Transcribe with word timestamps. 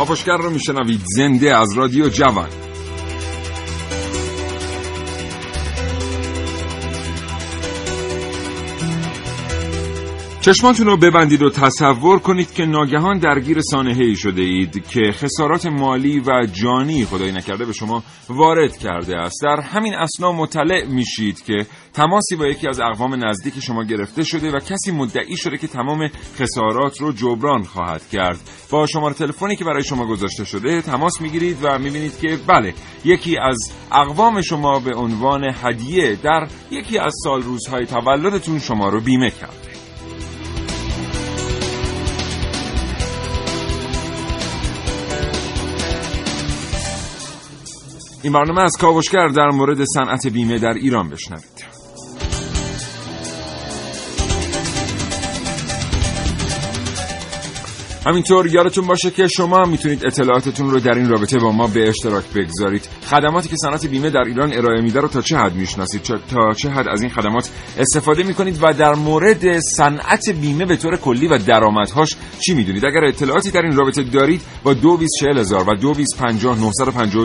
کاوشگر 0.00 0.36
رو 0.36 0.50
میشنوید. 0.50 1.00
زنده 1.16 1.56
از 1.56 1.72
رادیو 1.76 2.08
جوان. 2.08 2.69
چشماتون 10.42 10.86
رو 10.86 10.96
ببندید 10.96 11.42
و 11.42 11.50
تصور 11.50 12.18
کنید 12.18 12.54
که 12.54 12.64
ناگهان 12.64 13.18
درگیر 13.18 13.60
سانحه 13.60 14.04
ای 14.04 14.16
شده 14.16 14.42
اید 14.42 14.88
که 14.88 15.12
خسارات 15.12 15.66
مالی 15.66 16.20
و 16.20 16.46
جانی 16.52 17.04
خدای 17.04 17.32
نکرده 17.32 17.64
به 17.64 17.72
شما 17.72 18.02
وارد 18.28 18.76
کرده 18.76 19.16
است. 19.16 19.42
در 19.42 19.60
همین 19.60 19.94
اسنا 19.94 20.32
مطلع 20.32 20.84
میشید 20.84 21.44
که 21.44 21.66
تماسی 21.94 22.36
با 22.36 22.46
یکی 22.46 22.68
از 22.68 22.80
اقوام 22.80 23.24
نزدیک 23.24 23.54
شما 23.60 23.84
گرفته 23.84 24.24
شده 24.24 24.50
و 24.50 24.58
کسی 24.58 24.92
مدعی 24.92 25.36
شده 25.36 25.58
که 25.58 25.66
تمام 25.66 26.10
خسارات 26.38 27.00
رو 27.00 27.12
جبران 27.12 27.62
خواهد 27.62 28.08
کرد. 28.08 28.40
با 28.70 28.86
شماره 28.86 29.14
تلفنی 29.14 29.56
که 29.56 29.64
برای 29.64 29.84
شما 29.84 30.06
گذاشته 30.06 30.44
شده 30.44 30.82
تماس 30.82 31.20
می‌گیرید 31.20 31.56
و 31.62 31.78
می‌بینید 31.78 32.18
که 32.18 32.38
بله 32.46 32.74
یکی 33.04 33.38
از 33.38 33.58
اقوام 33.92 34.40
شما 34.40 34.80
به 34.80 34.94
عنوان 34.94 35.54
هدیه 35.62 36.18
در 36.22 36.48
یکی 36.70 36.98
از 36.98 37.14
سال 37.24 37.42
روزهای 37.42 37.86
تولدتون 37.86 38.58
شما 38.58 38.88
رو 38.88 39.00
بیمه 39.00 39.30
کرده 39.30 39.69
این 48.22 48.32
برنامه 48.32 48.60
از 48.60 48.76
کاوشگر 48.80 49.28
در 49.28 49.48
مورد 49.50 49.84
صنعت 49.84 50.26
بیمه 50.26 50.58
در 50.58 50.72
ایران 50.72 51.08
بشنوید. 51.08 51.69
همینطور 58.06 58.46
یادتون 58.46 58.86
باشه 58.86 59.10
که 59.10 59.26
شما 59.26 59.64
می‌تونید 59.64 60.06
اطلاعاتتون 60.06 60.70
رو 60.70 60.80
در 60.80 60.94
این 60.94 61.08
رابطه 61.08 61.38
با 61.38 61.52
ما 61.52 61.66
به 61.66 61.88
اشتراک 61.88 62.24
بگذارید. 62.34 62.88
خدماتی 63.10 63.48
که 63.48 63.56
صنعت 63.56 63.86
بیمه 63.86 64.10
در 64.10 64.20
ایران 64.20 64.52
ارائه 64.52 64.82
میده 64.82 65.00
رو 65.00 65.08
تا 65.08 65.22
چه 65.22 65.36
حد 65.36 65.54
می‌شناسید؟ 65.54 66.02
تا 66.02 66.52
چه 66.56 66.70
حد 66.70 66.88
از 66.88 67.02
این 67.02 67.10
خدمات 67.10 67.50
استفاده 67.78 68.22
می‌کنید 68.22 68.58
و 68.62 68.72
در 68.72 68.94
مورد 68.94 69.60
صنعت 69.60 70.30
بیمه 70.30 70.64
به 70.64 70.76
طور 70.76 70.96
کلی 70.96 71.28
و 71.28 71.38
درآمدهاش 71.38 72.16
چی 72.46 72.54
می‌دونید؟ 72.54 72.86
اگر 72.86 73.04
اطلاعاتی 73.04 73.50
در 73.50 73.62
این 73.62 73.76
رابطه 73.76 74.02
دارید 74.02 74.42
با 74.62 74.74
هزار 75.36 75.68
و 75.68 75.74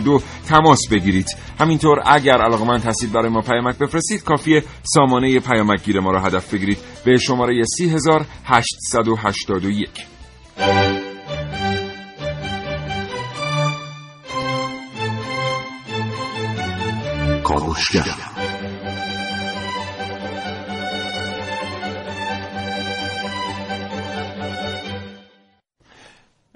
دو 0.01 0.21
تماس 0.47 0.79
بگیرید. 0.91 1.27
همینطور 1.59 2.01
اگر 2.05 2.41
علاقمند 2.41 2.83
هستید 2.83 3.11
برای 3.11 3.29
ما 3.29 3.41
پیامک 3.41 3.77
بفرستید 3.77 4.23
کافیه 4.23 4.63
سامانه 4.83 5.39
پیامک 5.39 5.85
گیر 5.85 5.99
ما 5.99 6.11
رو 6.11 6.19
هدف 6.19 6.53
بگیرید. 6.53 6.77
به 7.05 7.17
شماره 7.17 7.63
30881 7.77 10.14
کاوشگر. 17.43 18.34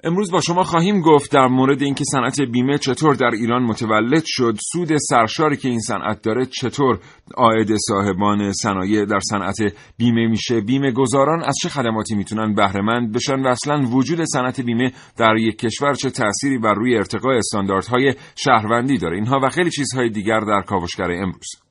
امروز 0.04 0.30
با 0.30 0.40
شما 0.40 0.62
خواهیم 0.62 1.00
گفت 1.00 1.32
در 1.32 1.46
مورد 1.46 1.82
اینکه 1.82 2.04
صنعت 2.04 2.40
بیمه 2.40 2.78
چطور 2.78 3.14
در 3.14 3.30
ایران 3.30 3.62
متولد 3.62 4.22
شد 4.26 4.58
سود 4.72 4.96
سرشاری 4.96 5.56
که 5.56 5.68
این 5.68 5.80
صنعت 5.80 6.22
داره 6.22 6.46
چطور 6.46 6.98
عاید 7.34 7.76
صاحبان 7.88 8.52
صنایع 8.52 9.04
در 9.04 9.20
صنعت 9.20 9.56
بیمه 9.96 10.28
میشه 10.28 10.60
بیمه 10.60 10.92
گذاران 10.92 11.44
از 11.44 11.54
چه 11.62 11.68
خدماتی 11.68 12.14
می‌تونن 12.14 12.54
بهره 12.54 13.08
بشن 13.14 13.40
و 13.40 13.46
اصلا 13.46 13.80
وجود 13.80 14.24
صنعت 14.24 14.60
بیمه 14.60 14.92
در 15.16 15.36
یک 15.36 15.58
کشور 15.58 15.94
چه 15.94 16.10
تأثیری 16.10 16.58
بر 16.58 16.74
روی 16.74 16.96
ارتقاء 16.96 17.36
استانداردهای 17.36 18.14
شهروندی 18.36 18.98
داره؟ 18.98 19.16
اینها 19.16 19.40
و 19.42 19.48
خیلی 19.48 19.70
چیزهای 19.70 20.08
دیگر 20.08 20.40
در 20.40 20.62
کاوشگر 20.62 21.10
امروز. 21.10 21.69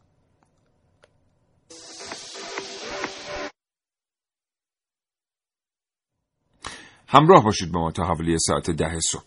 همراه 7.11 7.43
باشید 7.43 7.71
با 7.71 7.81
ما 7.81 7.91
تا 7.91 8.03
حوالی 8.03 8.37
ساعت 8.39 8.71
ده 8.71 8.99
صبح. 8.99 9.23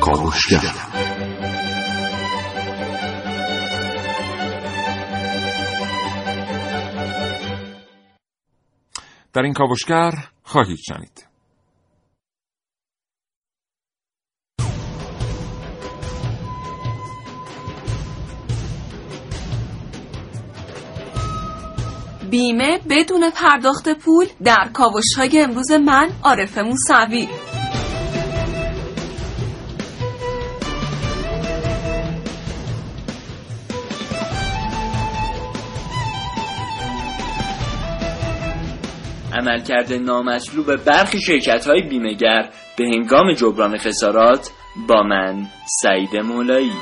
کاوشگر. 0.00 0.74
در 9.32 9.42
این 9.42 9.52
کاوشگر 9.52 10.12
خواهید 10.42 10.78
شنید. 10.78 11.29
بیمه 22.30 22.80
بدون 22.90 23.30
پرداخت 23.30 23.88
پول 23.88 24.26
در 24.44 24.68
کاوش 24.72 25.04
های 25.16 25.40
امروز 25.40 25.70
من 25.72 26.10
عارف 26.22 26.58
موسوی. 26.58 27.28
عملکرد 39.32 39.92
نامطلوب 39.92 40.76
برخی 40.76 41.20
شرکت 41.20 41.66
های 41.66 41.82
بیمهگر 41.82 42.50
به 42.78 42.84
هنگام 42.84 43.32
جبران 43.34 43.78
خسارات 43.78 44.50
با 44.88 45.02
من 45.02 45.46
سعید 45.82 46.16
مولایی. 46.16 46.72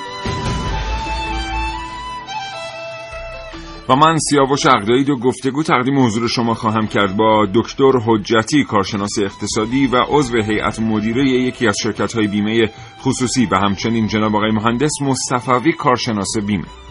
و 3.88 3.96
من 3.96 4.16
سیاوش 4.18 4.66
اقدایی 4.66 5.04
دو 5.04 5.16
گفتگو 5.16 5.62
تقدیم 5.62 6.06
حضور 6.06 6.28
شما 6.28 6.54
خواهم 6.54 6.86
کرد 6.86 7.16
با 7.16 7.46
دکتر 7.54 7.92
حجتی 8.06 8.64
کارشناس 8.64 9.18
اقتصادی 9.22 9.86
و 9.86 9.96
عضو 10.08 10.42
هیئت 10.42 10.80
مدیره 10.80 11.24
یکی 11.24 11.66
از 11.66 11.76
شرکت 11.82 12.12
های 12.12 12.26
بیمه 12.26 12.70
خصوصی 13.00 13.46
و 13.46 13.56
همچنین 13.56 14.06
جناب 14.06 14.36
آقای 14.36 14.50
مهندس 14.50 14.92
مصطفوی 15.02 15.72
کارشناس 15.72 16.38
بیمه. 16.46 16.87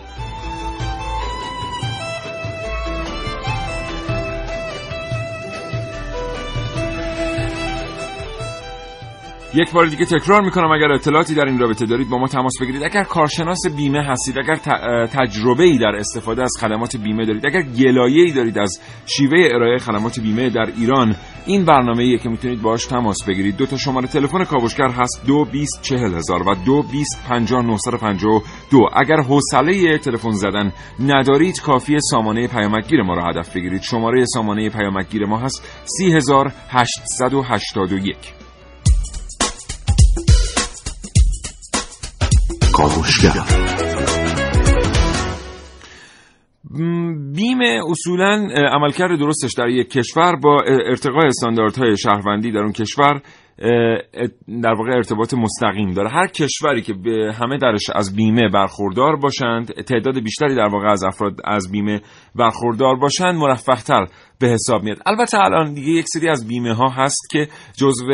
یک 9.62 9.72
بار 9.72 9.86
دیگه 9.86 10.06
تکرار 10.06 10.42
می‌کنم 10.42 10.72
اگر 10.72 10.92
اطلاعاتی 10.92 11.36
در 11.36 11.46
این 11.46 11.60
رابطه 11.60 11.86
دارید 11.86 12.10
با 12.10 12.18
ما 12.18 12.28
تماس 12.28 12.54
بگیرید. 12.62 12.84
اگر 12.84 13.04
کارشناس 13.04 13.60
بیمه 13.78 14.04
هستید 14.04 14.40
اگر 14.40 14.56
تجربه 15.06 15.64
ای 15.64 15.78
در 15.78 15.96
استفاده 15.96 16.44
از 16.44 16.52
خدمات 16.60 16.98
بیمه 16.98 17.26
دارید 17.26 17.46
اگر 17.46 17.62
گلایه 17.62 18.24
ای 18.24 18.32
دارید 18.32 18.60
از 18.60 18.80
شیوه 19.06 19.48
ارائه 19.52 19.78
خدمات 19.78 20.20
بیمه 20.20 20.50
در 20.50 20.66
ایران 20.78 21.16
این 21.46 21.66
برنامه 21.66 22.04
ایه 22.04 22.18
که 22.18 22.30
می‌تونید 22.30 22.62
باهاش 22.62 22.86
تماس 22.86 23.18
بگیرید. 23.28 23.58
دو 23.58 23.66
تا 23.66 23.78
شماره 23.78 24.08
تلفن 24.08 24.44
کاوشگر 24.44 24.90
هست 24.90 25.24
دو 25.28 25.46
بیست 25.46 25.82
چهل 25.82 26.14
هزار 26.14 26.50
و 26.50 26.56
دو 26.66 26.84
بیست 26.92 27.28
پنجاه 27.30 28.44
دو. 28.72 28.90
اگر 28.96 29.22
حوصله 29.22 29.98
تلفن 29.98 30.32
زدن 30.32 30.72
ندارید 31.00 31.62
کافی 31.62 32.00
سامانه 32.00 32.48
پیامکگیر 32.48 33.02
ما 33.02 33.14
را 33.14 33.24
هدف 33.30 33.56
بگیرید. 33.56 33.82
شماره 33.82 34.26
سامانه 34.26 34.70
پیامکگیر 34.70 35.26
ما 35.26 35.40
هست 35.40 35.84
سی 35.86 36.14
هزار 36.14 36.52
هشتصد 36.70 37.34
و 37.34 37.42
هشتاد 37.42 37.92
و 37.92 37.98
یک. 37.98 38.37
کاوشگر 42.78 43.34
بیمه 47.36 47.80
اصولا 47.90 48.48
عملکرد 48.72 49.20
درستش 49.20 49.52
در 49.58 49.68
یک 49.68 49.90
کشور 49.90 50.36
با 50.36 50.62
ارتقای 50.68 51.28
استانداردهای 51.28 51.98
شهروندی 51.98 52.52
در 52.52 52.60
اون 52.60 52.72
کشور 52.72 53.22
در 54.64 54.74
واقع 54.78 54.92
ارتباط 54.96 55.34
مستقیم 55.34 55.94
داره. 55.94 56.10
هر 56.10 56.28
کشوری 56.28 56.82
که 56.82 56.94
همه 57.42 57.58
درش 57.58 57.90
از 57.96 58.16
بیمه 58.16 58.50
برخوردار 58.50 59.16
باشند 59.16 59.72
تعداد 59.72 60.20
بیشتری 60.24 60.56
در 60.56 60.68
واقع 60.68 60.92
از 60.92 61.04
افراد 61.04 61.34
از 61.44 61.72
بیمه 61.72 62.02
برخوردار 62.36 62.96
باشند 62.96 63.36
مرفهتر 63.36 64.06
به 64.40 64.48
حساب 64.48 64.84
میاد. 64.84 64.98
البته 65.06 65.38
الان 65.40 65.74
دیگه 65.74 65.92
یک 65.92 66.06
سری 66.14 66.30
از 66.30 66.48
بیمه 66.48 66.74
ها 66.74 66.90
هست 66.90 67.30
که 67.32 67.48
جزو 67.78 68.06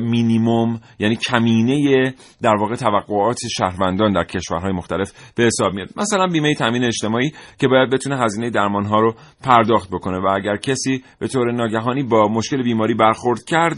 مینیموم 0.00 0.80
یعنی 0.98 1.16
کمینه 1.16 2.14
در 2.42 2.54
واقع 2.60 2.74
توقعات 2.74 3.38
شهروندان 3.58 4.12
در 4.12 4.24
کشورهای 4.24 4.72
مختلف 4.72 5.12
به 5.36 5.44
حساب 5.44 5.72
میاد. 5.74 5.88
مثلا 5.96 6.26
بیمه 6.26 6.54
تامین 6.54 6.84
اجتماعی 6.84 7.30
که 7.58 7.68
باید 7.68 7.90
بتونه 7.90 8.18
هزینه 8.18 8.50
درمان 8.50 8.84
ها 8.84 9.00
رو 9.00 9.14
پرداخت 9.42 9.90
بکنه 9.90 10.18
و 10.18 10.26
اگر 10.36 10.56
کسی 10.56 11.02
به 11.18 11.28
طور 11.28 11.52
ناگهانی 11.52 12.02
با 12.02 12.28
مشکل 12.28 12.62
بیماری 12.62 12.94
برخورد 12.94 13.44
کرد 13.44 13.76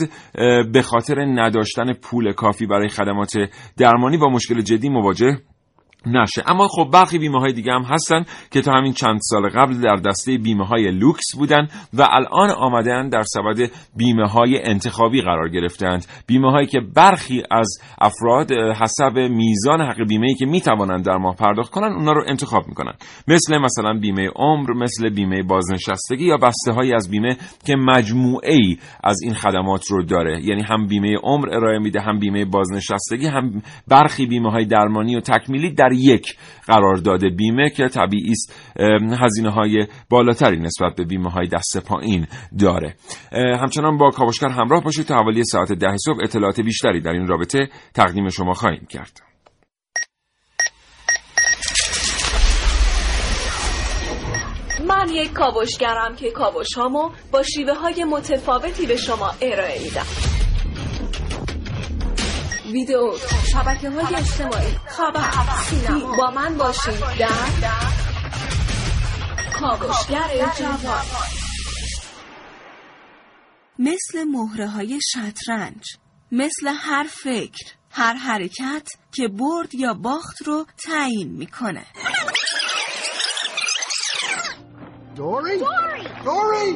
به 0.72 0.82
خاطر 0.92 1.24
نداشتن 1.24 1.92
پول 1.92 2.32
کافی 2.32 2.66
برای 2.66 2.88
خدمات 2.88 3.32
درمانی 3.76 4.18
با 4.18 4.28
مشکل 4.28 4.60
جدی 4.60 4.88
مواجه 4.88 5.38
نشه. 6.06 6.42
اما 6.46 6.68
خب 6.68 6.90
برخی 6.92 7.18
بیمه 7.18 7.40
های 7.40 7.52
دیگه 7.52 7.72
هم 7.72 7.82
هستن 7.82 8.24
که 8.50 8.60
تا 8.60 8.72
همین 8.72 8.92
چند 8.92 9.18
سال 9.22 9.48
قبل 9.48 9.80
در 9.80 9.96
دسته 9.96 10.38
بیمه 10.38 10.66
های 10.66 10.90
لوکس 10.90 11.24
بودن 11.36 11.68
و 11.94 12.08
الان 12.10 12.50
آمدن 12.50 13.08
در 13.08 13.22
سبد 13.22 13.70
بیمه 13.96 14.28
های 14.28 14.62
انتخابی 14.64 15.20
قرار 15.20 15.48
گرفتند. 15.48 16.06
بیمه 16.26 16.50
هایی 16.50 16.66
که 16.66 16.80
برخی 16.94 17.42
از 17.50 17.78
افراد 18.00 18.52
حسب 18.52 19.18
میزان 19.18 19.80
حق 19.80 20.08
بیمه 20.08 20.34
که 20.34 20.46
می‌توانند 20.46 21.04
در 21.04 21.16
ماه 21.16 21.36
پرداخت 21.36 21.70
کنند 21.70 21.92
اونا 21.92 22.12
رو 22.12 22.24
انتخاب 22.28 22.68
می‌کنن. 22.68 22.92
مثل 23.28 23.58
مثلا 23.58 23.98
بیمه 24.00 24.28
عمر 24.36 24.72
مثل 24.72 25.08
بیمه 25.08 25.42
بازنشستگی 25.42 26.24
یا 26.24 26.36
بسته 26.36 26.72
های 26.72 26.94
از 26.94 27.10
بیمه 27.10 27.36
که 27.66 27.76
مجموعه 27.76 28.52
ای 28.52 28.76
از 29.04 29.22
این 29.22 29.34
خدمات 29.34 29.86
رو 29.90 30.02
داره. 30.02 30.44
یعنی 30.44 30.62
هم 30.62 30.86
بیمه 30.86 31.16
عمر 31.22 31.54
ارائه 31.54 31.78
میده 31.78 32.00
هم 32.00 32.18
بیمه 32.18 32.44
بازنشستگی 32.44 33.26
هم 33.26 33.62
برخی 33.88 34.26
بیمه 34.26 34.50
های 34.50 34.64
درمانی 34.64 35.16
و 35.16 35.20
تکمیلی 35.20 35.70
در 35.70 35.91
یک 35.92 36.36
قرارداد 36.66 37.24
بیمه 37.24 37.70
که 37.70 37.88
طبیعی 37.88 38.30
است 38.30 38.54
هزینه 39.20 39.50
های 39.50 39.86
بالاتری 40.10 40.56
نسبت 40.56 40.94
به 40.96 41.04
بیمه 41.04 41.30
های 41.30 41.46
دست 41.46 41.86
پایین 41.86 42.26
داره. 42.58 42.94
همچنان 43.32 43.98
با 43.98 44.10
کاوشگر 44.10 44.48
همراه 44.48 44.82
باشید 44.82 45.06
تا 45.06 45.14
حوالی 45.14 45.44
ساعت 45.44 45.72
ده 45.72 45.96
صبح 45.96 46.18
اطلاعات 46.22 46.60
بیشتری 46.60 47.00
در 47.00 47.12
این 47.12 47.26
رابطه 47.26 47.68
تقدیم 47.94 48.28
شما 48.28 48.52
خواهیم 48.52 48.86
کرد. 48.88 49.20
من 54.88 55.08
یک 55.08 55.32
کاوشگرم 55.32 56.16
که 56.16 56.30
کاوش 56.30 56.66
با 57.32 57.42
شیوه 57.42 57.74
های 57.74 58.04
متفاوتی 58.04 58.86
به 58.86 58.96
شما 58.96 59.30
ارائه 59.40 59.82
میدم. 59.82 60.41
ویدیو 62.72 63.12
شبکه 63.52 63.90
های 63.90 64.16
اجتماعی 64.16 64.74
خبر 64.86 65.30
سینما 65.70 66.16
با 66.16 66.30
من 66.30 66.58
باشید 66.58 67.00
در 67.18 67.28
کاوشگر 69.60 70.52
جوان 70.58 71.04
مثل 73.78 74.24
مهره 74.24 74.68
های 74.68 74.98
شطرنج 75.02 75.84
مثل 76.32 76.68
هر 76.68 77.06
فکر 77.24 77.66
هر 77.90 78.14
حرکت 78.14 78.88
که 79.12 79.28
برد 79.28 79.74
یا 79.74 79.94
باخت 79.94 80.42
رو 80.46 80.66
تعیین 80.84 81.28
می‌کنه 81.28 81.86
Dory? 85.16 85.58
Dory! 85.58 86.04
Dory! 86.24 86.70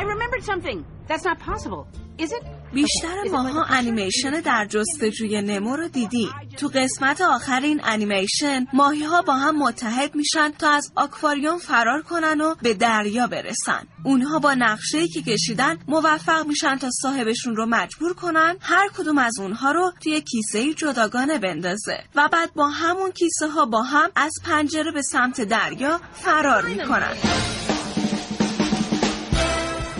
I 0.00 0.02
remembered 0.14 0.42
something. 0.42 0.78
That's 1.08 1.24
not 1.30 1.38
possible. 1.38 1.86
Is 2.18 2.32
it? 2.32 2.42
بیشتر 2.76 3.22
ماها 3.32 3.64
انیمیشن 3.64 4.40
در 4.40 4.66
جستجوی 4.66 5.42
نمو 5.42 5.76
رو 5.76 5.88
دیدیم 5.88 6.28
تو 6.56 6.68
قسمت 6.68 7.20
آخر 7.20 7.60
این 7.60 7.80
انیمیشن 7.84 8.66
ماهی 8.72 9.04
ها 9.04 9.22
با 9.22 9.32
هم 9.32 9.58
متحد 9.58 10.14
میشن 10.14 10.50
تا 10.58 10.70
از 10.70 10.92
آکواریوم 10.96 11.58
فرار 11.58 12.02
کنن 12.02 12.40
و 12.40 12.54
به 12.62 12.74
دریا 12.74 13.26
برسن. 13.26 13.86
اونها 14.04 14.38
با 14.38 14.54
نقشه 14.54 15.08
که 15.08 15.22
کشیدن 15.22 15.78
موفق 15.88 16.46
میشن 16.46 16.76
تا 16.76 16.90
صاحبشون 17.02 17.56
رو 17.56 17.66
مجبور 17.66 18.14
کنن 18.14 18.56
هر 18.60 18.88
کدوم 18.98 19.18
از 19.18 19.38
اونها 19.40 19.72
رو 19.72 19.92
توی 20.00 20.20
کیسه 20.20 20.74
جداگانه 20.74 21.38
بندازه. 21.38 21.98
و 22.14 22.28
بعد 22.32 22.54
با 22.54 22.68
همون 22.68 23.10
کیسه 23.10 23.48
ها 23.48 23.64
با 23.64 23.82
هم 23.82 24.10
از 24.16 24.32
پنجره 24.44 24.92
به 24.92 25.02
سمت 25.02 25.40
دریا 25.40 26.00
فرار 26.12 26.66
می‌کنن. 26.66 27.16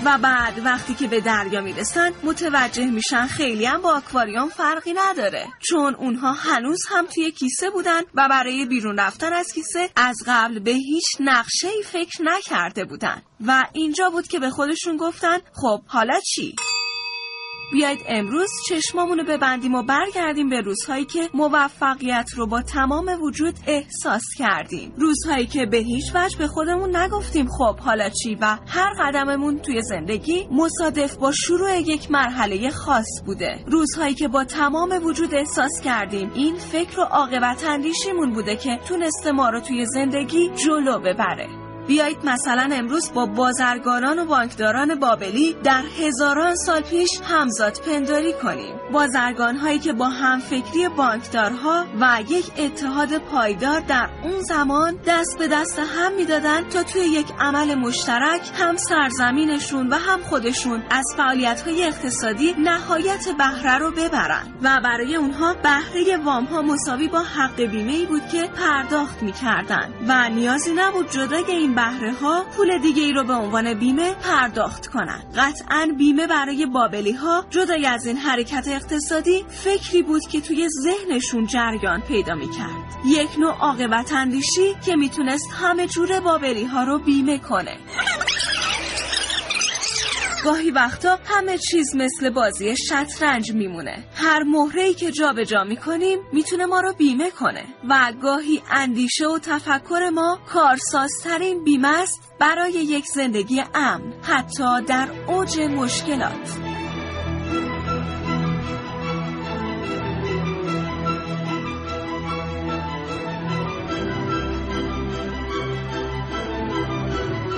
و 0.07 0.19
بعد 0.19 0.59
وقتی 0.65 0.95
که 0.95 1.09
به 1.09 1.21
دریا 1.21 1.61
می‌رسن 1.61 2.13
متوجه 2.25 2.85
میشن 2.85 3.27
خیلی 3.27 3.65
هم 3.65 3.83
با 3.83 3.97
آکواریوم 3.97 4.49
فرقی 4.49 4.95
نداره 4.97 5.47
چون 5.69 5.95
اونها 5.95 6.33
هنوز 6.33 6.81
هم 6.91 7.07
توی 7.07 7.31
کیسه 7.31 7.71
بودن 7.71 8.01
و 8.15 8.29
برای 8.29 8.67
بیرون 8.67 8.99
رفتن 8.99 9.33
از 9.33 9.53
کیسه 9.53 9.91
از 9.97 10.17
قبل 10.27 10.59
به 10.59 10.71
هیچ 10.71 11.05
نقشه 11.21 11.69
ای 11.69 11.83
فکر 11.83 12.23
نکرده 12.23 12.85
بودن 12.85 13.23
و 13.47 13.65
اینجا 13.73 14.11
بود 14.11 14.29
که 14.29 14.39
به 14.39 14.51
خودشون 14.51 14.97
گفتن 14.97 15.39
خب 15.53 15.83
حالا 15.87 16.21
چی؟ 16.21 16.57
بیایید 17.73 18.01
امروز 18.09 18.51
چشمامونو 18.69 19.25
ببندیم 19.25 19.75
و 19.75 19.83
برگردیم 19.83 20.49
به 20.49 20.61
روزهایی 20.61 21.05
که 21.05 21.29
موفقیت 21.35 22.31
رو 22.37 22.47
با 22.47 22.63
تمام 22.63 23.09
وجود 23.23 23.55
احساس 23.67 24.23
کردیم. 24.39 24.93
روزهایی 24.99 25.47
که 25.47 25.67
به 25.67 25.77
هیچ 25.77 26.05
وجه 26.15 26.39
به 26.39 26.47
خودمون 26.47 26.97
نگفتیم 26.97 27.47
خب 27.49 27.79
حالا 27.79 28.09
چی؟ 28.09 28.35
و 28.41 28.59
هر 28.67 28.91
قدممون 29.01 29.59
توی 29.59 29.83
زندگی 29.83 30.49
مصادف 30.51 31.17
با 31.17 31.33
شروع 31.33 31.81
یک 31.81 32.11
مرحله 32.11 32.71
خاص 32.71 33.23
بوده. 33.27 33.65
روزهایی 33.67 34.15
که 34.15 34.29
با 34.29 34.45
تمام 34.45 35.01
وجود 35.05 35.35
احساس 35.35 35.81
کردیم 35.85 36.31
این 36.35 36.57
فکر 36.57 37.01
و 37.01 37.03
عاقبت 37.03 37.65
اندیشیمون 37.65 38.33
بوده 38.33 38.57
که 38.57 38.79
تونسته 38.89 39.33
ما 39.33 39.49
رو 39.49 39.61
توی 39.61 39.87
زندگی 39.87 40.51
جلو 40.55 40.99
ببره. 40.99 41.66
بیایید 41.89 42.19
مثلا 42.25 42.69
امروز 42.73 43.13
با 43.15 43.27
بازرگانان 43.27 44.19
و 44.19 44.25
بانکداران 44.25 44.95
بابلی 44.95 45.57
در 45.65 45.83
هزاران 46.01 46.55
سال 46.55 46.81
پیش 46.81 47.11
همزاد 47.25 47.81
پنداری 47.87 48.33
کنیم. 48.33 48.75
بازرگان 48.93 49.57
هایی 49.57 49.79
که 49.79 49.93
با 49.93 50.09
همفکری 50.09 50.89
بانکدارها 50.89 51.85
و 52.01 52.19
یک 52.29 52.53
اتحاد 52.59 53.19
پایدار 53.19 53.81
در 53.81 54.09
اون 54.25 54.41
زمان 54.41 54.99
دست 55.07 55.39
به 55.39 55.49
دست 55.49 55.79
هم 55.79 56.13
می‌دادند 56.13 56.69
تا 56.69 56.83
توی 56.83 57.03
یک 57.03 57.27
عمل 57.41 57.75
مشترک 57.75 58.41
هم 58.55 58.77
سرزمینشون 58.77 59.89
و 59.89 59.95
هم 59.95 60.21
خودشون 60.23 60.83
از 60.91 61.05
فعالیت 61.17 61.61
های 61.61 61.85
اقتصادی 61.85 62.55
نهایت 62.59 63.29
بهره 63.39 63.79
رو 63.79 63.91
ببرن. 63.91 64.55
و 64.63 64.81
برای 64.85 65.17
اونها 65.17 65.55
بهره 65.55 66.17
وام 66.25 66.45
ها 66.45 66.63
مساوی 66.63 67.09
با 67.09 67.23
حق 67.23 67.61
بیمه 67.63 67.93
ای 67.93 68.07
بود 68.07 68.29
که 68.29 68.43
پرداخت 68.47 69.23
می‌کردن. 69.23 69.95
و 70.09 70.29
نیازی 70.29 70.73
نبود 70.75 71.11
جدای 71.11 71.45
این 71.49 71.75
بهره 71.77 72.13
ها 72.13 72.45
پول 72.57 72.79
دیگه 72.79 73.03
ای 73.03 73.13
رو 73.13 73.25
به 73.25 73.33
عنوان 73.33 73.75
بیمه 73.75 74.15
پرداخت 74.15 74.87
کنند. 74.87 75.35
قطعا 75.37 75.95
بیمه 75.99 76.27
برای 76.27 76.67
بابلی 76.67 77.13
ها 77.13 77.45
جدای 77.51 77.87
از 77.87 78.07
این 78.07 78.17
حرکت 78.17 78.69
اقتصادی 78.69 79.45
فکری 79.49 80.03
بود 80.03 80.23
که 80.23 80.41
توی 80.41 80.69
ذهنشون 80.83 81.47
جریان 81.47 82.01
پیدا 82.01 82.35
می 82.35 82.51
کرد. 82.51 82.97
یک 83.07 83.39
نوع 83.39 83.59
عاقبت 83.59 84.13
اندیشی 84.13 84.75
که 84.87 84.97
می‌تونست 84.97 85.49
همه 85.53 85.87
جور 85.87 86.21
بابلی 86.21 86.65
ها 86.65 86.85
رو 86.85 86.99
بیمه 86.99 87.39
کنه. 87.39 87.77
گاهی 90.45 90.71
وقتا 90.71 91.19
همه 91.25 91.59
چیز 91.59 91.97
مثل 91.97 92.31
بازی 92.31 92.77
شطرنج 92.77 93.53
میمونه. 93.53 94.05
هر 94.15 94.43
مهره 94.43 94.95
که 94.95 95.11
جابجا 95.11 95.45
جا 95.45 95.65
می‌کنیم 95.65 96.19
می‌تونه 96.33 96.67
ما 96.67 96.81
رو 96.81 96.93
بیمه 96.93 97.31
کنه. 97.31 97.65
و 97.89 98.13
گاهی 98.23 98.63
اندیشه 98.71 99.27
و 99.27 99.39
تفکر 99.39 100.11
ما 100.15 100.39
کارسازترین 100.49 101.65
بیمه 101.65 101.89
است 101.89 102.33
برای 102.41 102.73
یک 102.73 103.05
زندگی 103.15 103.63
امن 103.75 104.13
حتی 104.23 104.83
در 104.87 105.09
اوج 105.27 105.61
مشکلات. 105.61 106.66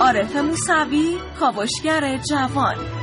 عارف 0.01 0.35
موسوی 0.35 1.17
کاوشگر 1.39 2.17
جوان. 2.17 2.98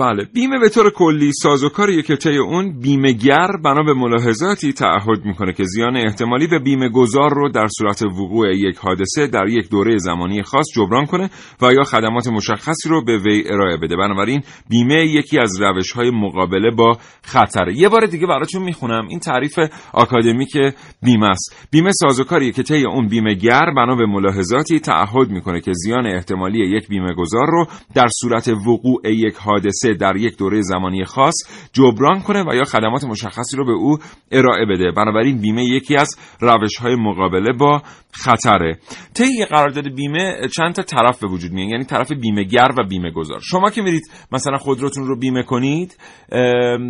بله 0.00 0.24
بیمه 0.34 0.58
به 0.58 0.68
طور 0.68 0.90
کلی 0.90 1.32
سازوکاریه 1.32 2.02
که 2.02 2.16
طی 2.16 2.36
اون 2.36 2.78
بیمهگر 2.80 3.46
بنا 3.64 3.82
به 3.82 3.94
ملاحظاتی 3.94 4.72
تعهد 4.72 5.24
می‌کنه 5.24 5.52
که 5.52 5.64
زیان 5.64 5.96
احتمالی 5.96 6.46
به 6.46 6.58
بیمه 6.58 6.88
گذار 6.88 7.34
رو 7.34 7.48
در 7.48 7.66
صورت 7.78 8.02
وقوع 8.02 8.56
یک 8.56 8.76
حادثه 8.76 9.26
در 9.26 9.48
یک 9.48 9.70
دوره 9.70 9.98
زمانی 9.98 10.42
خاص 10.42 10.66
جبران 10.76 11.06
کنه 11.06 11.30
و 11.62 11.72
یا 11.72 11.84
خدمات 11.84 12.28
مشخصی 12.28 12.88
رو 12.88 13.04
به 13.04 13.18
وی 13.18 13.44
ارائه 13.46 13.76
بده. 13.76 13.96
بنابراین 13.96 14.42
بیمه 14.70 15.06
یکی 15.06 15.38
از 15.38 15.60
روش 15.60 15.92
های 15.92 16.10
مقابله 16.10 16.70
با 16.70 16.98
خطره. 17.22 17.78
یه 17.78 17.88
بار 17.88 18.06
دیگه 18.06 18.26
براتون 18.26 18.62
می‌خونم. 18.62 19.08
این 19.08 19.18
تعریف 19.18 19.58
آکادمیک 19.92 20.56
بیمه 21.02 21.30
است. 21.30 21.68
بیمه 21.70 21.92
سازوکاریه 21.92 22.52
که 22.52 22.62
طی 22.62 22.84
اون 22.84 23.08
بیمهگر 23.08 23.70
بنا 23.76 23.96
به 23.96 24.06
ملاحظاتی 24.06 24.80
تعهد 24.80 25.30
می‌کنه 25.30 25.60
که 25.60 25.72
زیان 25.74 26.06
احتمالی 26.06 26.76
یک 26.76 26.88
بیمه 26.88 27.14
گذار 27.14 27.46
رو 27.46 27.66
در 27.94 28.08
صورت 28.20 28.48
وقوع 28.48 29.00
یک 29.06 29.34
حادثه 29.34 29.89
در 29.94 30.16
یک 30.16 30.38
دوره 30.38 30.62
زمانی 30.62 31.04
خاص 31.04 31.34
جبران 31.72 32.20
کنه 32.20 32.42
و 32.42 32.54
یا 32.54 32.64
خدمات 32.64 33.04
مشخصی 33.04 33.56
رو 33.56 33.64
به 33.64 33.72
او 33.72 33.98
ارائه 34.32 34.66
بده. 34.66 34.90
بنابراین 34.90 35.40
بیمه 35.40 35.64
یکی 35.64 35.96
از 35.96 36.16
روش 36.40 36.76
های 36.76 36.94
مقابله 36.94 37.52
با 37.52 37.82
خطره. 38.12 38.78
طی 39.14 39.44
قرارداد 39.44 39.94
بیمه 39.94 40.48
چند 40.56 40.74
تا 40.74 40.82
طرف 40.82 41.20
به 41.20 41.26
وجود 41.26 41.52
میاد 41.52 41.70
یعنی 41.70 41.84
طرف 41.84 42.12
بیمه 42.12 42.44
گر 42.44 42.68
و 42.78 42.88
بیمه 42.88 43.10
گذار 43.10 43.40
شما 43.50 43.70
که 43.70 43.82
میرید 43.82 44.02
مثلا 44.32 44.56
خودروتون 44.56 45.06
رو 45.06 45.18
بیمه 45.18 45.42
کنید 45.42 45.96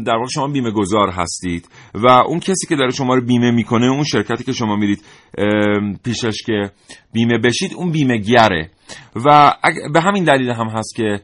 در 0.07 0.17
واقع 0.17 0.29
شما 0.35 0.49
بیمه 0.49 0.71
گذار 0.71 1.11
هستید 1.11 1.69
و 1.95 2.09
اون 2.09 2.41
کسی 2.41 2.67
که 2.69 2.77
داره 2.77 2.91
شما 2.91 3.15
رو 3.15 3.27
بیمه 3.27 3.51
می‌کنه 3.51 3.87
اون 3.87 4.05
شرکتی 4.05 4.45
که 4.45 4.53
شما 4.53 4.77
میرید 4.77 5.05
پیشش 6.05 6.43
که 6.47 6.71
بیمه 7.13 7.39
بشید 7.39 7.75
اون 7.75 7.91
بیمه 7.91 8.19
گره 8.19 8.71
و 9.25 9.55
به 9.93 10.01
همین 10.01 10.25
دلیل 10.25 10.51
هم 10.51 10.69
هست 10.69 10.97
که 10.97 11.21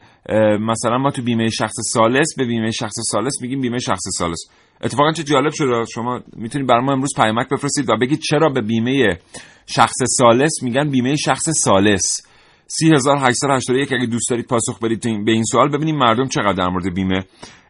مثلا 0.59 0.97
ما 0.97 1.11
تو 1.11 1.21
بیمه 1.21 1.49
شخص 1.49 1.75
سالس 1.93 2.35
به 2.37 2.45
بیمه 2.45 2.71
شخص 2.71 2.95
سالس 3.11 3.41
میگیم 3.41 3.61
بیمه 3.61 3.79
شخص 3.79 4.03
سالس. 4.17 4.49
اتفاقا 4.83 5.11
چه 5.11 5.23
جالب 5.23 5.51
شده 5.53 5.83
شما 5.93 6.19
می‌تونید 6.35 6.67
برای 6.67 6.83
ما 6.83 6.93
امروز 6.93 7.13
پیامک 7.15 7.49
بفرستید 7.49 7.89
و 7.89 7.97
بگید 7.97 8.19
چرا 8.19 8.49
به 8.49 8.61
بیمه 8.61 9.19
شخص 9.65 9.95
سالس 10.17 10.63
میگن 10.63 10.89
بیمه 10.89 11.15
شخص 11.15 11.49
سالس. 11.63 12.21
3881 12.67 13.93
اگه 13.93 14.05
دوست 14.05 14.29
دارید 14.29 14.45
پاسخ 14.45 14.79
بدید 14.79 15.25
به 15.25 15.31
این 15.31 15.43
سوال 15.43 15.69
ببینیم 15.69 15.97
مردم 15.97 16.27
چقدر 16.27 16.53
در 16.53 16.67
مورد 16.67 16.93
بیمه 16.93 17.23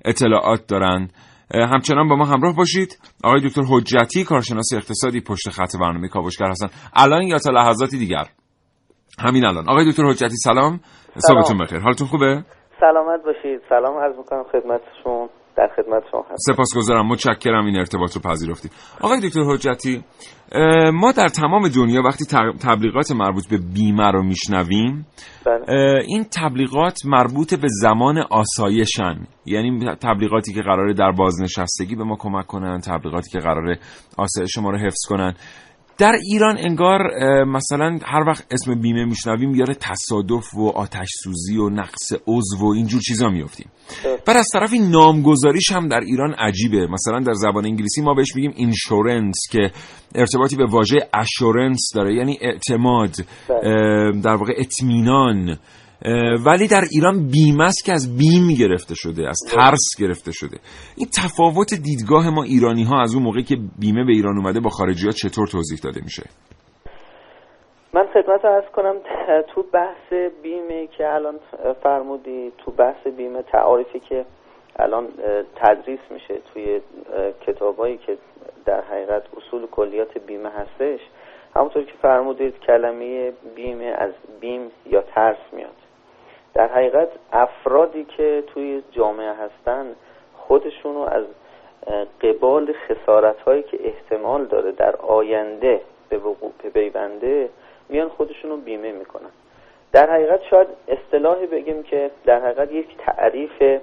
اطلاعات 0.05 0.67
دارن. 0.67 1.09
همچنان 1.53 2.07
با 2.07 2.15
ما 2.15 2.25
همراه 2.25 2.55
باشید. 2.55 2.99
آقای 3.23 3.41
دکتر 3.47 3.61
حجتی 3.61 4.23
کارشناس 4.23 4.73
اقتصادی 4.73 5.21
پشت 5.21 5.49
خط 5.49 5.75
برنامه 5.75 6.07
کاوشگر 6.07 6.49
هستن. 6.49 6.67
الان 6.93 7.21
یا 7.21 7.39
تا 7.39 7.51
لحظاتی 7.51 7.97
دیگر. 7.97 8.27
همین 9.19 9.45
الان. 9.45 9.69
آقای 9.69 9.91
دکتر 9.91 10.03
حجتی 10.03 10.35
سلام. 10.35 10.79
صبحتون 11.17 11.57
بخیر. 11.57 11.79
حالتون 11.79 12.07
خوبه؟ 12.07 12.43
سلامت 12.79 13.23
باشید. 13.25 13.61
سلام 13.69 13.97
عرض 13.97 14.17
می‌کنم 14.17 14.43
خدمتشون 14.43 15.29
در 15.55 15.69
خدمت 15.75 16.03
شما 16.11 16.25
هستم. 16.31 16.53
سپاسگزارم. 16.53 17.07
متشکرم. 17.07 17.65
این 17.65 17.77
ارتباط 17.77 18.15
رو 18.15 18.21
پذیرفتید. 18.21 18.71
آقای 19.01 19.19
دکتر 19.19 19.41
حجتی 19.41 20.03
ما 20.93 21.11
در 21.11 21.27
تمام 21.27 21.67
دنیا 21.67 22.01
وقتی 22.01 22.25
تبلیغات 22.61 23.11
مربوط 23.11 23.49
به 23.49 23.57
بیمه 23.73 24.11
رو 24.11 24.23
میشنویم 24.23 25.07
بله. 25.45 26.03
این 26.07 26.25
تبلیغات 26.41 26.97
مربوط 27.05 27.53
به 27.53 27.67
زمان 27.67 28.17
آسایشن. 28.17 29.27
یعنی 29.45 29.95
تبلیغاتی 29.95 30.53
که 30.53 30.61
قراره 30.61 30.93
در 30.93 31.11
بازنشستگی 31.11 31.95
به 31.95 32.03
ما 32.03 32.15
کمک 32.19 32.47
کنن 32.47 32.81
تبلیغاتی 32.81 33.31
که 33.31 33.39
قراره 33.39 33.79
آسایش 34.17 34.57
ما 34.57 34.69
رو 34.69 34.77
حفظ 34.77 35.05
کنن. 35.09 35.33
در 35.97 36.15
ایران 36.31 36.57
انگار 36.57 36.99
مثلا 37.45 37.99
هر 38.05 38.23
وقت 38.27 38.45
اسم 38.51 38.81
بیمه 38.81 39.05
میشنویم 39.05 39.55
یاره 39.55 39.73
تصادف 39.73 40.55
و 40.55 40.67
آتش 40.67 41.07
سوزی 41.23 41.57
و 41.57 41.69
نقص 41.69 42.13
عضو 42.27 42.57
و 42.61 42.73
اینجور 42.73 43.01
چیزا 43.01 43.29
میفتیم 43.29 43.67
بر 44.25 44.37
از 44.37 44.47
طرفی 44.53 44.79
نامگذاریش 44.79 45.71
هم 45.71 45.87
در 45.87 45.99
ایران 45.99 46.33
عجیبه. 46.33 46.87
مثلا 46.87 47.19
در 47.19 47.33
زبان 47.33 47.65
انگلیسی 47.65 48.01
ما 48.01 48.13
بهش 48.13 48.35
میگیم 48.35 48.53
اینشورنس 48.55 49.37
که 49.51 49.71
ارتباطی 50.15 50.55
به 50.55 50.65
واژه 50.65 50.97
اشورنس 51.13 51.89
داره 51.95 52.15
یعنی 52.15 52.37
اعتماد 52.41 53.15
بله. 53.49 54.21
در 54.21 54.35
واقع 54.35 54.53
اطمینان. 54.57 55.57
ولی 56.45 56.67
در 56.67 56.81
ایران 56.91 57.27
بیمه 57.27 57.63
است 57.63 57.85
که 57.85 57.91
از 57.91 58.17
بیم 58.17 58.47
گرفته 58.59 58.95
شده 58.95 59.29
از 59.29 59.39
ترس 59.51 59.85
گرفته 59.99 60.31
شده. 60.31 60.57
این 60.97 61.07
تفاوت 61.23 61.73
دیدگاه 61.73 62.29
ما 62.29 62.43
ایرانی 62.43 62.83
ها 62.83 63.01
از 63.01 63.15
اون 63.15 63.23
موقعی 63.23 63.43
که 63.43 63.55
بیمه 63.79 64.03
به 64.05 64.11
ایران 64.11 64.37
اومده 64.37 64.59
با 64.59 64.69
خارجی 64.69 65.05
ها 65.05 65.11
چطور 65.11 65.47
توضیح 65.47 65.79
داده 65.83 66.01
میشه؟ 66.03 66.23
من 67.93 68.07
خدمت 68.13 68.45
ارز 68.45 68.65
کنم 68.75 68.95
تو 69.53 69.63
بحث 69.73 70.13
بیمه 70.43 70.87
که 70.87 71.13
الان 71.13 71.39
فرمودی 71.83 72.51
تو 72.57 72.71
بحث 72.71 73.07
بیمه 73.17 73.41
تعاریفی 73.41 73.99
که 73.99 74.25
الان 74.79 75.07
تدریس 75.55 75.99
میشه 76.11 76.41
توی 76.53 76.81
کتابایی 77.47 77.97
که 77.97 78.17
در 78.65 78.81
حقیقت 78.81 79.23
اصول 79.37 79.67
کلیات 79.71 80.17
بیمه 80.17 80.49
هستش. 80.49 80.99
همونطور 81.55 81.83
که 81.83 81.93
فرمودید 82.01 82.59
کلمه 82.59 83.31
بیمه 83.55 83.85
از 83.85 84.11
بیم 84.41 84.61
یا 84.85 85.01
ترس 85.01 85.53
میاد. 85.53 85.75
در 86.57 86.67
حقیقت 86.67 87.09
افرادی 87.33 88.03
که 88.03 88.43
توی 88.47 88.83
جامعه 88.91 89.33
هستن 89.33 89.95
خودشونو 90.37 90.99
از 90.99 91.23
قبال 92.21 92.73
خسارت 92.73 93.41
هایی 93.41 93.63
که 93.63 93.79
احتمال 93.83 94.45
داره 94.45 94.71
در 94.71 94.95
آینده 94.95 95.81
به 96.09 96.17
وقوع 96.17 96.51
پیونده 96.73 97.49
میان 97.89 98.09
خودشونو 98.09 98.57
بیمه 98.57 98.91
می‌کنن. 98.91 99.29
در 99.91 100.09
حقیقت 100.09 100.43
شاید 100.43 100.67
اصطلاحی 100.87 101.47
بگیم 101.47 101.83
که 101.83 102.11
در 102.25 102.39
حقیقت 102.39 102.71
یک 102.71 102.97
تعریف 102.97 103.81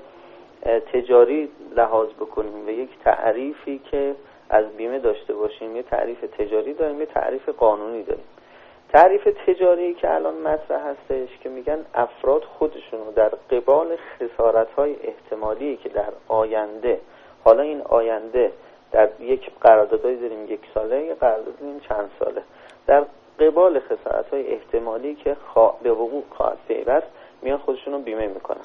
تجاری 0.93 1.49
لحاظ 1.77 2.09
بکنیم 2.09 2.67
و 2.67 2.71
یک 2.71 2.91
تعریفی 3.05 3.81
که 3.91 4.15
از 4.51 4.65
بیمه 4.77 4.99
داشته 4.99 5.35
باشیم 5.35 5.77
یه 5.77 5.83
تعریف 5.83 6.21
تجاری 6.39 6.75
داریم 6.75 7.01
یه 7.01 7.07
تعریف 7.07 7.49
قانونی 7.49 8.03
داریم. 8.03 8.25
تعریف 8.95 9.29
تجاری 9.47 9.95
که 9.95 10.15
الان 10.15 10.35
مطرح 10.35 10.81
هستش 10.87 11.39
که 11.43 11.49
میگن 11.49 11.79
افراد 11.95 12.45
خودشونو 12.45 13.13
در 13.17 13.29
قبال 13.29 13.97
خسارت 13.97 14.71
های 14.71 14.97
احتمالی 15.03 15.77
که 15.77 15.89
در 15.89 16.13
آینده 16.29 17.01
حالا 17.45 17.63
این 17.63 17.83
آینده 17.83 18.53
در 18.93 19.09
یک 19.21 19.51
قراردادایی 19.61 20.17
داریم 20.17 20.53
یک 20.53 20.61
ساله 20.75 21.05
یک 21.05 21.19
قرارداد 21.19 21.59
داریم 21.61 21.81
چند 21.81 22.11
ساله. 22.19 22.43
در 22.87 23.05
قبال 23.41 23.81
خسارت 23.81 24.29
های 24.31 24.53
احتمالی 24.53 25.15
که 25.15 25.37
به 25.83 25.93
وقوع 25.93 26.23
خواهد 26.31 26.59
پیوست 26.69 27.07
میان 27.43 27.59
خودشونو 27.59 27.99
بیمه 27.99 28.27
می‌کنن. 28.27 28.65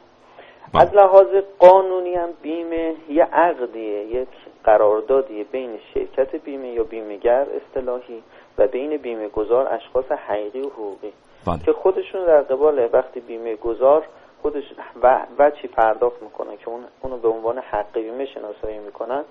بله. 0.74 0.82
از 0.82 0.94
لحاظ 0.94 1.28
قانونی 1.60 2.14
هم 2.14 2.30
بیمه 2.42 2.96
یه 3.10 3.24
عقدیه 3.24 4.06
یک 4.06 4.28
قراردادیه 4.64 5.44
بین 5.44 5.80
شرکت 5.94 6.36
بیمه 6.36 6.68
یا 6.68 6.84
بیمهگر 6.84 7.48
اصطلاحی. 7.56 8.24
و 8.60 8.68
بین 8.68 8.98
بیمه 8.98 9.28
گذار 9.28 9.74
اشخاص 9.74 10.12
حقیقی 10.12 10.62
و 10.62 10.70
حقوقی 10.70 11.14
بله. 11.48 11.60
که 11.66 11.74
خودشون 11.74 12.26
در 12.26 12.42
قبال 12.42 12.90
وقتی 12.94 13.20
بیمه 13.20 13.56
گذار 13.56 14.06
خودش 14.42 14.64
و, 15.04 15.26
و 15.40 15.52
چی 15.52 15.68
پرداخت 15.68 16.24
می‌کنن 16.24 16.58
که 16.58 16.70
اون 16.70 16.84
اونو 17.02 17.18
به 17.18 17.28
عنوان 17.28 17.58
حق 17.58 17.94
بیمه 17.94 18.26
شناسایی 18.26 18.78
می‌کنن 18.80 19.24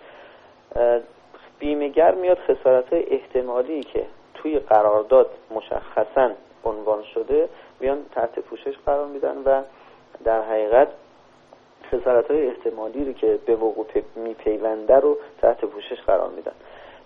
بیمهگر 1.58 2.14
میاد 2.14 2.38
خسارت 2.38 2.92
احتمالی 2.92 3.82
که 3.82 4.06
توی 4.35 4.58
قرارداد 4.58 5.30
مشخصا 5.50 6.30
عنوان 6.64 7.02
شده 7.14 7.49
بیان 7.80 7.99
تحت 8.14 8.38
پوشش 8.38 8.75
قرار 8.87 9.06
میدن 9.06 9.38
و 9.44 9.62
در 10.25 10.42
حقیقت 10.42 10.88
خسارت 11.92 12.30
های 12.30 12.47
احتمالی 12.47 13.04
رو 13.04 13.12
که 13.12 13.38
به 13.47 13.56
وقوع 13.56 13.87
میپیونده 14.16 14.97
رو 14.97 15.16
تحت 15.42 15.64
پوشش 15.64 16.00
قرار 16.06 16.30
میدن 16.30 16.52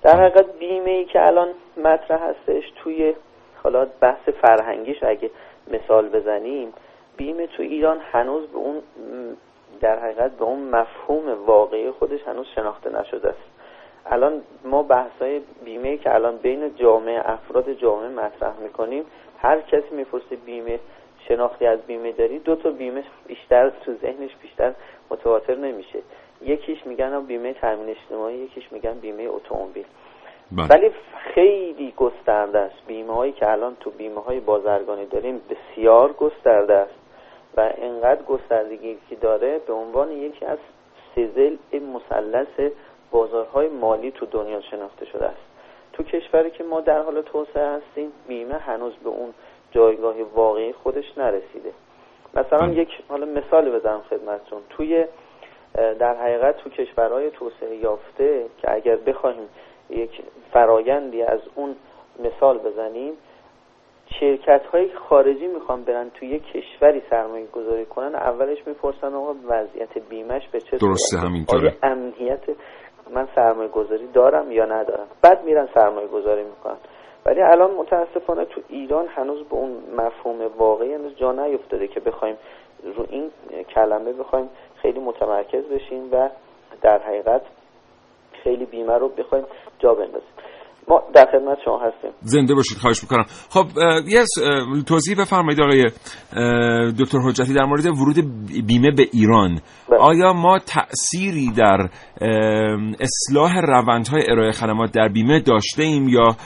در 0.03 0.21
حقیقت 0.21 0.59
بیمه 0.59 0.91
ای 0.91 1.05
که 1.05 1.27
الان 1.27 1.49
مطرح 1.77 2.23
هستش 2.23 2.71
توی 2.83 3.15
حالا 3.63 3.87
بحث 4.01 4.29
فرهنگیش 4.29 5.03
اگه 5.03 5.31
مثال 5.69 6.09
بزنیم 6.09 6.73
بیمه 7.17 7.47
تو 7.47 7.63
ایران 7.63 8.01
هنوز 8.13 8.47
به 8.47 8.57
اون 8.57 8.83
در 9.81 9.99
حقیقت 9.99 10.31
به 10.31 10.45
اون 10.45 10.59
مفهوم 10.59 11.47
واقعی 11.47 11.91
خودش 11.91 12.21
هنوز 12.23 12.47
شناخته 12.55 13.01
نشده 13.01 13.29
است. 13.29 13.53
الان 14.07 14.43
ما 14.65 14.83
بحثای 14.83 15.41
بیمه 15.65 15.97
که 15.97 16.15
الان 16.15 16.37
بین 16.37 16.75
جامعه 16.77 17.31
افراد 17.31 17.73
جامعه 17.73 18.09
مطرح 18.09 18.57
می‌کنیم 18.63 19.05
هر 19.39 19.61
کسی 19.61 19.95
می‌پرسه 19.95 20.37
بیمه 20.37 20.79
شناختی 21.29 21.67
از 21.67 21.81
بیمه 21.81 22.13
داری 22.13 22.39
دو 22.39 22.57
تا 22.57 22.71
بیمه 22.71 23.05
بیشتر 23.27 23.71
تو 23.71 23.95
ذهنش 23.95 24.37
بیشتر 24.43 24.73
متواتر 25.11 25.55
نمیشه. 25.55 25.99
یکیش 26.45 26.87
میگن 26.87 27.21
بیمه 27.21 27.53
تامین 27.53 27.89
اجتماعی 27.89 28.37
یکیش 28.37 28.73
میگن 28.73 28.95
بیمه 28.95 29.23
اتومبیل. 29.23 29.85
بله. 30.53 30.67
ولی 30.67 30.91
خیلی 31.35 31.93
گسترده 31.97 32.59
است. 32.59 32.87
بیمه 32.87 33.15
هایی 33.15 33.33
که 33.33 33.51
الان 33.51 33.77
تو 33.81 33.91
بیمه 33.91 34.21
های 34.21 34.41
بازرگانی 34.41 35.07
داریم 35.07 35.41
بسیار 35.51 36.13
گسترده 36.13 36.75
است 36.75 36.95
و 37.57 37.73
انقدر 37.79 38.23
گستردگی 38.23 38.99
که 39.09 39.17
داره 39.17 39.59
به 39.67 39.73
عنوان 39.73 40.11
یکی 40.13 40.45
از 40.45 40.59
سزل 41.15 41.57
مثلث 41.73 42.71
بازارهای 43.11 43.69
مالی 43.69 44.11
تو 44.11 44.27
دنیا 44.27 44.61
شناخته 44.61 45.07
شده 45.07 45.25
است. 45.25 45.43
تو 45.93 46.03
کشوری 46.03 46.51
که 46.51 46.65
ما 46.65 46.81
در 46.81 47.03
حال 47.03 47.23
توسعه 47.23 47.69
هستیم 47.69 48.13
بیمه 48.29 48.55
هنوز 48.55 48.93
به 49.05 49.09
اون 49.09 49.35
جایگاه 49.71 50.15
واقعی 50.35 50.73
خودش 50.73 51.19
نرسیده. 51.19 51.73
مثلا 52.35 52.67
بله. 52.67 52.77
یک 52.79 52.89
حالا 53.09 53.27
مثالی 53.27 53.71
بزنم 53.71 54.03
خدمتتون. 54.11 54.63
توی 54.71 55.05
در 55.75 56.15
حقیقت 56.15 56.57
تو 56.57 56.71
کشورهای 56.71 57.31
توسعه 57.31 57.77
یافته 57.77 58.47
که 58.59 58.75
اگر 58.75 58.97
بخوایم 58.97 59.49
یک 59.91 60.11
فرایندی 60.53 61.23
از 61.23 61.41
اون 61.55 61.77
مثال 62.19 62.59
بزنیم 62.59 63.13
شرکت 64.21 64.67
های 64.73 64.91
خارجی 65.09 65.47
می‌خوان 65.47 65.85
برن 65.85 66.11
توی 66.11 66.29
یک 66.29 66.43
کشوری 66.43 67.03
سرمایه 67.11 67.47
گذاری 67.47 67.87
کنن 67.87 68.15
اولش 68.15 68.59
می‌پرسن 68.67 69.15
آقا 69.15 69.35
وضعیت 69.49 69.99
بیمش 69.99 70.49
به 70.49 70.61
چه 70.61 70.77
درسته،؟ 70.77 71.19
همینطوره. 71.19 71.61
آیا 71.83 71.93
امنیت 71.93 72.41
من 73.15 73.29
سرمایه 73.35 73.69
گذاری 73.69 74.07
دارم 74.07 74.53
یا 74.53 74.65
ندارم 74.65 75.07
بعد 75.23 75.45
میرن 75.45 75.69
سرمایه 75.75 76.07
گذاری 76.07 76.43
می‌کنن 76.43 76.77
ولی 77.27 77.43
الان 77.43 77.71
متاسفانه 77.71 78.45
تو 78.45 78.61
ایران 78.69 79.07
هنوز 79.09 79.43
به 79.43 79.55
اون 79.55 79.73
مفهوم 79.97 80.51
واقعی 80.59 80.95
هنوز 80.95 81.17
جا 81.17 81.33
نیفتاده 81.33 81.89
که 81.89 82.01
بخوایم 82.01 82.37
رو 82.83 83.07
این 83.09 83.31
کلمه 83.75 84.13
بخوایم 84.13 84.49
خیلی 84.77 85.01
متمرکز 85.01 85.65
بشیم 85.65 86.13
و 86.13 86.29
در 86.83 86.99
حقیقت 86.99 87.43
خیلی 88.33 88.65
بیمه 88.65 88.99
رو 88.99 89.09
بخوایم 89.09 89.45
جا 89.79 89.95
بندازیم. 89.95 90.29
ما 90.89 91.03
در 91.15 91.27
خدمت 91.33 91.59
شما 91.65 91.81
هستیم. 91.87 92.11
زنده 92.21 92.55
باشید 92.55 92.79
خواهش 92.79 93.03
می‌کنم. 93.03 93.25
خب 93.49 93.67
یه 94.09 94.25
توضیح 94.87 95.17
بفرمایید 95.21 95.61
آقای 95.61 95.85
دکتر 97.01 97.19
حجتی 97.19 97.55
در 97.55 97.65
مورد 97.65 97.87
ورود 97.87 98.17
بیمه 98.67 98.91
به 98.91 99.07
ایران. 99.13 99.61
بله. 99.91 99.99
آیا 100.01 100.33
ما 100.33 100.59
تأثیری 100.59 101.51
در 101.57 101.89
اصلاح 103.01 103.61
روندهای 103.61 104.23
ارائه 104.29 104.53
خدمات 104.53 104.93
در 104.93 105.09
بیمه 105.09 105.41
داشته 105.41 105.83
ایم 105.83 106.09
یا 106.09 106.37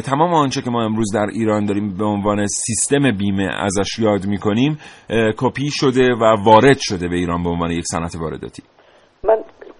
تمام 0.00 0.34
آنچه 0.34 0.62
که 0.62 0.70
ما 0.70 0.84
امروز 0.84 1.14
در 1.14 1.26
ایران 1.32 1.64
داریم 1.64 1.96
به 1.96 2.04
عنوان 2.04 2.46
سیستم 2.46 3.16
بیمه 3.18 3.48
ازش 3.58 3.98
یاد 3.98 4.26
می‌کنیم 4.26 4.78
کپی 5.36 5.70
شده 5.70 6.14
و 6.14 6.36
وارد 6.44 6.78
شده 6.80 7.08
به 7.08 7.16
ایران 7.16 7.42
به 7.42 7.50
عنوان 7.50 7.70
یک 7.70 7.84
صنعت 7.90 8.16
وارداتی؟ 8.16 8.62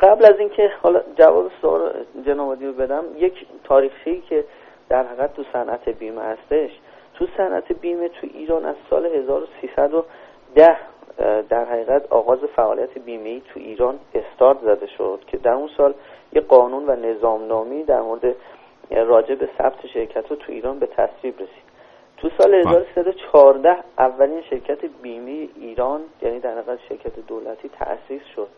قبل 0.00 0.24
از 0.24 0.38
اینکه 0.38 0.72
حالا 0.82 1.00
جواب 1.18 1.50
سوال 1.60 1.92
جناب 2.26 2.62
رو 2.62 2.72
بدم 2.72 3.04
یک 3.16 3.46
تاریخی 3.64 4.20
که 4.28 4.44
در 4.88 5.06
حقیقت 5.06 5.34
تو 5.34 5.44
صنعت 5.52 5.88
بیمه 5.88 6.22
هستش. 6.22 6.70
تو 7.14 7.26
صنعت 7.36 7.72
بیمه 7.72 8.08
تو 8.08 8.26
ایران 8.34 8.64
از 8.64 8.74
سال 8.90 9.06
1310 9.06 10.76
اه، 11.18 11.42
در 11.42 11.64
حقیقت 11.64 12.12
آغاز 12.12 12.38
فعالیت 12.56 12.98
بیمه 12.98 13.28
ای 13.28 13.42
تو 13.54 13.60
ایران 13.60 13.98
استارت 14.14 14.60
زده 14.62 14.86
شد 14.86 15.20
که 15.26 15.36
در 15.36 15.52
اون 15.52 15.68
سال 15.76 15.94
یه 16.32 16.40
قانون 16.40 16.86
و 16.86 16.96
نظامنامی 16.96 17.84
در 17.84 18.00
مورد 18.00 18.34
راجع 18.90 19.34
به 19.34 19.48
ثبت 19.58 19.86
شرکت 19.86 20.28
تو 20.28 20.52
ایران 20.52 20.78
به 20.78 20.86
تصویب 20.86 21.34
رسید. 21.34 21.66
تو 22.16 22.30
سال 22.38 22.54
1314 22.54 23.76
اولین 23.98 24.42
شرکت 24.42 24.78
بیمه 25.02 25.48
ایران 25.56 26.00
یعنی 26.22 26.40
در 26.40 26.58
حقیقت 26.58 26.78
شرکت 26.88 27.26
دولتی 27.26 27.68
تأسیس 27.68 28.22
شد. 28.34 28.48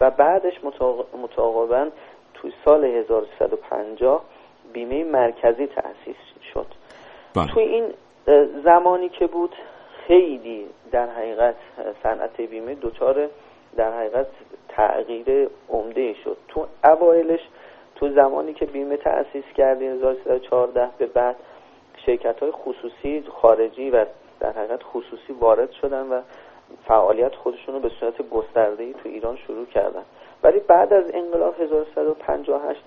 و 0.00 0.10
بعدش 0.10 0.64
متعاق- 0.64 1.06
متعاقبا 1.22 1.88
تو 2.34 2.48
سال 2.64 2.84
1350 2.84 4.24
بیمه 4.72 5.04
مرکزی 5.04 5.66
تأسیس 5.66 6.16
شد. 6.54 6.66
بله. 7.34 7.46
توی 7.54 7.62
این 7.62 7.84
زمانی 8.64 9.08
که 9.08 9.26
بود 9.26 9.54
خیلی 10.06 10.66
در 10.92 11.06
حقیقت 11.10 11.54
صنعت 12.02 12.40
بیمه 12.40 12.74
دچار 12.74 13.28
در 13.76 13.98
حقیقت 13.98 14.26
تغییر 14.68 15.48
عمده 15.68 16.14
شد. 16.24 16.36
تو 16.48 16.66
اوایلش 16.84 17.40
تو 17.96 18.08
زمانی 18.08 18.54
که 18.54 18.66
بیمه 18.66 18.96
تأسیس 18.96 19.44
کردیم 19.56 19.92
1314 19.92 20.88
به 20.98 21.06
بعد 21.06 21.36
شرکت 22.06 22.40
های 22.40 22.50
خصوصی 22.50 23.24
خارجی 23.42 23.90
و 23.90 24.04
در 24.40 24.52
حقیقت 24.52 24.82
خصوصی 24.82 25.32
وارد 25.40 25.70
شدن 25.70 26.08
و 26.08 26.20
فعالیت 26.88 27.34
خودشون 27.34 27.74
رو 27.74 27.80
به 27.80 27.88
صورت 28.00 28.28
گسترده‌ای 28.28 28.92
تو 28.92 29.08
ایران 29.08 29.36
شروع 29.36 29.66
کردن. 29.66 30.02
ولی 30.42 30.60
بعد 30.60 30.92
از 30.92 31.04
انقلاب 31.14 31.60
1358 31.60 32.80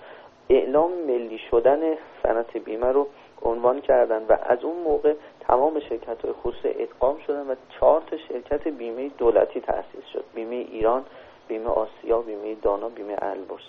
اعلام 0.50 0.92
ملی 0.92 1.38
شدن 1.50 1.80
صنعت 2.22 2.56
بیمه 2.56 2.86
رو 2.86 3.06
عنوان 3.42 3.80
کردن 3.80 4.26
و 4.28 4.36
از 4.42 4.64
اون 4.64 4.76
موقع 4.76 5.14
تمام 5.40 5.80
شرکت 5.80 6.24
های 6.24 6.32
خصوصی 6.32 6.68
ادغام 6.68 7.18
شدن 7.26 7.46
و 7.50 7.54
چهار 7.80 8.02
تا 8.10 8.16
شرکت 8.16 8.68
بیمه 8.68 9.08
دولتی 9.18 9.60
تأسیس 9.60 10.04
شد. 10.12 10.24
بیمه 10.34 10.54
ایران 10.54 11.04
بیمه 11.48 11.68
آسیا 11.68 12.18
بیمه 12.18 12.54
دانا 12.54 12.88
بیمه 12.88 13.16
البرز. 13.22 13.62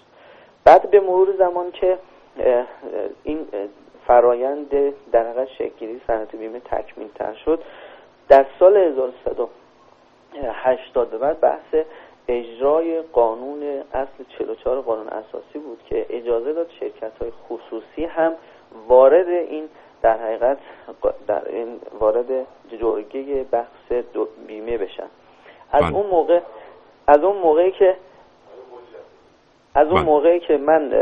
بعد 0.63 0.91
به 0.91 0.99
مرور 0.99 1.35
زمان 1.37 1.71
که 1.71 1.97
این 3.23 3.47
فرایند 4.07 4.69
در 5.11 5.31
حقیقت 5.31 5.47
شکلی 5.47 6.01
صنعت 6.07 6.35
بیمه 6.35 6.59
تکمیل 6.59 7.07
تر 7.15 7.33
شد 7.33 7.63
در 8.29 8.45
سال 8.59 8.95
1180 10.35 11.09
به 11.09 11.17
بعد 11.17 11.39
بحث 11.39 11.75
اجرای 12.27 13.01
قانون 13.01 13.63
اصل 13.93 14.23
44 14.37 14.81
قانون 14.81 15.07
اساسی 15.07 15.59
بود 15.59 15.79
که 15.89 16.05
اجازه 16.09 16.53
داد 16.53 16.69
شرکت 16.79 17.11
های 17.21 17.31
خصوصی 17.49 18.05
هم 18.05 18.33
وارد 18.87 19.27
این 19.27 19.69
در 20.01 20.17
حقیقت 20.17 20.57
در 21.27 21.47
این 21.47 21.79
وارد 21.99 22.45
جرگه 22.79 23.45
بحث 23.51 24.05
بیمه 24.47 24.77
بشن 24.77 25.07
از 25.71 25.81
بله. 25.81 25.95
اون 25.95 26.05
موقع 26.05 26.39
از 27.07 27.19
اون 27.23 27.37
موقعی 27.37 27.71
که 27.71 27.95
از 29.75 29.87
اون 29.87 29.95
بله. 29.95 30.05
موقعی 30.05 30.39
که 30.39 30.57
من 30.57 30.93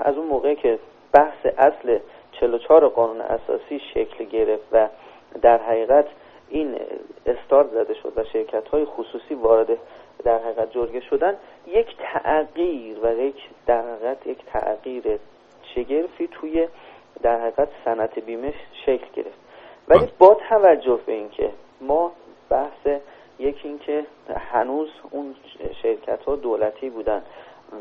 از 0.00 0.16
اون 0.16 0.26
موقعی 0.26 0.56
که 0.56 0.78
بحث 1.12 1.46
اصل 1.58 1.98
44 2.32 2.88
قانون 2.88 3.20
اساسی 3.20 3.80
شکل 3.94 4.24
گرفت 4.24 4.68
و 4.72 4.88
در 5.42 5.58
حقیقت 5.58 6.06
این 6.48 6.80
استارت 7.26 7.70
زده 7.70 7.94
شد 7.94 8.12
و 8.16 8.24
شرکت 8.24 8.68
های 8.68 8.84
خصوصی 8.84 9.34
وارد 9.34 9.68
در 10.24 10.38
حقیقت 10.38 10.70
جرگه 10.70 11.00
شدن 11.00 11.36
یک 11.66 11.96
تغییر 11.98 12.98
و 13.02 13.12
یک 13.12 13.36
در 13.66 13.82
حقیقت 13.82 14.26
یک 14.26 14.38
تغییر 14.46 15.18
شگرفی 15.74 16.28
توی 16.28 16.68
در 17.22 17.40
حقیقت 17.40 17.68
صنعت 17.84 18.18
بیمه 18.18 18.54
شکل 18.86 19.06
گرفت 19.14 19.38
ولی. 19.88 20.08
با 20.18 20.34
توجه 20.48 21.00
به 21.06 21.12
اینکه 21.12 21.50
ما 21.80 22.12
بحث 22.50 22.86
یکی 23.38 23.68
اینکه 23.68 24.06
هنوز 24.52 24.88
اون 25.10 25.34
شرکت 25.82 26.22
ها 26.22 26.36
دولتی 26.36 26.90
بودن 26.90 27.22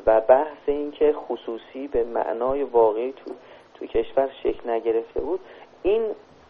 و 0.06 0.22
بحث 0.22 0.58
اینکه 0.66 1.14
خصوصی 1.14 1.88
به 1.88 2.04
معنای 2.04 2.64
واقعی 2.64 3.12
تو 3.12 3.32
تو 3.74 3.86
کشور 3.86 4.30
شکل 4.44 4.70
نگرفته 4.70 5.22
بود 5.22 5.40
این 5.84 6.02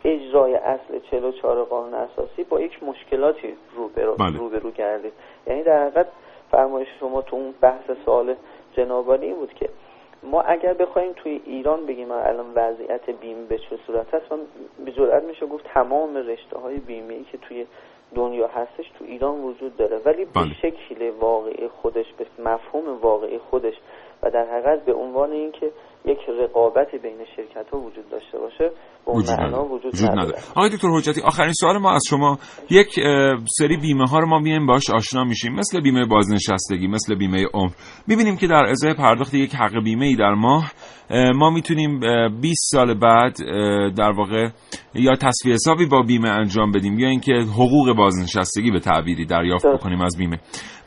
اجرای 0.05 0.55
اصل 0.55 0.99
44 1.11 1.63
قانون 1.63 1.93
اساسی 1.93 2.43
با 2.43 2.61
یک 2.61 2.83
مشکلاتی 2.83 3.53
روبرو 3.75 4.15
بله. 4.15 4.37
روبرو 4.37 4.71
گردید 4.71 5.13
یعنی 5.47 5.63
در 5.63 5.81
حقیقت 5.87 6.07
فرمایش 6.51 6.87
شما 6.99 7.21
تو 7.21 7.35
اون 7.35 7.53
بحث 7.61 7.91
سوال 8.05 8.35
جنابالی 8.77 9.25
این 9.25 9.35
بود 9.35 9.53
که 9.53 9.69
ما 10.23 10.41
اگر 10.41 10.73
بخوایم 10.73 11.13
توی 11.13 11.41
ایران 11.45 11.85
بگیم 11.85 12.11
الان 12.11 12.45
وضعیت 12.55 13.09
بیمه 13.09 13.45
به 13.45 13.57
چه 13.57 13.77
صورت 13.87 14.13
هست 14.13 14.31
من 14.31 14.39
به 14.85 14.91
جرئت 14.91 15.23
میشه 15.23 15.45
گفت 15.45 15.63
تمام 15.73 16.17
رشته 16.17 16.59
های 16.59 16.77
بیمه 16.77 17.13
ای 17.13 17.23
که 17.23 17.37
توی 17.37 17.65
دنیا 18.15 18.47
هستش 18.47 18.91
تو 18.99 19.05
ایران 19.05 19.43
وجود 19.43 19.77
داره 19.77 19.97
ولی 20.05 20.25
بله. 20.25 20.45
به 20.47 20.53
شکل 20.53 21.09
واقعی 21.19 21.67
خودش 21.67 22.05
به 22.17 22.25
مفهوم 22.43 22.97
واقعی 23.01 23.37
خودش 23.37 23.73
و 24.23 24.31
در 24.31 24.45
حقیقت 24.45 24.85
به 24.85 24.93
عنوان 24.93 25.31
اینکه 25.31 25.71
یک 26.07 26.17
رقابت 26.43 26.87
بین 27.03 27.17
شرکت 27.35 27.69
ها 27.73 27.79
وجود 27.79 28.09
داشته 28.11 28.37
باشه 28.37 28.71
اون 29.05 29.17
وجود 29.17 29.39
معنا. 29.39 29.65
وجود, 29.65 29.93
وجود 29.93 30.09
نداره. 30.09 30.37
آقای 30.55 30.69
دکتر 30.69 30.87
حجتی 30.87 31.21
آخرین 31.21 31.53
سوال 31.53 31.77
ما 31.77 31.91
از 31.91 32.03
شما. 32.09 32.37
یک 32.69 32.87
سری 33.59 33.77
بیمه 33.77 34.09
ها 34.09 34.19
رو 34.19 34.27
ما 34.27 34.39
میایم 34.39 34.65
باش 34.65 34.89
آشنا 34.89 35.23
میشیم. 35.23 35.53
مثل 35.53 35.81
بیمه 35.81 36.05
بازنشستگی 36.05 36.87
مثل 36.87 37.15
بیمه 37.15 37.45
عمر. 37.53 37.71
می‌بینیم 38.07 38.37
که 38.37 38.47
در 38.47 38.65
ازای 38.65 38.93
پرداخت 38.93 39.33
یک 39.33 39.55
حق 39.55 39.83
بیمه 39.83 40.05
ای 40.05 40.15
در 40.15 40.33
ماه 40.33 40.71
اه، 41.09 41.31
ما 41.31 41.49
می‌تونیم 41.49 41.99
20 42.41 42.71
سال 42.71 42.93
بعد 42.93 43.35
در 43.97 44.11
واقع 44.11 44.47
یا 44.93 45.15
تصفیه 45.15 45.53
حسابی 45.53 45.85
با 45.85 46.01
بیمه 46.01 46.29
انجام 46.29 46.71
بدیم 46.71 46.99
یا 46.99 47.07
اینکه 47.09 47.33
حقوق 47.33 47.95
بازنشستگی 47.97 48.71
به 48.71 48.79
تعبیری 48.79 49.25
دریافت. 49.25 49.65
بکنیم 49.65 50.01
از 50.01 50.17
بیمه. 50.17 50.39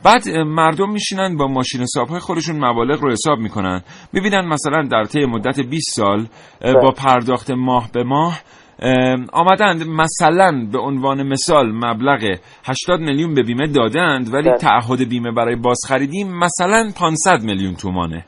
بعد 0.03 0.29
مردم 0.29 0.91
میشینن 0.91 1.37
با 1.37 1.47
ماشین 1.47 1.81
حسابهای 1.81 2.19
خودشون 2.19 2.65
مبالغ 2.65 3.01
رو 3.01 3.11
حساب 3.11 3.39
می‌کنن. 3.39 3.81
می‌بینن 4.13 4.47
مثلا 4.47 4.87
در 4.91 5.03
طی 5.09 5.25
مدت 5.25 5.59
20 5.59 5.95
سال 5.95 6.27
اه، 6.61 6.73
با 6.73 6.79
بله. 6.79 6.91
پرداخت 6.91 7.51
ماه 7.51 7.89
به 7.93 8.03
ماه 8.03 8.41
اه، 8.81 9.17
آمدند. 9.33 9.87
مثلا 9.87 10.67
به 10.71 10.79
عنوان 10.79 11.23
مثال 11.23 11.71
مبلغ 11.71 12.37
80 12.65 12.99
میلیون 12.99 13.33
به 13.33 13.43
بیمه 13.43 13.67
دادند 13.67 14.33
ولی 14.33 14.49
بله. 14.49 14.57
تعهد 14.57 15.09
بیمه 15.09 15.31
برای 15.31 15.55
بازخریدی 15.55 16.23
مثلا 16.23 16.91
500 16.95 17.43
میلیون 17.43 17.75
تومانه. 17.75 18.25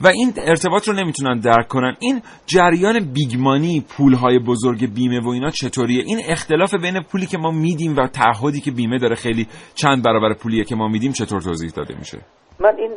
و 0.00 0.06
این 0.06 0.32
ارتباط 0.36 0.88
رو 0.88 0.94
نمی‌تونن 0.94 1.38
درک 1.38 1.68
کنن. 1.68 1.94
این 2.00 2.22
جریان 2.46 3.12
بیگمانی 3.12 3.84
پولهای 3.88 4.38
بزرگ 4.38 4.94
بیمه 4.94 5.20
و 5.20 5.28
اینا 5.28 5.50
چطوریه؟ 5.50 6.02
این 6.06 6.20
اختلاف 6.28 6.74
بین 6.74 7.00
پولی 7.00 7.26
که 7.26 7.38
ما 7.38 7.50
میدیم 7.50 7.96
و 7.96 8.06
تعهدی 8.06 8.60
که 8.60 8.70
بیمه 8.70 8.98
داره 8.98 9.14
خیلی 9.14 9.46
چند 9.74 10.04
برابر 10.04 10.34
پولیه 10.34 10.64
که 10.64 10.74
ما 10.74 10.88
میدیم 10.88 11.12
چطور 11.12 11.40
توضیح 11.40 11.70
داده 11.70 11.94
میشه؟ 11.98 12.18
من 12.60 12.72
این 12.78 12.90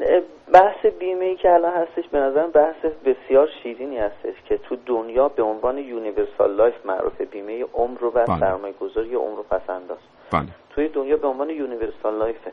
بحث 0.54 0.86
بیمه 0.86 1.26
ای 1.26 1.36
که 1.36 1.54
الان 1.54 1.74
هستش 1.74 2.08
به 2.08 2.20
نظرم 2.20 2.52
بحث 2.52 2.86
بسیار 3.06 3.50
شیرینی 3.64 3.98
هستش 3.98 4.34
که 4.46 4.58
تو 4.58 4.76
دنیا 4.86 5.28
به 5.28 5.44
عنوان 5.44 5.78
universal 5.78 6.56
life 6.56 6.86
معروف 6.86 7.22
بیمه 7.22 7.66
عمر 7.74 8.04
و 8.04 8.12
بله. 8.12 8.40
سرمایه 8.40 8.74
گذاری 8.74 9.16
عمر 9.16 9.40
و 9.40 9.44
پس‌انداز. 9.44 9.98
بله. 10.32 10.42
تو 10.42 10.48
توی 10.76 10.88
دنیا 10.88 11.18
به 11.18 11.28
عنوان 11.28 11.50
universal 11.50 12.18
life 12.18 12.45
ه 12.45 12.52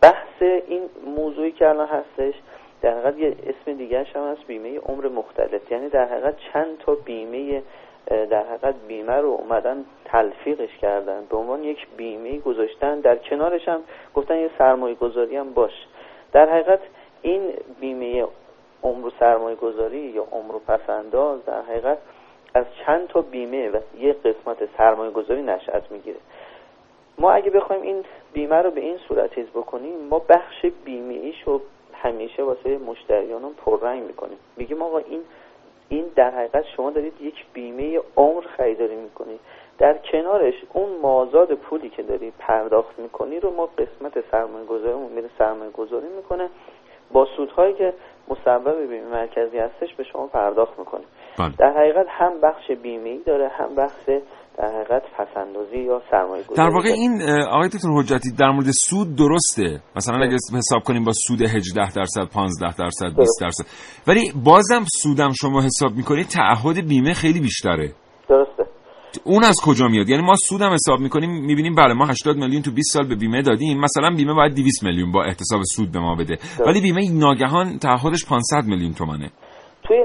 بحث 0.00 0.42
این 0.42 0.82
موضوعی 1.16 1.52
که 1.52 1.68
الان 1.68 1.88
هستش 1.88 2.34
در 2.82 3.00
حقیقت 3.00 3.18
یه 3.18 3.36
اسم 3.46 3.76
دیگه 3.76 4.06
هم 4.14 4.32
هست 4.32 4.46
بیمه 4.46 4.78
عمر 4.78 5.08
مختلط. 5.08 5.72
یعنی 5.72 5.88
در 5.88 6.04
حقیقت 6.04 6.34
چند 6.52 6.78
تا 6.78 6.94
بیمه 6.94 7.62
در 8.06 8.44
حقیقت 8.44 8.74
بیمه 8.88 9.16
رو 9.16 9.28
اومدن 9.28 9.84
تلفیقش 10.04 10.76
کردن. 10.80 11.24
به 11.30 11.36
عنوان 11.36 11.64
یک 11.64 11.86
بیمه 11.96 12.38
گذاشتن 12.38 13.00
در 13.00 13.16
کنارش 13.16 13.68
هم 13.68 13.80
گفتن 14.14 14.36
یه 14.36 14.50
سرمایه 14.58 14.94
گذاری 14.94 15.36
هم 15.36 15.52
باش. 15.52 15.86
در 16.32 16.50
حقیقت 16.50 16.80
این 17.26 17.54
بیمه 17.80 18.26
عمر 18.82 19.06
و 19.06 19.10
سرمایه 19.20 19.56
گذاری 19.56 19.98
یا 19.98 20.26
عمر 20.32 20.54
و 20.54 20.58
پسنداز 20.58 21.44
در 21.44 21.62
حقیقت 21.62 21.98
از 22.54 22.64
چند 22.86 23.08
تا 23.08 23.20
بیمه 23.20 23.70
و 23.70 23.76
یه 23.98 24.12
قسمت 24.12 24.68
سرمایه 24.76 25.10
گذاری 25.10 25.42
نشأت 25.42 25.90
می‌گیره. 25.90 26.18
ما 27.18 27.32
اگه 27.32 27.50
بخوایم 27.50 27.82
این 27.82 28.04
بیمه 28.32 28.56
رو 28.56 28.70
به 28.70 28.80
این 28.80 28.98
صورت 29.08 29.34
چیز 29.34 29.46
بکنیم 29.46 29.98
ما 30.10 30.18
بخش 30.18 30.66
بیمه 30.84 31.14
ایش 31.14 31.42
رو 31.42 31.60
همیشه 31.92 32.42
واسه 32.42 32.78
مشتریانم 32.78 33.54
پررنگ 33.54 34.02
می‌کنیم. 34.02 34.38
میگیم 34.56 34.82
آقا 34.82 34.98
این 34.98 35.20
این 35.88 36.04
در 36.16 36.30
حقیقت 36.30 36.64
شما 36.76 36.90
دارید 36.90 37.12
یک 37.20 37.44
بیمه 37.52 38.00
عمر 38.16 38.40
خریداری 38.40 38.96
می‌کنید. 38.96 39.40
در 39.78 39.98
کنارش 39.98 40.54
اون 40.72 40.88
مازاد 41.02 41.54
پولی 41.54 41.88
که 41.88 42.02
داری 42.02 42.32
پرداخت 42.38 42.98
می‌کنی 42.98 43.40
رو 43.40 43.50
ما 43.50 43.66
قسمت 43.66 44.30
سرمایه 44.30 44.64
گذاریمون 44.64 45.12
میره 45.12 45.28
سرمایه 45.38 45.70
گذاری 45.70 46.08
می‌کنه. 46.08 46.50
با 47.12 47.26
سودهایی 47.36 47.74
که 47.74 47.92
مسبب 48.28 48.88
بیمه 48.90 49.08
مرکزی 49.08 49.58
هستش 49.58 49.94
به 49.96 50.04
شما 50.12 50.26
پرداخت 50.26 50.78
می‌کنه 50.78 51.04
بله. 51.38 51.52
در 51.58 51.72
حقیقت 51.78 52.06
هم 52.08 52.40
بخش 52.40 52.70
بیمه 52.82 53.08
ای 53.08 53.20
داره 53.26 53.48
هم 53.48 53.74
بخش 53.74 54.04
در 54.58 54.68
حقیقت 54.68 55.02
پسندازی 55.18 55.76
یا 55.76 56.02
سرمایه 56.10 56.42
گذاری 56.42 56.68
در 56.68 56.74
واقع 56.74 56.88
این 56.88 57.22
آقای 57.50 57.68
دکتر 57.68 57.88
حجتی 57.98 58.32
در 58.38 58.50
مورد 58.50 58.66
سود 58.70 59.16
درسته. 59.16 59.80
مثلا 59.96 60.24
اگه 60.24 60.36
حساب 60.54 60.82
کنیم 60.82 61.04
با 61.04 61.12
سود 61.12 61.42
18 61.42 61.94
درصد 61.94 62.24
15 62.34 62.76
درصد 62.78 63.16
20 63.16 63.40
درصد. 63.40 63.64
ولی 64.08 64.32
بازم 64.44 64.84
سودم 65.02 65.32
شما 65.40 65.60
حساب 65.60 65.90
می‌کنید 65.96 66.26
تعهد 66.26 66.88
بیمه 66.88 67.12
خیلی 67.12 67.40
بیشتره. 67.40 67.92
اون 69.24 69.44
از 69.44 69.56
کجا 69.66 69.86
میاد؟ 69.86 70.08
یعنی 70.08 70.22
ما 70.22 70.34
سودم 70.34 70.72
حساب 70.72 71.00
می‌کنیم 71.00 71.30
می‌بینیم 71.30 71.74
بله 71.74 71.94
ما 71.94 72.06
80 72.06 72.36
میلیون 72.36 72.62
تو 72.62 72.70
20 72.70 72.92
سال 72.94 73.08
به 73.08 73.14
بیمه 73.14 73.42
دادیم 73.42 73.80
مثلا 73.80 74.10
بیمه 74.16 74.34
باید 74.34 74.54
200 74.54 74.84
میلیون 74.84 75.12
با 75.12 75.24
احتساب 75.24 75.60
سود 75.62 75.92
به 75.92 75.98
ما 75.98 76.14
بده. 76.14 76.36
ولی 76.66 76.80
بیمه 76.80 77.00
ناگهان 77.12 77.78
تعهدش 77.78 78.24
500 78.28 78.68
میلیون 78.68 78.92
تومنه 78.92 79.30
توی 79.82 80.04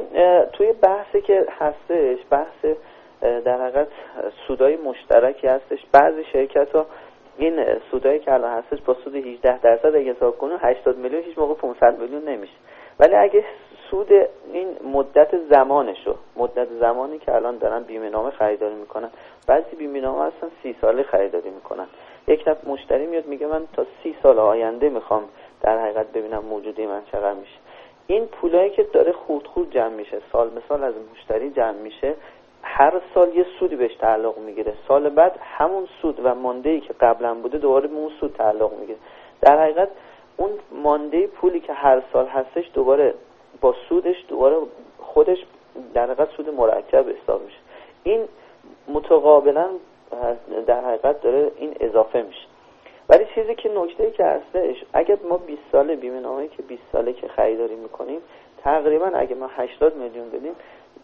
توی 0.53 0.73
بحثی 0.83 1.21
که 1.27 1.45
هستش 1.59 2.19
بحث 2.31 2.65
در 3.45 3.57
حقیقت 3.61 3.87
سودای 4.47 4.77
مشترکی 4.77 5.47
هستش. 5.47 5.79
بعضی 5.91 6.23
شرکت 6.33 6.71
ها 6.75 6.85
این 7.37 7.65
سودایی 7.91 8.19
که 8.19 8.33
الان 8.33 8.57
هستش 8.57 8.81
با 8.85 8.93
سود 9.03 9.15
18 9.15 9.59
درصد 9.61 9.95
اگه 9.95 10.13
حساب 10.13 10.37
کنیم 10.37 10.57
80 10.61 10.97
میلیون 10.97 11.23
هیچ 11.23 11.37
موقع 11.37 11.53
500 11.53 11.99
میلیون 11.99 12.29
نمیشه. 12.29 12.53
ولی 12.99 13.15
اگه 13.15 13.45
سود 13.91 14.11
این 14.53 14.67
مدت 14.93 15.37
زمانشو 15.49 16.15
مدت 16.35 16.67
زمانی 16.79 17.19
که 17.19 17.35
الان 17.35 17.57
دارن 17.57 17.83
بیمه 17.83 18.09
نامه 18.09 18.31
خریداری 18.31 18.75
می‌کنن. 18.75 19.09
بعضی 19.47 19.75
بیمه 19.75 20.01
نامه 20.01 20.23
هستن 20.23 20.47
سی 20.63 20.75
ساله 20.81 21.03
خریداری 21.03 21.49
می‌کنن. 21.49 21.87
یک 22.27 22.47
نفر 22.47 22.69
مشتری 22.69 23.07
میاد 23.07 23.25
میگه 23.25 23.47
من 23.47 23.67
تا 23.73 23.85
سی 24.03 24.15
سال 24.23 24.39
آینده 24.39 24.89
می‌خوام 24.89 25.23
در 25.61 25.77
حقیقت 25.81 26.07
ببینم 26.07 26.39
موجودی 26.39 26.85
من 26.85 27.01
چقدر 27.11 27.33
میشه. 27.33 27.57
این 28.07 28.25
پولایی 28.25 28.69
که 28.69 28.83
داره 28.83 29.11
خود 29.11 29.47
خود 29.47 29.71
جمع 29.71 29.93
میشه. 29.93 30.21
سال 30.31 30.49
به 30.49 30.61
سال 30.69 30.83
از 30.83 30.93
مشتری 31.13 31.49
جمع 31.49 31.77
میشه. 31.77 32.13
هر 32.63 33.01
سال 33.13 33.35
یه 33.35 33.45
سودی 33.59 33.75
بهش 33.75 33.95
تعلق 33.95 34.37
می‌گیره. 34.37 34.73
سال 34.87 35.09
بعد 35.09 35.39
همون 35.41 35.87
سود 36.01 36.19
و 36.23 36.35
مانده 36.35 36.69
ای 36.69 36.79
که 36.79 36.93
قبلا 36.93 37.33
بوده 37.33 37.57
دوباره 37.57 37.87
به 37.87 37.95
اون 37.95 38.11
سود 38.19 38.33
تعلق 38.33 38.73
می‌گیره. 38.79 38.99
در 39.41 39.61
حقیقت 39.63 39.89
اون 40.37 40.49
مانده 40.83 41.27
پولی 41.27 41.59
که 41.59 41.73
هر 41.73 42.01
سال 42.13 42.27
هستش 42.27 42.71
دوباره 42.73 43.13
با 43.61 43.75
سودش 43.89 44.15
دوباره 44.27 44.57
خودش 44.99 45.37
در 45.93 46.03
حقیقت 46.03 46.29
سود 46.37 46.49
مرکب 46.49 47.05
حساب 47.09 47.43
میشه. 47.43 47.57
این 48.03 48.23
متقابلا 48.87 49.69
در 50.67 50.81
حقیقت 50.85 51.21
داره 51.21 51.51
این 51.57 51.75
اضافه 51.79 52.21
میشه. 52.21 52.45
ولی 53.09 53.25
چیزی 53.35 53.55
که 53.55 53.69
نکته 53.69 54.11
که 54.11 54.25
هستش 54.25 54.83
اگر 54.93 55.17
ما 55.29 55.37
20 55.37 55.61
ساله 55.71 55.95
بیمه 55.95 56.19
نامه 56.19 56.47
که 56.47 56.63
20 56.63 56.81
ساله 56.91 57.13
که 57.13 57.27
خریداری 57.27 57.75
می‌کنیم 57.75 58.19
تقریبا 58.63 59.05
اگه 59.13 59.35
ما 59.35 59.47
80 59.47 59.95
میلیون 59.95 60.29
بدیم 60.29 60.55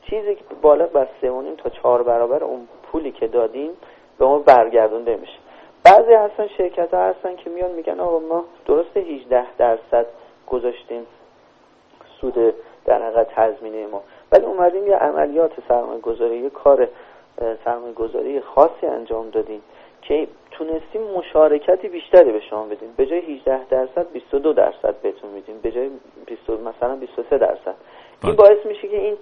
چیزی 0.09 0.35
که 0.35 0.43
بالا 0.61 0.85
بر 0.85 1.07
سوانیم 1.21 1.55
تا 1.55 1.69
چهار 1.69 2.03
برابر 2.03 2.43
اون 2.43 2.67
پولی 2.83 3.11
که 3.11 3.27
دادیم 3.27 3.71
به 4.19 4.25
ما 4.25 4.39
برگردونده 4.39 5.15
میشه. 5.15 5.37
بعضی 5.83 6.13
هستن 6.13 6.47
شرکت 6.47 6.93
ها 6.93 6.99
هستن 6.99 7.35
که 7.35 7.49
میان 7.49 7.71
میگن 7.71 7.99
آقا 7.99 8.19
ما 8.19 8.43
درست 8.65 8.97
18 8.97 9.45
درصد 9.57 10.05
گذاشتیم 10.47 11.05
سود 12.21 12.53
در 12.85 13.01
حقیقت 13.01 13.27
تضمینه 13.35 13.87
ما. 13.87 14.03
ولی 14.31 14.45
اومدیم 14.45 14.87
یه 14.87 14.95
عملیات 14.95 15.51
سرمایه 15.67 16.01
گذاری 16.01 16.37
یه 16.37 16.49
کار 16.49 16.87
سرمایه 17.65 17.93
گذاری 17.93 18.41
خاصی 18.41 18.85
انجام 18.87 19.29
دادیم 19.29 19.61
که 20.01 20.27
تونستیم 20.51 21.01
مشارکتی 21.01 21.87
بیشتری 21.87 22.31
به 22.31 22.39
شما 22.39 22.63
بدیم. 22.63 22.93
به 22.97 23.05
جای 23.05 23.19
18 23.19 23.65
درصد 23.69 24.11
22 24.11 24.53
درصد 24.53 24.95
بهتون 25.01 25.29
میدیم. 25.29 25.59
به 25.61 25.71
جای 25.71 25.89
20 26.25 26.49
مثلا 26.49 26.95
23 26.95 27.37
درصد. 27.37 27.75
این 28.23 28.35
باعث 28.35 28.65
میشه 28.65 28.87
که 28.87 28.97
این 28.97 29.17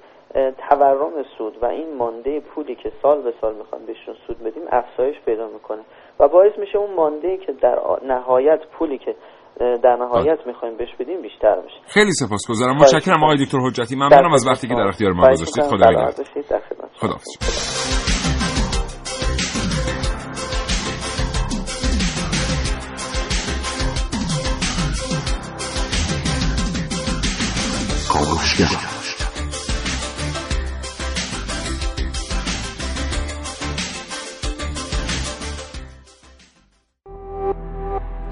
تورم 0.70 1.24
سود 1.38 1.58
و 1.62 1.66
این 1.66 1.94
مانده 1.94 2.40
پولی 2.40 2.76
که 2.76 2.92
سال 3.02 3.22
به 3.22 3.34
سال 3.42 3.54
می‌خوام 3.54 3.86
بهشون 3.86 4.16
سود 4.28 4.44
بدیم 4.44 4.64
افزایش 4.72 5.20
پیدا 5.26 5.48
می‌کنه. 5.48 5.82
و 6.20 6.28
باعث 6.28 6.58
میشه 6.58 6.78
اون 6.78 6.92
مانده 6.92 7.38
که 7.38 7.52
در 7.52 7.80
نهایت 8.08 8.66
پولی 8.66 8.98
که 8.98 9.16
در 9.60 9.96
نهایت 10.00 10.40
می‌خوایم 10.48 10.78
بهش 10.78 10.90
بدیم 11.00 11.22
بیشتر 11.22 11.56
بشه. 11.62 11.76
خیلی 11.88 12.12
سپاسگزارم. 12.12 12.76
متشکرم 12.78 13.24
آقای 13.24 13.46
دکتر 13.46 13.58
حجتی. 13.58 13.96
ممنونم 13.96 14.34
از 14.34 14.48
وقتی 14.48 14.68
که 14.68 14.74
در 14.74 14.88
اختیار 14.88 15.14
ما 15.14 15.28
گذاشتید. 15.32 15.64
خدا 15.64 15.90
نگهدار. 15.90 16.14
خدا 17.00 17.16
کاوشگر. 28.14 28.95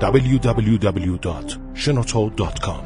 www.shenoto.com 0.03 2.83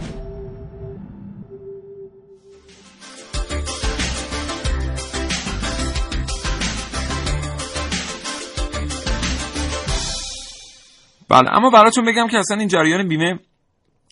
بله 11.30 11.56
اما 11.56 11.70
براتون 11.70 12.06
بگم 12.06 12.28
که 12.28 12.38
اصلا 12.38 12.58
این 12.58 12.68
جریان 12.68 13.08
بیمه 13.08 13.40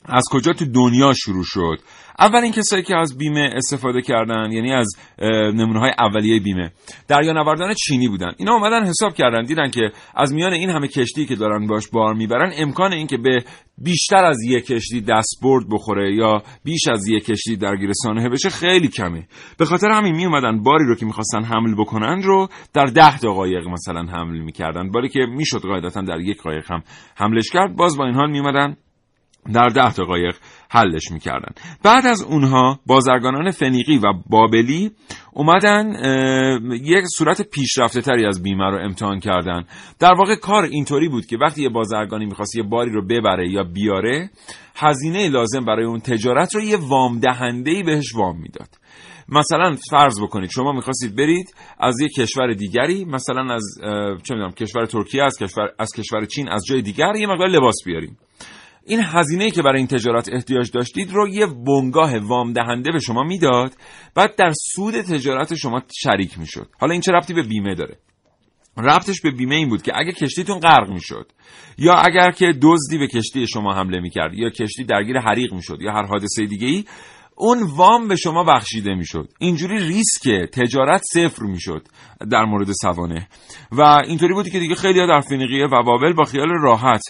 از 0.09 0.23
کجا 0.31 0.53
تو 0.53 0.65
دنیا 0.65 1.13
شروع 1.13 1.43
شد؟ 1.45 1.77
اولین 2.19 2.51
کسایی 2.51 2.83
که 2.83 2.95
از 2.95 3.17
بیمه 3.17 3.49
استفاده 3.55 4.01
کردن 4.01 4.51
یعنی 4.51 4.73
از 4.73 4.95
نمونه 5.53 5.79
های 5.79 5.91
اولیه 5.99 6.39
بیمه. 6.39 6.71
دریانوردان 7.07 7.73
چینی 7.73 8.07
بودن. 8.07 8.31
اینا 8.37 8.53
اومدن 8.53 8.85
حساب 8.85 9.13
کردن 9.13 9.43
دیدن 9.43 9.69
که 9.69 9.91
از 10.15 10.33
میان 10.33 10.53
این 10.53 10.69
همه 10.69 10.87
کشتی 10.87 11.25
که 11.25 11.35
دارن 11.35 11.67
باش 11.67 11.87
بار 11.87 12.13
می‌برن 12.13 12.51
امکان 12.57 12.93
این 12.93 13.07
که 13.07 13.17
به 13.17 13.43
بیشتر 13.77 14.25
از 14.25 14.37
یک 14.47 14.65
کشتی 14.65 15.01
دستبرد 15.01 15.65
بخوره 15.71 16.15
یا 16.15 16.43
بیش 16.63 16.87
از 16.87 17.07
یک 17.07 17.25
کشتی 17.25 17.55
درگیر 17.55 17.89
سانحه 17.93 18.29
بشه 18.29 18.49
خیلی 18.49 18.87
کمه. 18.87 19.27
به 19.57 19.65
خاطر 19.65 19.91
همین 19.91 20.15
می 20.15 20.25
اومدن 20.25 20.63
باری 20.63 20.85
رو 20.85 20.95
که 20.95 21.05
می‌خواستن 21.05 21.43
حمل 21.43 21.75
بکنن 21.75 22.21
رو 22.21 22.47
در 22.73 22.85
ده 22.85 23.17
تا 23.17 23.33
قایق 23.33 23.67
مثلا 23.67 24.01
حمل 24.01 24.39
می‌کردن. 24.39 24.91
باری 24.91 25.09
که 25.09 25.19
می‌شد 25.19 25.61
قاعدتا 25.61 26.01
در 26.01 26.19
یک 26.19 26.41
قایق 26.41 26.71
هم 26.71 26.83
حملش 27.15 27.49
کرد 27.49 27.75
باز 27.75 27.97
با 27.97 28.05
این 28.05 28.15
حال 28.15 28.31
میومدن 28.31 28.77
در 29.53 29.69
ده 29.69 29.89
قایق 29.89 30.35
حلش 30.69 31.11
می‌کردن. 31.11 31.49
بعد 31.83 32.05
از 32.05 32.23
اونها 32.23 32.79
بازرگانان 32.85 33.51
فنیقی 33.51 33.97
و 33.97 34.13
بابلی 34.29 34.91
اومدن 35.33 35.93
یک 36.71 37.03
صورت 37.17 37.41
پیشرفته 37.41 38.01
تری 38.01 38.25
از 38.25 38.43
بیمه 38.43 38.69
رو 38.69 38.77
امتحان 38.77 39.19
کردن. 39.19 39.63
در 39.99 40.13
واقع 40.13 40.35
کار 40.35 40.63
اینطوری 40.63 41.09
بود 41.09 41.25
که 41.25 41.37
وقتی 41.37 41.63
یه 41.63 41.69
بازرگانی 41.69 42.25
می‌خواست 42.25 42.55
یه 42.55 42.63
باری 42.63 42.91
رو 42.91 43.05
ببره 43.07 43.51
یا 43.51 43.63
بیاره 43.63 44.29
هزینه 44.75 45.29
لازم 45.29 45.65
برای 45.65 45.85
اون 45.85 45.99
تجارت 45.99 46.55
رو 46.55 46.61
یه 46.61 46.77
وام 46.77 47.19
دهنده 47.19 47.71
ای 47.71 47.83
بهش 47.83 48.15
وام 48.15 48.41
می‌داد. 48.41 48.69
مثلا 49.29 49.75
فرض 49.91 50.21
بکنید 50.21 50.49
شما 50.49 50.71
می‌خواستید 50.71 51.15
برید 51.15 51.55
از 51.79 52.01
یک 52.01 52.11
کشور 52.11 52.53
دیگری 52.53 53.05
مثلا 53.05 53.53
از 53.53 53.63
چه 54.23 54.33
می‌دونم 54.33 54.51
کشور 54.51 54.85
ترکیه 54.85 55.23
از 55.23 55.37
کشور 55.37 55.69
از 55.79 55.91
کشور 55.91 56.25
چین 56.25 56.49
از 56.49 56.65
جای 56.69 56.81
دیگر 56.81 57.15
یه 57.15 57.27
مقدار 57.27 57.47
لباس 57.47 57.75
بیاریم 57.85 58.17
این 58.87 58.99
هزینه‌ای 59.03 59.51
که 59.51 59.61
برای 59.61 59.77
این 59.77 59.87
تجارت 59.87 60.29
احتیاج 60.33 60.71
داشتید 60.71 61.11
رو 61.11 61.27
یه 61.27 61.45
بنگاه 61.45 62.17
وام 62.17 62.53
دهنده 62.53 62.91
به 62.91 62.99
شما 62.99 63.23
می‌داد 63.23 63.73
بعد 64.15 64.35
در 64.35 64.51
سود 64.75 65.01
تجارت 65.01 65.55
شما 65.55 65.81
شریک 65.95 66.39
می‌شد. 66.39 66.69
حالا 66.79 66.91
این 66.91 67.01
چه 67.01 67.11
ربطی 67.11 67.33
به 67.33 67.43
بیمه 67.43 67.75
داره؟ 67.75 67.97
ربطش 68.77 69.21
به 69.21 69.31
بیمه 69.31 69.55
این 69.55 69.69
بود 69.69 69.81
که 69.81 69.91
اگه 69.95 70.11
کشتیتون 70.11 70.59
غرق 70.59 70.89
می‌شد 70.89 71.31
یا 71.77 71.93
اگر 71.93 72.31
که 72.31 72.53
دزدی 72.61 72.97
به 72.97 73.07
کشتی 73.07 73.47
شما 73.47 73.73
حمله 73.73 73.99
می‌کرد 73.99 74.33
یا 74.33 74.49
کشتی 74.49 74.83
درگیر 74.83 75.19
حریق 75.19 75.53
می‌شد 75.53 75.81
یا 75.81 75.91
هر 75.91 76.05
حادثه 76.05 76.45
دیگه 76.45 76.67
ای 76.67 76.85
اون 77.37 77.63
وام 77.63 78.07
به 78.07 78.15
شما 78.15 78.43
بخشیده 78.43 78.95
می‌شد. 78.95 79.29
اینجوری 79.39 79.77
ریسک 79.77 80.29
تجارت 80.53 81.01
صفر 81.13 81.43
می‌شد 81.43 81.87
در 82.31 82.45
مورد 82.45 82.71
سوانه 82.71 83.27
و 83.71 83.81
اینطوری 84.07 84.33
بود 84.33 84.49
که 84.49 84.59
دیگه 84.59 84.75
خیلی 84.75 85.07
در 85.07 85.19
فنیقیه 85.19 85.65
و 85.65 85.83
بابل 85.83 86.13
با 86.13 86.23
خیال 86.23 86.49
راحت 86.61 87.01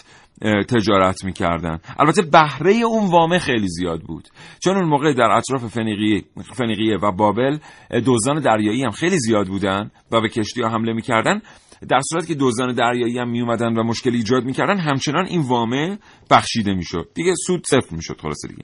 تجارت 0.68 1.24
می‌کردن. 1.24 1.78
البته 1.98 2.22
بهره 2.22 2.72
اون 2.72 3.10
وامه 3.10 3.38
خیلی 3.38 3.68
زیاد 3.68 4.00
بود. 4.00 4.28
چون 4.64 4.76
اون 4.76 4.88
موقع 4.88 5.12
در 5.12 5.30
اطراف 5.30 5.64
فنیقیه, 5.64 6.22
فنیقیه 6.54 6.96
و 7.02 7.12
بابل 7.12 7.58
دزدان 8.06 8.40
دریایی 8.40 8.82
هم 8.82 8.90
خیلی 8.90 9.18
زیاد 9.18 9.46
بودن 9.46 9.90
و 10.12 10.20
به 10.20 10.28
کشتی 10.28 10.62
ها 10.62 10.68
حمله 10.68 10.92
می‌کردن. 10.92 11.40
در 11.88 12.00
صورت 12.10 12.26
که 12.26 12.36
دزدان 12.40 12.74
دریایی 12.74 13.18
هم 13.18 13.30
می 13.30 13.40
اومدن 13.40 13.78
و 13.78 13.82
مشکل 13.82 14.14
ایجاد 14.14 14.44
می‌کردن 14.44 14.78
همچنان 14.78 15.26
این 15.26 15.40
وامه 15.40 15.98
بخشیده 16.30 16.74
می‌شد. 16.74 17.08
دیگه 17.14 17.34
سود 17.46 17.66
صفر 17.66 17.96
می‌شد 17.96 18.20
خلاصه 18.20 18.48
دیگه. 18.48 18.62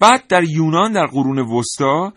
بعد 0.00 0.26
در 0.28 0.44
یونان 0.44 0.92
در 0.92 1.06
قرون 1.06 1.38
وسطا 1.38 2.12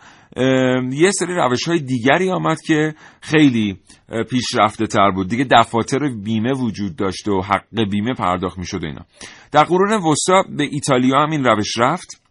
یه 0.92 1.10
سری 1.10 1.34
روش 1.34 1.68
های 1.68 1.78
دیگری 1.78 2.30
آمد 2.30 2.60
که 2.60 2.94
خیلی 3.20 3.78
پیشرفته 4.30 4.86
تر 4.86 5.10
بود. 5.10 5.28
دیگه 5.28 5.46
دفاتر 5.50 5.98
بیمه 6.24 6.52
وجود 6.52 6.96
داشت 6.96 7.28
و 7.28 7.40
حق 7.40 7.90
بیمه 7.90 8.14
پرداخت 8.14 8.58
می 8.58 8.66
شد 8.66 8.84
اینا. 8.84 9.04
در 9.52 9.64
قرون 9.64 9.92
وسطا 9.92 10.44
به 10.56 10.68
ایتالیا 10.70 11.22
هم 11.22 11.30
این 11.30 11.44
روش 11.44 11.78
رفت 11.78 12.22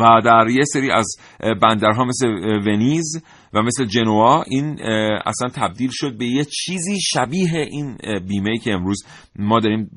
و 0.00 0.20
در 0.24 0.46
یه 0.48 0.64
سری 0.64 0.90
از 0.90 1.16
بندرها 1.62 2.04
مثل 2.04 2.26
ونیز 2.66 3.22
و 3.54 3.62
مثل 3.62 3.84
جنوا 3.84 4.42
این 4.42 4.80
اصلا 5.26 5.48
تبدیل 5.54 5.90
شد 5.92 6.18
به 6.18 6.26
یه 6.26 6.44
چیزی 6.44 7.00
شبیه 7.00 7.56
این 7.70 7.96
بیمه 8.28 8.58
که 8.58 8.72
امروز 8.72 9.04
ما 9.36 9.60
داریم 9.60 9.90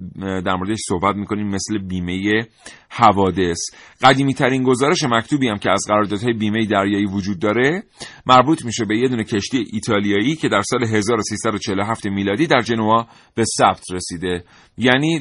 در 0.46 0.56
موردش 0.56 0.78
صحبت 0.88 1.16
می‌کنیم 1.16 1.48
مثل 1.48 1.78
بیمه 1.78 2.46
حوادث. 2.90 3.58
قدیمی 4.02 4.34
ترین 4.34 4.64
گزارش 4.64 5.04
مکتوبی 5.04 5.48
هم 5.48 5.58
که 5.58 5.72
از 5.72 5.86
قراردادهای 5.88 6.34
بیمه 6.34 6.66
دریایی 6.66 7.06
وجود 7.06 7.40
داره 7.40 7.84
مربوط 8.26 8.66
میشه 8.66 8.86
به 8.86 8.98
یه 8.98 9.08
دونه 9.08 9.24
کشتی 9.24 9.66
ایتالیایی 9.74 10.36
که 10.36 10.50
در 10.50 10.62
سال 10.62 10.84
1347 10.84 12.06
میلادی 12.06 12.48
در 12.48 12.62
جنوا 12.62 13.08
به 13.36 13.44
ثبت 13.58 13.84
رسیده. 13.94 14.44
یعنی 14.78 15.20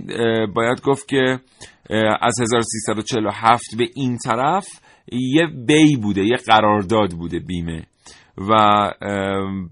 باید 0.54 0.80
گفت 0.80 1.08
که 1.08 1.40
از 2.20 2.40
1347 2.40 3.64
به 3.78 3.88
این 3.94 4.18
طرف 4.24 4.68
یه 5.12 5.46
بی 5.66 5.96
بوده 5.96 6.24
یه 6.24 6.36
قرارداد 6.46 7.10
بوده 7.10 7.38
بیمه. 7.38 7.86
و 8.38 8.52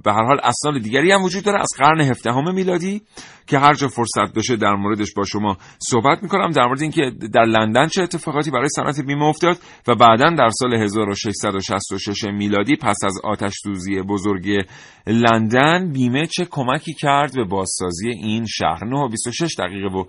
به 0.05 0.13
هر 0.13 0.25
حال 0.25 0.41
اسناد 0.43 0.83
دیگری 0.83 1.13
هم 1.13 1.23
وجود 1.23 1.45
داره 1.45 1.61
از 1.61 1.69
قرن 1.79 2.01
هفدهم 2.01 2.55
میلادی 2.55 3.03
که 3.47 3.59
هر 3.59 3.75
جا 3.75 3.89
فرصت 3.89 4.35
داشته 4.35 4.57
در 4.57 4.75
موردش 4.75 5.13
با 5.17 5.25
شما 5.25 5.57
صحبت 5.79 6.23
می‌کنم 6.23 6.51
در 6.51 6.67
مورد 6.67 6.83
اینکه 6.83 7.13
در 7.33 7.45
لندن 7.45 7.87
چه 7.87 8.03
اتفاقاتی 8.03 8.51
برای 8.51 8.69
صنعت 8.69 9.01
بیمه 9.01 9.25
افتاد 9.25 9.59
و 9.89 9.95
بعدا 9.95 10.31
در 10.31 10.51
سال 10.61 10.75
1666 10.75 12.25
میلادی 12.25 12.77
پس 12.77 12.97
از 13.05 13.15
آتش 13.25 13.53
سوزی 13.63 14.03
بزرگ 14.03 14.67
لندن 15.07 15.93
بیمه 15.93 16.27
چه 16.27 16.45
کمکی 16.51 16.95
کرد 16.95 17.35
به 17.35 17.45
بازسازی 17.45 18.09
این 18.09 18.47
شهر؟ 18.47 18.85
9 18.85 18.97
و 18.97 19.09
26 19.09 19.55
دقیقه 19.59 19.89
و 19.89 20.05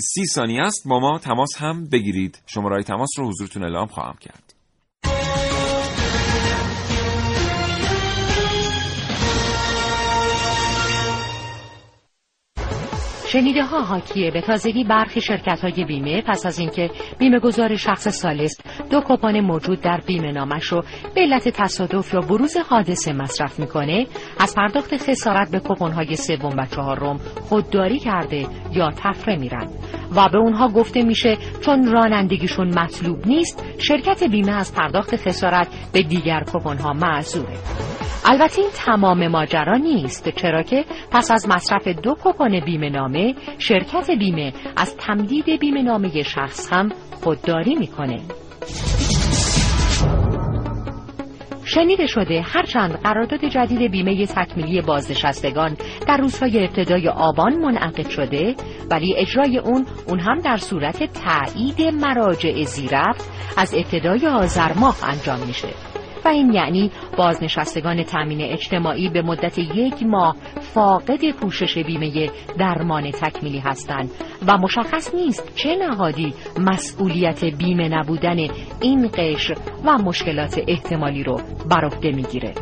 سی 0.00 0.26
ثانیه 0.26 0.62
است. 0.62 0.88
با 0.88 1.00
ما 1.00 1.18
تماس 1.18 1.56
هم 1.58 1.88
بگیرید. 1.88 2.42
شماره 2.46 2.82
تماس 2.82 3.10
رو 3.18 3.28
حضورتون 3.28 3.62
اعلام 3.62 3.86
خواهم 3.86 4.16
کرد. 4.20 4.57
شنیده 13.32 13.64
ها 13.64 13.82
حاکیه 13.82 14.30
به 14.30 14.40
تازگی 14.40 14.84
برخی 14.84 15.20
شرکت 15.20 15.60
های 15.60 15.84
بیمه 15.84 16.22
پس 16.22 16.46
از 16.46 16.58
اینکه 16.58 16.90
بیمه 17.18 17.38
گذار 17.38 17.76
شخص 17.76 18.08
سالست 18.08 18.64
دو 18.90 19.00
کپان 19.00 19.40
موجود 19.40 19.80
در 19.80 20.00
بیمه 20.06 20.32
نامش 20.32 20.64
رو 20.64 20.82
به 21.14 21.20
علت 21.20 21.48
تصادف 21.48 22.14
یا 22.14 22.20
بروز 22.20 22.56
حادثه 22.56 23.12
مصرف 23.12 23.58
می‌کنه 23.60 24.06
از 24.40 24.54
پرداخت 24.54 24.96
خسارت 24.96 25.50
به 25.50 25.60
کپان 25.60 25.92
های 25.92 26.16
سوم 26.16 26.56
و 26.58 26.66
چهارم 26.66 27.16
خودداری 27.48 27.98
کرده 27.98 28.46
یا 28.72 28.90
تفره 28.90 29.36
میرن 29.36 29.68
و 30.16 30.28
به 30.28 30.38
اونها 30.38 30.68
گفته 30.68 31.02
میشه 31.02 31.36
چون 31.60 31.92
رانندگیشون 31.92 32.78
مطلوب 32.78 33.26
نیست 33.26 33.64
شرکت 33.78 34.24
بیمه 34.24 34.52
از 34.52 34.74
پرداخت 34.74 35.16
خسارت 35.16 35.68
به 35.92 36.02
دیگر 36.02 36.44
کپان 36.52 36.78
ها 36.78 36.92
معذوره. 36.92 38.07
البته 38.30 38.62
این 38.62 38.70
تمام 38.74 39.28
ماجرا 39.28 39.76
نیست 39.76 40.28
چرا 40.28 40.62
که 40.62 40.84
پس 41.10 41.30
از 41.30 41.48
مصرف 41.48 41.88
دو 41.88 42.14
کپان 42.24 42.60
بیمه 42.60 42.90
نامه 42.90 43.34
شرکت 43.58 44.10
بیمه 44.10 44.52
از 44.76 44.96
تمدید 44.96 45.60
بیمه 45.60 45.82
نامه 45.82 46.22
شخص 46.22 46.72
هم 46.72 46.88
خودداری 47.22 47.74
می‌کنه. 47.74 48.20
شنیده 51.64 52.06
شده 52.06 52.42
هرچند 52.42 53.00
قرارداد 53.02 53.44
جدید 53.44 53.90
بیمه 53.90 54.26
تکمیلی 54.26 54.82
بازنشستگان 54.82 55.76
در 56.08 56.16
روزهای 56.16 56.64
ابتدای 56.64 57.08
آبان 57.08 57.54
منعقد 57.58 58.08
شده 58.08 58.54
ولی 58.90 59.14
اجرای 59.16 59.58
اون 59.58 59.86
اون 60.08 60.20
هم 60.20 60.38
در 60.38 60.56
صورت 60.56 61.02
تایید 61.12 61.94
مراجع 61.94 62.62
زیرفت 62.62 63.30
از 63.56 63.74
ابتدای 63.74 64.26
آذر 64.26 64.72
ماه 64.72 64.96
انجام 65.02 65.46
میشه. 65.46 65.87
این 66.28 66.52
یعنی 66.52 66.90
بازنشستگان 67.16 68.02
تامین 68.02 68.40
اجتماعی 68.40 69.08
به 69.08 69.22
مدت 69.22 69.58
یک 69.58 70.02
ماه 70.02 70.36
فاقد 70.60 71.30
پوشش 71.30 71.78
بیمه 71.78 72.30
درمان 72.58 73.10
تکمیلی 73.10 73.58
هستند. 73.58 74.10
و 74.46 74.58
مشخص 74.58 75.14
نیست 75.14 75.54
چه 75.56 75.76
نهادی 75.76 76.34
مسئولیت 76.58 77.44
بیمه 77.44 77.88
نبودن 77.88 78.36
این 78.80 79.08
قشر 79.14 79.54
و 79.84 79.98
مشکلات 79.98 80.60
احتمالی 80.68 81.22
رو 81.22 81.40
بر 81.70 81.84
عهده 81.84 82.10
می‌گیره. 82.10 82.54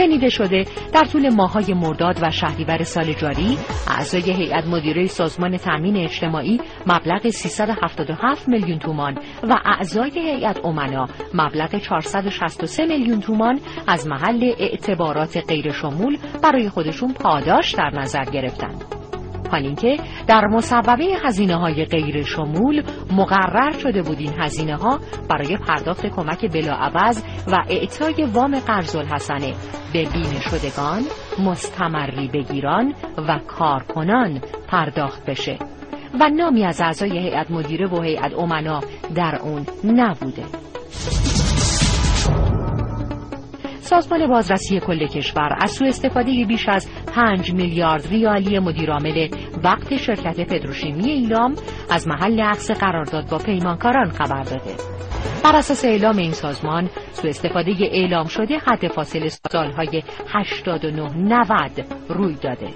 شنیده 0.00 0.28
شده 0.28 0.64
در 0.92 1.04
طول 1.04 1.28
ماهای 1.28 1.74
مرداد 1.74 2.18
و 2.22 2.30
شهریور 2.30 2.82
سال 2.82 3.12
جاری 3.12 3.58
اعضای 3.88 4.32
هیئت 4.32 4.66
مدیره 4.66 5.06
سازمان 5.06 5.56
تامین 5.56 5.96
اجتماعی 5.96 6.60
مبلغ 6.86 7.28
377 7.28 8.48
میلیون 8.48 8.78
تومان 8.78 9.18
و 9.42 9.54
اعضای 9.64 10.10
هیئت 10.10 10.64
امنا 10.64 11.06
مبلغ 11.34 11.78
463 11.78 12.86
میلیون 12.86 13.20
تومان 13.20 13.60
از 13.86 14.06
محل 14.06 14.52
اعتبارات 14.58 15.36
غیرشمول 15.48 16.18
برای 16.42 16.68
خودشون 16.68 17.12
پاداش 17.12 17.74
در 17.74 17.90
نظر 17.94 18.24
گرفتند. 18.24 19.09
حال 19.50 19.62
اینکه 19.62 19.96
در 20.26 20.46
مصوبه 20.46 21.04
هزینه 21.24 21.56
های 21.56 21.84
غیر 21.84 22.22
شمول 22.24 22.82
مقرر 23.12 23.70
شده 23.78 24.02
بود 24.02 24.18
این 24.18 24.32
هزینه 24.38 24.76
ها 24.76 24.98
برای 25.28 25.56
پرداخت 25.56 26.06
کمک 26.06 26.52
بلاعوض 26.52 27.22
و 27.46 27.56
اعطای 27.68 28.24
وام 28.24 28.58
قرض 28.58 28.96
الحسنه 28.96 29.54
به 29.92 30.04
بین 30.04 30.40
شدگان 30.40 31.02
مستمری 31.38 32.28
بگیران 32.28 32.94
و 33.28 33.38
کارکنان 33.46 34.40
پرداخت 34.68 35.24
بشه. 35.26 35.58
و 36.20 36.28
نامی 36.28 36.64
از 36.64 36.80
اعضای 36.80 37.18
هیئت 37.18 37.50
مدیره 37.50 37.86
و 37.86 38.02
هیئت 38.02 38.38
امنا 38.38 38.80
در 39.14 39.38
اون 39.42 39.66
نبوده. 39.84 40.42
سازمان 43.90 44.26
بازرسی 44.26 44.80
کل 44.80 45.06
کشور 45.06 45.56
از 45.60 45.70
سوء 45.70 45.88
استفاده 45.88 46.44
بیش 46.48 46.68
از 46.68 46.88
5 47.14 47.52
میلیارد 47.52 48.08
ریالی 48.08 48.58
مدیرعامل 48.58 49.28
وقت 49.64 49.96
شرکت 49.96 50.40
پتروشیمی 50.40 51.10
ایلام 51.10 51.54
از 51.90 52.08
محل 52.08 52.40
عقص 52.40 52.70
قرارداد 52.70 53.30
با 53.30 53.38
پیمانکاران 53.38 54.10
خبر 54.10 54.42
داده. 54.42 54.74
بر 55.44 55.56
اساس 55.56 55.84
اعلام 55.84 56.16
این 56.16 56.32
سازمان 56.32 56.90
سوء 57.12 57.30
استفاده 57.30 57.72
اعلام 57.80 58.26
شده 58.26 58.58
حد 58.58 58.88
فاصل 58.88 59.28
سالهای 59.28 60.02
89 60.28 61.02
90 61.16 61.84
روی 62.08 62.34
داده. 62.34 62.68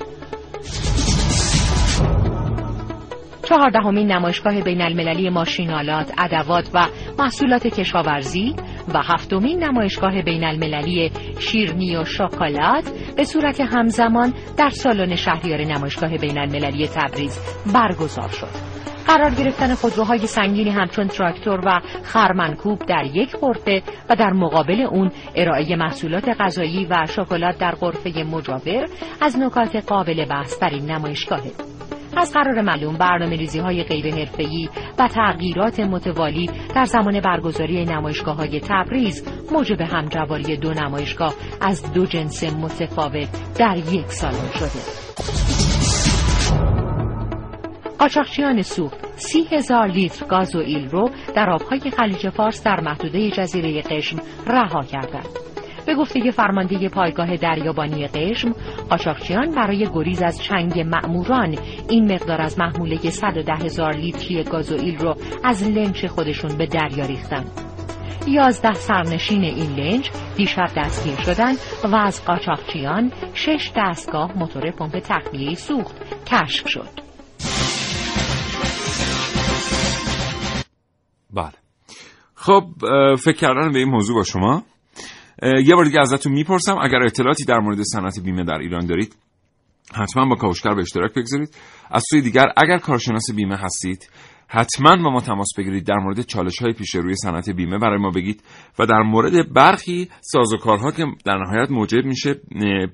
چهاردهمین 3.49 4.13
نمایشگاه 4.13 4.61
بین 4.61 4.83
المللی 4.83 5.31
ماشینالات، 5.31 6.13
ادوات 6.19 6.71
و 6.75 6.87
محصولات 7.19 7.67
کشاورزی 7.67 8.57
و 8.95 9.03
هفتمین 9.03 9.65
نمایشگاه 9.65 10.23
بین 10.23 10.45
المللی 10.45 11.11
شیرنی 11.39 11.97
و 11.97 12.05
شکلات 12.05 13.15
به 13.17 13.25
صورت 13.25 13.61
همزمان 13.61 14.35
در 14.57 14.69
سالن 14.69 15.17
شهریار 15.17 15.61
نمایشگاه 15.61 16.19
بین 16.19 16.39
المللی 16.39 16.89
تبریز 16.89 17.39
برگزار 17.75 18.29
شد. 18.29 18.75
قرار 19.07 19.31
گرفتن 19.31 19.75
خودروهای 19.75 20.27
سنگینی 20.27 20.71
همچون 20.71 21.09
تراکتور 21.09 21.61
و 21.65 21.81
خرمنکوب 22.03 22.79
در 22.87 23.05
یک 23.15 23.37
قرفه 23.37 23.83
و 24.11 24.17
در 24.17 24.33
مقابل 24.33 24.81
اون 24.81 25.11
ارائه 25.35 25.77
محصولات 25.77 26.29
غذایی 26.41 26.87
و 26.91 27.07
شکلات 27.07 27.59
در 27.59 27.71
قرفه 27.71 28.11
مجاور 28.11 28.87
از 29.21 29.39
نکات 29.39 29.77
قابل 29.77 30.25
بحث 30.25 30.59
در 30.59 30.71
این 30.71 30.91
نمایشگاهه. 30.91 31.74
از 32.19 32.33
قرار 32.33 32.61
معلوم 32.61 32.97
برنامه 32.97 33.37
ریزی 33.37 33.59
های 33.59 33.85
غیر 33.85 34.15
حرفه‌ای 34.15 34.69
و 34.99 35.09
تغییرات 35.09 35.81
متوالی 35.81 36.51
در 36.75 36.85
زمان 36.85 37.21
برگزاری 37.21 37.85
نمایشگاه 37.85 38.37
های 38.37 38.61
تبریز 38.61 39.29
موجب 39.53 39.81
همجواری 39.81 40.57
دو 40.57 40.71
نمایشگاه 40.71 41.35
از 41.61 41.93
دو 41.93 42.07
جنس 42.07 42.45
متفاوت 42.45 43.55
در 43.59 43.77
یک 43.77 44.07
سالن 44.07 44.51
شده. 44.55 45.05
قاچاقچیان 47.99 48.63
سوخت 48.63 48.99
سی 49.17 49.45
هزار 49.53 49.87
لیتر 49.87 50.27
گازوئیل 50.27 50.63
رو 50.91 51.11
در 51.35 51.51
آبهای 51.51 51.81
خلیج 51.81 52.29
فارس 52.29 52.65
در 52.65 52.81
محدوده 52.81 53.31
جزیره 53.31 53.83
قشم 53.83 54.21
رها 54.47 54.83
کردند. 54.83 55.54
به 55.87 55.95
گفته 55.95 56.31
فرمانده 56.31 56.89
پایگاه 56.89 57.37
دریابانی 57.37 58.07
قشم 58.07 58.53
قاچاقچیان 58.91 59.51
برای 59.51 59.89
گریز 59.95 60.23
از 60.23 60.43
چنگ 60.43 60.81
مأموران. 60.81 61.59
این 61.89 62.13
مقدار 62.13 62.41
از 62.41 62.59
محموله 62.59 63.11
110 63.11 63.53
هزار 63.53 63.93
لیتری 63.93 64.45
گازوئیل 64.45 64.99
رو 64.99 65.15
از 65.45 65.69
لنج 65.69 66.07
خودشون 66.07 66.59
به 66.59 66.67
دریا 66.67 67.07
ریختن. 67.07 67.45
یازده 68.27 68.73
سرنشین 68.75 69.45
این 69.45 69.71
لنج 69.77 70.11
دیشب 70.37 70.69
دستگیر 70.77 71.17
شدن 71.17 71.53
و 71.93 71.97
از 71.97 72.25
قاچاقچیان 72.25 73.13
شش 73.35 73.73
دستگاه 73.77 74.39
موتور 74.39 74.71
پمپ 74.71 74.99
تخلیه 74.99 75.55
سوخت 75.55 75.97
کشف 76.27 76.69
شد. 76.69 76.91
بله. 81.35 81.53
خب 82.35 82.65
فکر 83.17 83.37
کردن 83.37 83.73
به 83.73 83.79
این 83.79 83.89
موضوع 83.89 84.17
با 84.17 84.23
شما. 84.23 84.63
یه 85.43 85.75
بار 85.75 85.85
دیگه 85.85 86.01
ازتون 86.01 86.33
می‌پرسم 86.33 86.77
اگر 86.83 87.03
اطلاعاتی 87.07 87.45
در 87.45 87.59
مورد 87.59 87.83
صنعت 87.83 88.21
بیمه 88.21 88.45
در 88.45 88.59
ایران 88.59 88.87
دارید 88.87 89.17
حتما 89.95 90.29
با 90.29 90.35
کاوشگر 90.35 90.75
به 90.75 90.81
اشتراک 90.81 91.15
بگذارید. 91.15 91.57
از 91.91 92.05
سوی 92.11 92.21
دیگر 92.21 92.47
اگر 92.57 92.79
کارشناس 92.79 93.31
بیمه 93.37 93.57
هستید 93.57 94.11
حتما 94.49 94.97
با 94.97 95.11
ما 95.11 95.21
تماس 95.21 95.49
بگیرید 95.59 95.87
در 95.87 95.97
مورد 95.97 96.21
چالش 96.21 96.63
های 96.63 96.73
پیش 96.73 96.95
روی 96.95 97.15
صنعت 97.17 97.51
بیمه 97.51 97.79
برای 97.79 97.99
ما 97.99 98.11
بگید 98.11 98.43
و 98.79 98.87
در 98.87 99.03
مورد 99.03 99.53
برخی 99.53 100.09
سازوکارها 100.21 100.91
که 100.91 101.07
در 101.25 101.37
نهایت 101.37 101.71
موجب 101.71 102.05
میشه 102.05 102.41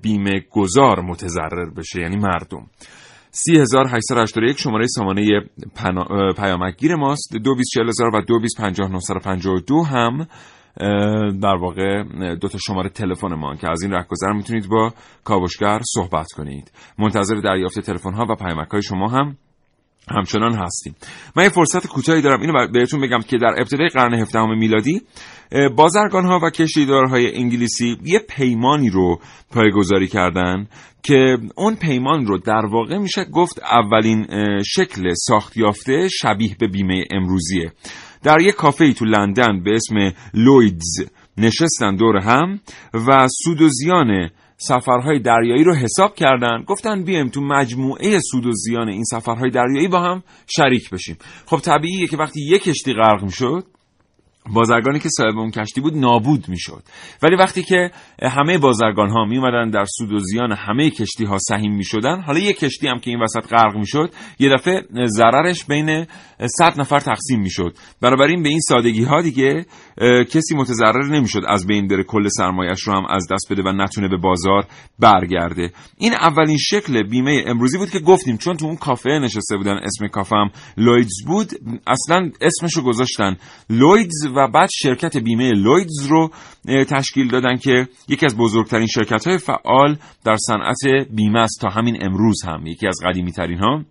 بیمه 0.02 0.44
گذار 0.50 1.00
متضرر 1.00 1.70
بشه 1.70 2.00
یعنی 2.00 2.16
مردم. 2.16 2.66
3881 3.32 4.58
شماره 4.58 4.86
سامانه 4.86 5.40
پیامکگیر 6.36 6.94
ماست. 6.94 7.36
224000 7.36 8.08
و 8.08 8.20
225952 8.20 9.84
هم 9.84 10.26
در 11.42 11.56
واقع 11.60 12.02
دو 12.34 12.48
تا 12.48 12.58
شماره 12.58 12.88
تلفن 12.88 13.34
ما 13.34 13.56
که 13.56 13.70
از 13.70 13.82
این 13.82 13.92
رهگذر 13.92 14.32
می‌تونید 14.32 14.68
با 14.68 14.92
کاوشگر 15.24 15.80
صحبت 15.94 16.26
کنید. 16.36 16.72
منتظر 16.98 17.34
دریافت 17.34 17.80
تلفن 17.80 18.12
ها 18.12 18.26
و 18.30 18.34
پیامک 18.34 18.68
های 18.68 18.82
شما 18.82 19.08
هم 19.08 19.36
همچنان 20.10 20.54
هستیم. 20.54 20.94
من 21.36 21.42
یه 21.42 21.48
فرصت 21.48 21.86
کوتاهی 21.86 22.22
دارم. 22.22 22.40
اینو 22.40 22.66
بهتون 22.72 23.00
بگم 23.00 23.18
که 23.18 23.38
در 23.38 23.54
ابتدای 23.58 23.88
قرن 23.88 24.14
17 24.14 24.46
میلادی 24.46 25.02
بازرگان 25.76 26.24
ها 26.24 26.40
و 26.42 26.50
کشتیدارهای 26.50 27.36
انگلیسی 27.36 27.98
یه 28.04 28.18
پیمانی 28.28 28.90
رو 28.90 29.20
پایگذاری 29.50 30.06
کردن 30.06 30.66
که 31.02 31.38
اون 31.56 31.76
پیمان 31.76 32.26
رو 32.26 32.38
در 32.38 32.66
واقع 32.66 32.98
میشه 32.98 33.24
گفت 33.24 33.60
اولین 33.62 34.26
شکل 34.62 35.12
ساخت 35.14 35.56
یافته 35.56 36.08
شبیه 36.08 36.56
به 36.60 36.68
بیمه 36.68 37.04
امروزیه. 37.10 37.72
در 38.22 38.40
یک 38.40 38.54
کافه 38.54 38.92
تو 38.92 39.04
لندن 39.04 39.62
به 39.62 39.70
اسم 39.74 40.12
لویدز 40.34 41.10
نشستن 41.38 41.96
دور 41.96 42.16
هم 42.16 42.60
و 42.94 43.28
سود 43.44 43.60
و 43.60 43.68
زیان 43.68 44.30
سفرهای 44.56 45.18
دریایی 45.18 45.64
رو 45.64 45.74
حساب 45.74 46.14
کردن. 46.14 46.64
گفتن 46.66 47.04
بیایم 47.04 47.28
تو 47.28 47.40
مجموعه 47.40 48.20
سود 48.20 48.46
و 48.46 48.52
زیان 48.52 48.88
این 48.88 49.04
سفرهای 49.04 49.50
دریایی 49.50 49.88
با 49.88 50.00
هم 50.00 50.22
شریک 50.56 50.90
بشیم. 50.90 51.16
خب 51.46 51.58
طبیعیه 51.58 52.06
که 52.06 52.16
وقتی 52.16 52.40
یک 52.40 52.62
کشتی 52.62 52.94
غرق 52.94 53.22
می‌شد 53.22 53.64
بازرگانی 54.54 54.98
که 54.98 55.08
صاحب 55.08 55.38
اون 55.38 55.50
کشتی 55.50 55.80
بود 55.80 55.96
نابود 55.96 56.48
می‌شد. 56.48 56.82
ولی 57.22 57.36
وقتی 57.36 57.62
که 57.62 57.90
همه 58.22 58.58
بازرگان 58.58 59.10
ها 59.10 59.24
می 59.24 59.38
اومدن 59.38 59.70
در 59.70 59.84
سود 59.98 60.12
و 60.12 60.18
زیان 60.18 60.52
همه 60.52 60.90
کشتی 60.90 61.24
ها 61.24 61.36
سهیم 61.38 61.74
می 61.74 61.84
شدن 61.84 62.22
حالا 62.22 62.38
یک 62.38 62.58
کشتی 62.58 62.88
هم 62.88 62.98
که 62.98 63.10
این 63.10 63.22
وسط 63.22 63.46
غرق 63.46 63.76
می 63.76 63.86
شد 63.86 64.10
یه 64.38 64.48
دفعه 64.48 64.82
ضررش 65.06 65.64
بین 65.64 66.06
100 66.58 66.80
نفر 66.80 67.00
تقسیم 67.00 67.40
می 67.40 67.50
شد 67.50 67.76
بنابراین 68.00 68.42
به 68.42 68.48
این 68.48 68.60
سادگی 68.60 69.04
ها 69.04 69.22
دیگه 69.22 69.66
کسی 70.30 70.54
متضرر 70.56 71.06
نمی‌شد 71.06 71.42
از 71.48 71.66
بین 71.66 71.88
بره 71.88 72.04
کل 72.04 72.28
سرمایش 72.28 72.82
رو 72.82 72.92
هم 72.92 73.06
از 73.10 73.26
دست 73.32 73.52
بده 73.52 73.62
و 73.62 73.72
نتونه 73.72 74.08
به 74.08 74.16
بازار 74.16 74.66
برگرده. 74.98 75.72
این 75.98 76.12
اولین 76.12 76.56
شکل 76.56 77.02
بیمه 77.02 77.44
امروزی 77.46 77.78
بود 77.78 77.90
که 77.90 77.98
گفتیم 77.98 78.36
چون 78.36 78.56
تو 78.56 78.66
اون 78.66 78.76
کافه 78.76 79.10
نشسته 79.10 79.56
بودن 79.56 79.80
اسم 79.82 80.08
کافه 80.08 80.36
هم 80.36 80.50
لویدز 80.76 81.24
بود 81.26 81.48
اصلا 81.86 82.30
اسمش 82.40 82.76
رو 82.76 82.82
گذاشتن 82.82 83.36
لویدز 83.70 84.26
و 84.36 84.39
بعد 84.46 84.68
شرکت 84.72 85.16
بیمه 85.16 85.50
لویدز 85.50 86.06
رو 86.06 86.30
تشکیل 86.66 87.28
دادن 87.28 87.56
که 87.56 87.88
یکی 88.08 88.26
از 88.26 88.36
بزرگترین 88.36 88.86
شرکت 88.86 89.26
های 89.26 89.38
فعال 89.38 89.96
در 90.24 90.36
صنعت 90.36 91.08
بیمه 91.10 91.40
است 91.40 91.58
تا 91.60 91.68
همین 91.68 91.98
امروز 92.04 92.44
هم 92.44 92.66
یکی 92.66 92.86
از 92.86 92.96
قدیمی 93.04 93.32
ترین 93.32 93.58
ها 93.58 93.84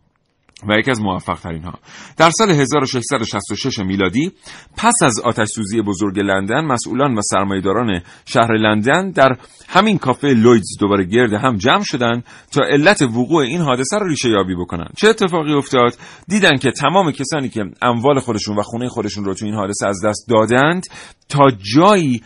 و 0.67 0.79
یکی 0.79 0.91
از 0.91 1.01
موفق 1.01 1.39
ترین 1.39 1.63
ها 1.63 1.73
در 2.17 2.29
سال 2.29 2.51
1666 2.51 3.79
میلادی 3.79 4.31
پس 4.77 4.93
از 5.03 5.19
آتش 5.19 5.47
سوزی 5.47 5.81
بزرگ 5.81 6.19
لندن 6.19 6.65
مسئولان 6.65 7.17
و 7.17 7.21
سرمایداران 7.21 8.01
شهر 8.25 8.57
لندن 8.57 9.11
در 9.11 9.37
همین 9.69 9.97
کافه 9.97 10.27
لویدز 10.27 10.77
دوباره 10.79 11.03
گرد 11.03 11.33
هم 11.33 11.57
جمع 11.57 11.83
شدن 11.83 12.23
تا 12.51 12.63
علت 12.63 13.01
وقوع 13.01 13.43
این 13.43 13.61
حادثه 13.61 13.97
رو 13.99 14.07
ریشه 14.07 14.29
یابی 14.29 14.55
بکنن 14.55 14.87
چه 14.97 15.07
اتفاقی 15.07 15.53
افتاد؟ 15.53 15.95
دیدن 16.27 16.57
که 16.57 16.71
تمام 16.71 17.11
کسانی 17.11 17.49
که 17.49 17.63
اموال 17.81 18.19
خودشون 18.19 18.57
و 18.57 18.61
خونه 18.61 18.89
خودشون 18.89 19.25
رو 19.25 19.33
تو 19.33 19.45
این 19.45 19.55
حادثه 19.55 19.87
از 19.87 20.05
دست 20.05 20.25
دادند 20.29 20.83
تا 21.29 21.43
جایی 21.75 22.23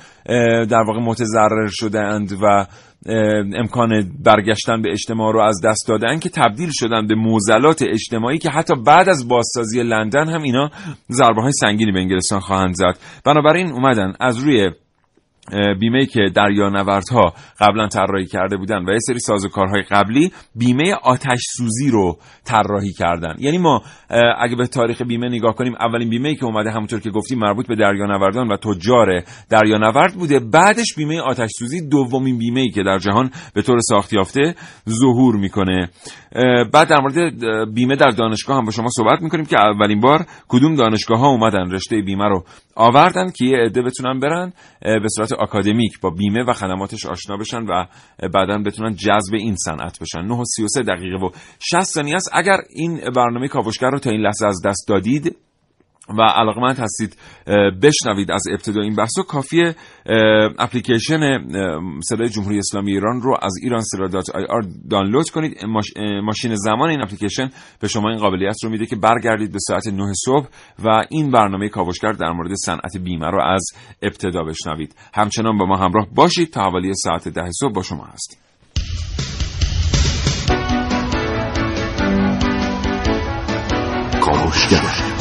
در 0.70 0.84
واقع 0.88 1.00
متضرر 1.00 1.68
شدند 1.68 2.32
و 2.42 2.66
امکان 3.56 4.12
برگشتن 4.24 4.82
به 4.82 4.92
اجتماع 4.92 5.34
رو 5.34 5.42
از 5.42 5.62
دست 5.64 5.88
دادن 5.88 6.20
که 6.20 6.30
تبدیل 6.30 6.70
شدن 6.74 7.08
به 7.08 7.16
موزلات 7.16 7.82
اجتماعی 7.82 8.38
که 8.38 8.50
حتی 8.50 8.76
بعد 8.76 9.10
از 9.10 9.28
بازسازی 9.28 9.84
لندن 9.84 10.30
هم 10.30 10.42
اینا 10.42 10.70
ضربه 11.12 11.42
های 11.42 11.52
سنگینی 11.52 11.92
به 11.92 12.00
انگلستان 12.00 12.40
خواهند 12.40 12.76
زد. 12.76 12.98
بنابراین 13.26 13.72
اومدن 13.72 14.14
از 14.20 14.38
روی 14.38 14.72
بیمه 15.80 16.06
که 16.06 16.22
دریانوردها 16.36 17.34
قبلا 17.60 17.88
طراحی 17.88 18.26
کرده 18.26 18.58
بودن 18.58 18.86
و 18.86 18.92
یه 18.92 19.00
سری 19.00 19.20
سازوکارهای 19.20 19.82
قبلی 19.82 20.32
بیمه 20.56 20.94
آتش 21.04 21.40
سوزی 21.58 21.92
رو 21.92 22.18
طراحی 22.46 22.94
کردن. 22.94 23.36
یعنی 23.40 23.58
ما 23.58 23.82
اگه 24.38 24.56
به 24.56 24.68
تاریخ 24.68 25.02
بیمه 25.02 25.30
نگاه 25.30 25.56
کنیم 25.56 25.76
اولین 25.80 26.10
بیمه 26.10 26.36
که 26.36 26.46
اومده 26.46 26.72
همونطور 26.72 27.00
که 27.00 27.10
گفتیم 27.10 27.40
مربوط 27.40 27.68
به 27.68 27.76
دریانوردان 27.76 28.48
و 28.48 28.58
تجار 28.58 29.24
دریانورد 29.50 30.14
بوده. 30.14 30.40
بعدش 30.40 30.96
بیمه 30.98 31.22
آتش 31.22 31.50
سوزی 31.60 31.90
دومین 31.90 32.38
بیمه 32.38 32.70
که 32.70 32.84
در 32.84 32.98
جهان 32.98 33.32
به 33.54 33.62
طور 33.62 33.80
ساخت 33.80 34.14
یافته 34.14 34.56
ظهور 34.90 35.36
می‌کنه. 35.36 35.90
بعد 36.74 36.88
در 36.90 37.02
مورد 37.02 37.34
بیمه 37.74 37.96
در 37.96 38.10
دانشگاه 38.10 38.58
هم 38.58 38.66
با 38.66 38.72
شما 38.72 38.90
صحبت 38.98 39.22
می‌کنیم 39.22 39.46
که 39.46 39.58
اولین 39.60 40.00
بار 40.00 40.26
کدوم 40.48 40.76
دانشگاه 40.76 41.20
ها 41.20 41.28
اومدن 41.28 41.72
رشته 41.72 42.02
بیمه 42.02 42.28
رو 42.28 42.44
آوردن 42.76 43.32
که 43.38 43.46
یه 43.46 43.58
عده 43.58 43.82
بتونن 43.82 44.20
برن 44.20 44.54
به 44.82 45.08
صورت 45.16 45.33
آکادمیک 45.34 46.00
با 46.02 46.10
بیمه 46.10 46.44
و 46.44 46.54
خدماتش 46.54 47.06
آشنا 47.06 47.38
بشن 47.38 47.64
و 47.64 47.86
بعدا 48.34 48.58
بتونن 48.66 48.96
جذب 48.96 49.34
این 49.34 49.56
صنعت 49.56 50.00
بشن. 50.00 50.22
9 50.22 50.34
و 50.34 50.44
33 50.46 50.84
دقیقه 50.84 51.18
و 51.26 51.30
60 51.60 51.82
ثانیه 51.82 52.16
است. 52.16 52.30
اگر 52.34 52.58
این 52.70 53.02
برنامه 53.16 53.48
کاوشگر 53.48 53.90
رو 53.90 54.00
تا 54.00 54.10
این 54.10 54.22
لحظه 54.22 54.46
از 54.46 54.62
دست 54.66 54.86
دادید 54.88 55.36
و 56.10 56.22
علاقمند 56.22 56.80
هستید 56.80 57.18
بشنوید 57.84 58.32
از 58.32 58.44
ابتدا 58.52 58.82
این 58.82 58.96
بحث 58.96 59.18
و 59.20 59.24
کافی 59.24 59.74
اپلیکیشن 60.60 61.20
صدای 62.04 62.30
جمهوری 62.30 62.58
اسلامی 62.58 62.92
ایران 62.92 63.22
رو 63.22 63.38
از 63.42 63.54
ایران 63.64 63.84
آی 64.34 64.46
آر 64.50 64.62
دانلود 64.90 65.30
کنید 65.30 65.66
ماشین 66.24 66.56
زمان 66.56 66.90
این 66.90 67.02
اپلیکیشن 67.02 67.50
به 67.80 67.88
شما 67.88 68.10
این 68.10 68.20
قابلیت 68.20 68.56
رو 68.64 68.70
میده 68.70 68.86
که 68.86 68.96
برگردید 68.96 69.52
به 69.52 69.60
ساعت 69.60 69.88
9 69.88 70.14
صبح 70.26 70.48
و 70.84 71.04
این 71.10 71.32
برنامه 71.32 71.70
کاوشگر 71.70 72.12
در 72.12 72.32
مورد 72.32 72.54
صنعت 72.54 72.98
بیمه 73.04 73.28
رو 73.28 73.42
از 73.42 73.66
ابتدا 74.02 74.44
بشنوید. 74.44 74.96
همچنان 75.14 75.58
با 75.58 75.66
ما 75.66 75.78
همراه 75.78 76.08
باشید 76.16 76.50
تا 76.54 76.62
حوالی 76.62 76.94
ساعت 76.96 77.28
10 77.28 77.42
صبح 77.60 77.74
با 77.74 77.82
شما 77.82 78.06
هستیم. 78.06 78.40
کاوشگر. 84.22 85.13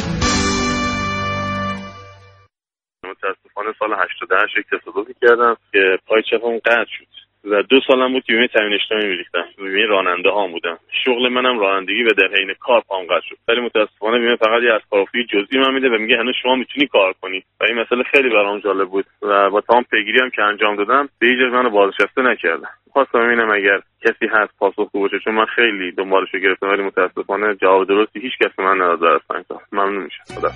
سال 3.83 3.93
88 3.93 4.57
یک 4.57 4.65
تصادفی 4.65 5.13
کردم 5.21 5.57
که 5.71 5.97
پای 6.07 6.23
چپم 6.23 6.57
قطع 6.57 6.85
شد. 6.97 7.13
و 7.51 7.63
دو 7.63 7.79
سالم 7.87 8.13
بود 8.13 8.23
که 8.23 8.33
بیمه 8.33 8.47
تامین 8.47 8.73
اجتماعی 8.73 9.07
میریختم 9.07 9.45
بیمه 9.57 9.85
راننده 9.85 10.29
ها 10.29 10.47
بودم. 10.47 10.77
شغل 11.05 11.29
منم 11.29 11.59
رانندگی 11.59 12.03
و 12.03 12.09
در 12.17 12.27
حین 12.37 12.53
کار 12.59 12.81
پام 12.87 13.05
قطع 13.05 13.25
شد. 13.29 13.35
ولی 13.47 13.61
متاسفانه 13.61 14.19
بیمه 14.19 14.35
فقط 14.35 14.63
یه 14.63 14.73
از 14.73 14.81
کارافی 14.91 15.23
جزئی 15.23 15.59
من 15.59 15.73
میده 15.73 15.89
و 15.89 15.97
میگه 15.97 16.17
هنوز 16.17 16.35
شما 16.43 16.55
می‌تونی 16.55 16.87
کار 16.87 17.13
کنی. 17.21 17.43
و 17.61 17.63
این 17.69 17.79
مسئله 17.79 18.03
خیلی 18.03 18.29
برام 18.29 18.59
جالب 18.59 18.89
بود. 18.89 19.05
و 19.21 19.49
با 19.49 19.61
تمام 19.61 19.83
پیگیری 19.83 20.19
هم 20.19 20.29
که 20.29 20.41
انجام 20.43 20.75
دادم 20.75 21.09
به 21.19 21.27
هیچ 21.27 21.39
منو 21.39 21.69
بازنشسته 21.69 22.21
نکردم 22.21 22.69
خواستم 22.93 23.19
ببینم 23.25 23.51
اگر 23.51 23.79
کسی 24.05 24.27
هست 24.31 24.57
پاسخ 24.59 24.91
باشه 24.93 25.19
چون 25.19 25.33
من 25.33 25.45
خیلی 25.45 25.91
دنبالش 25.91 26.31
گرفتم 26.31 26.67
ولی 26.67 26.83
متاسفانه 26.83 27.55
جواب 27.55 27.87
درستی 27.87 28.19
هیچ 28.19 28.33
کس 28.41 28.59
من 28.59 28.81
نداد 28.81 29.21
سال 29.27 29.43
ممنون 29.71 30.03
میشم. 30.03 30.23
خدا 30.39 30.49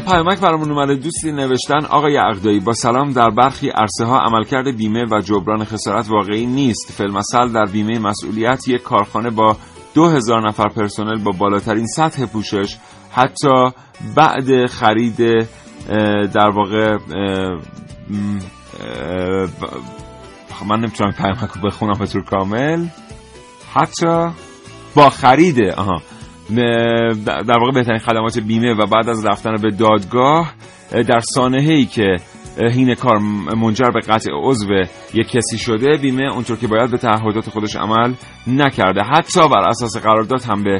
یه 0.00 0.06
پیامک 0.06 0.40
برامون 0.40 0.70
اومده 0.70 0.94
دوستی 0.94 1.32
نوشتن 1.32 1.84
آقای 1.84 2.16
عقدایی 2.16 2.60
با 2.60 2.72
سلام 2.72 3.12
در 3.12 3.30
برخی 3.30 3.68
عرصه 3.68 4.04
ها 4.04 4.18
عملکرد 4.18 4.76
بیمه 4.76 5.04
و 5.10 5.20
جبران 5.20 5.64
خسارت 5.64 6.10
واقعی 6.10 6.46
نیست. 6.46 6.92
فلمسل 6.92 7.52
در 7.52 7.64
بیمه 7.72 7.98
مسئولیت 7.98 8.68
یک 8.68 8.82
کارخانه 8.82 9.30
با 9.30 9.56
دو 9.94 10.08
هزار 10.08 10.48
نفر 10.48 10.68
پرسنل 10.68 11.24
با 11.24 11.30
بالاترین 11.38 11.86
سطح 11.86 12.26
پوشش 12.26 12.76
حتی 13.12 13.70
بعد 14.16 14.66
خرید 14.66 15.18
در 16.32 16.50
واقع 16.54 16.98
من 20.68 20.78
نمی‌تونم 20.80 21.12
پیامک 21.12 21.50
رو 21.50 21.62
بخونم 21.68 21.98
به 21.98 22.06
طور 22.06 22.24
کامل. 22.24 22.86
حتی 23.74 24.28
با 24.94 25.10
خرید 25.10 25.62
آها. 25.62 26.02
در 27.24 27.58
واقع 27.58 27.72
بهترین 27.74 27.98
خدمات 27.98 28.38
بیمه 28.38 28.74
و 28.74 28.86
بعد 28.86 29.08
از 29.08 29.26
رفتن 29.26 29.56
به 29.62 29.70
دادگاه 29.70 30.54
در 30.90 31.20
سانحه 31.20 31.74
ای 31.74 31.84
که 31.84 32.16
هین 32.58 32.94
کار 32.94 33.18
منجر 33.56 33.90
به 33.94 34.00
قطع 34.00 34.30
عضو 34.42 34.74
یک 35.14 35.28
کسی 35.28 35.58
شده 35.58 35.96
بیمه 36.02 36.32
اونطور 36.32 36.56
که 36.56 36.66
باید 36.66 36.90
به 36.90 36.98
تعهدات 36.98 37.50
خودش 37.50 37.76
عمل 37.76 38.12
نکرده. 38.46 39.00
حتی 39.02 39.40
بر 39.48 39.68
اساس 39.68 39.96
قرارداد 39.96 40.42
هم 40.42 40.62
به 40.62 40.78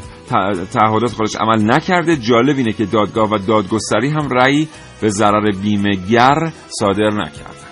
تعهدات 0.73 1.13
خودش 1.13 1.37
عمل 1.37 1.75
نکرده. 1.75 2.17
جالب 2.17 2.57
اینه 2.57 2.73
که 2.73 2.85
دادگاه 2.87 3.31
و 3.31 3.39
دادگستری 3.39 4.09
هم 4.09 4.29
رأی 4.31 4.69
به 5.01 5.09
ضرر 5.09 5.51
بیمه 5.63 5.91
گر 6.11 6.53
صادر 6.81 7.11
نکرده. 7.11 7.70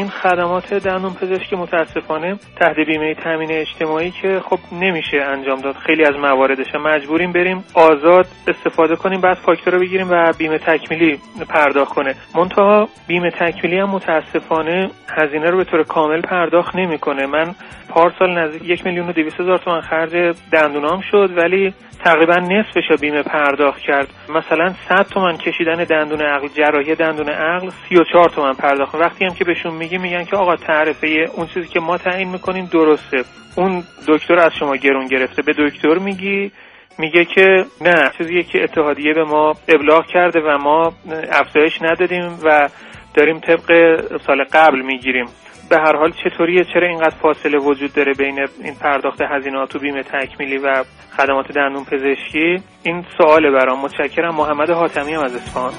این 0.00 0.08
خدمات 0.08 0.74
دندون 0.74 1.14
پزشکی 1.14 1.56
متاسفانه 1.56 2.38
تحت 2.56 2.76
بیمه 2.76 3.14
تامین 3.14 3.52
اجتماعی 3.52 4.10
که 4.10 4.40
خب 4.44 4.58
نمیشه 4.72 5.16
انجام 5.16 5.60
داد. 5.60 5.76
خیلی 5.76 6.04
از 6.04 6.14
مواردش 6.16 6.74
مجبوریم 6.74 7.32
بریم 7.32 7.64
آزاد 7.74 8.26
استفاده 8.48 8.96
کنیم 8.96 9.20
بعد 9.20 9.36
فاکتور 9.36 9.74
رو 9.74 9.80
بگیریم 9.80 10.06
و 10.10 10.32
بیمه 10.38 10.58
تکمیلی 10.58 11.18
پرداخت 11.48 11.94
کنه. 11.94 12.14
منتها 12.34 12.88
بیمه 13.06 13.30
تکمیلی 13.30 13.78
هم 13.78 13.90
متاسفانه 13.90 14.90
هزینه 15.08 15.50
رو 15.50 15.56
به 15.56 15.64
طور 15.64 15.82
کامل 15.82 16.20
پرداخت 16.20 16.76
نمی‌کنه. 16.76 17.26
من 17.26 17.54
پارسال 17.88 18.38
نزدیک 18.38 18.62
یک 18.64 18.86
میلیون 18.86 19.08
و 19.08 19.12
دویست 19.12 19.40
هزار 19.40 19.58
تومن 19.58 19.80
خرج 19.80 20.36
دندونام 20.52 21.00
شد 21.00 21.30
ولی 21.36 21.74
تقریبا 22.04 22.34
نصفش 22.34 23.00
بیمه 23.00 23.22
پرداخت 23.22 23.80
کرد. 23.80 24.08
مثلا 24.28 24.74
100 24.88 25.02
تومن 25.02 25.36
کشیدن 25.36 25.84
دندون 25.84 26.20
عقل 26.20 26.48
جراحی 26.48 26.94
دندون 26.94 27.28
عقل 27.28 27.70
34 27.88 28.28
تومن 28.28 28.52
پرداخت. 28.52 28.94
وقتی 28.94 29.24
هم 29.24 29.34
که 29.34 29.44
بهشون 29.44 29.74
میگی 29.74 29.98
میگن 29.98 30.24
که 30.24 30.36
آقا 30.36 30.56
تعرفه 30.56 31.06
اون 31.36 31.46
چیزی 31.46 31.68
که 31.68 31.80
ما 31.80 31.98
تعیین 31.98 32.28
می‌کنیم 32.28 32.68
درسته. 32.72 33.24
اون 33.56 33.84
دکتر 34.08 34.38
از 34.38 34.52
شما 34.58 34.76
گرون 34.76 35.06
گرفته. 35.06 35.42
به 35.42 35.52
دکتر 35.58 35.98
میگی 35.98 36.52
میگه 36.98 37.24
که 37.24 37.64
نه 37.80 38.10
چیزی 38.18 38.42
که 38.42 38.62
اتحادیه 38.62 39.14
به 39.14 39.24
ما 39.24 39.54
ابلاغ 39.68 40.06
کرده 40.06 40.40
و 40.40 40.58
ما 40.58 40.92
افزایش 41.32 41.82
ندادیم 41.82 42.38
و 42.44 42.68
داریم 43.14 43.38
طبق 43.38 44.00
سال 44.26 44.44
قبل 44.52 44.80
می‌گیریم. 44.80 45.26
به 45.70 45.76
هر 45.76 45.96
حال 45.96 46.12
چطوریه؟ 46.24 46.64
چرا 46.74 46.88
اینقدر 46.88 47.16
فاصله 47.22 47.58
وجود 47.58 47.92
داره 47.92 48.12
بین 48.18 48.38
این 48.64 48.74
پرداخت 48.74 49.20
هزینه 49.20 49.66
تو 49.66 49.78
بیمه 49.78 50.02
تکمیلی 50.02 50.58
و 50.58 50.84
خدمات 51.16 51.52
دندون 51.52 51.84
پزشکی؟ 51.84 52.62
این 52.82 53.04
سواله 53.18 53.50
برام. 53.50 53.80
متشکرم. 53.80 54.34
محمد 54.34 54.70
حاتمی 54.70 55.12
هم 55.12 55.22
از 55.22 55.34
اصفهان. 55.34 55.72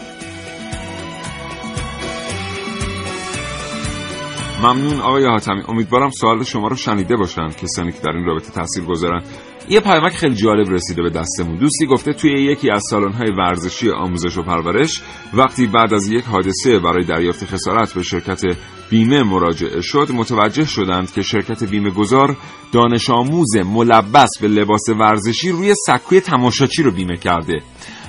ممنون 4.64 5.00
آقای 5.02 5.26
حاتمی. 5.26 5.64
امیدوارم 5.68 6.10
سوال 6.10 6.44
شما 6.44 6.68
رو 6.68 6.76
شنیده 6.76 7.16
باشن 7.16 7.48
کسانی 7.48 7.92
که 7.92 8.00
در 8.04 8.12
این 8.12 8.26
رابطه 8.26 8.52
تاثیر 8.52 8.84
گذارن. 8.84 9.22
یه 9.70 9.80
پیامک 9.80 10.14
خیلی 10.14 10.36
جالب 10.36 10.70
رسیده 10.70 11.02
به 11.02 11.10
دستمون. 11.10 11.56
دوستی 11.56 11.86
گفته 11.86 12.14
توی 12.14 12.32
یکی 12.32 12.72
از 12.72 12.84
سالن‌های 12.90 13.32
ورزشی 13.32 13.92
آموزش 13.92 14.38
و 14.38 14.44
پرورش 14.44 15.02
وقتی 15.34 15.68
بعد 15.68 15.94
از 15.94 16.12
یک 16.12 16.26
حادثه 16.26 16.80
برای 16.80 17.06
دریافت 17.06 17.46
خسارت 17.46 17.94
به 17.94 18.04
شرکت 18.04 18.42
بیمه 18.92 19.24
مراجعه 19.24 19.82
شد 19.82 20.08
متوجه 20.14 20.66
شدند 20.66 21.14
که 21.14 21.22
شرکت 21.22 21.64
بیمه 21.64 21.90
گذار 21.90 22.38
دانش 22.72 23.10
آموز 23.10 23.58
ملبس 23.58 24.30
به 24.42 24.48
لباس 24.48 24.90
ورزشی 24.90 25.50
روی 25.50 25.76
سکوی 25.86 26.20
تماشاچی 26.20 26.84
رو 26.84 26.92
بیمه 26.92 27.18
کرده 27.18 27.62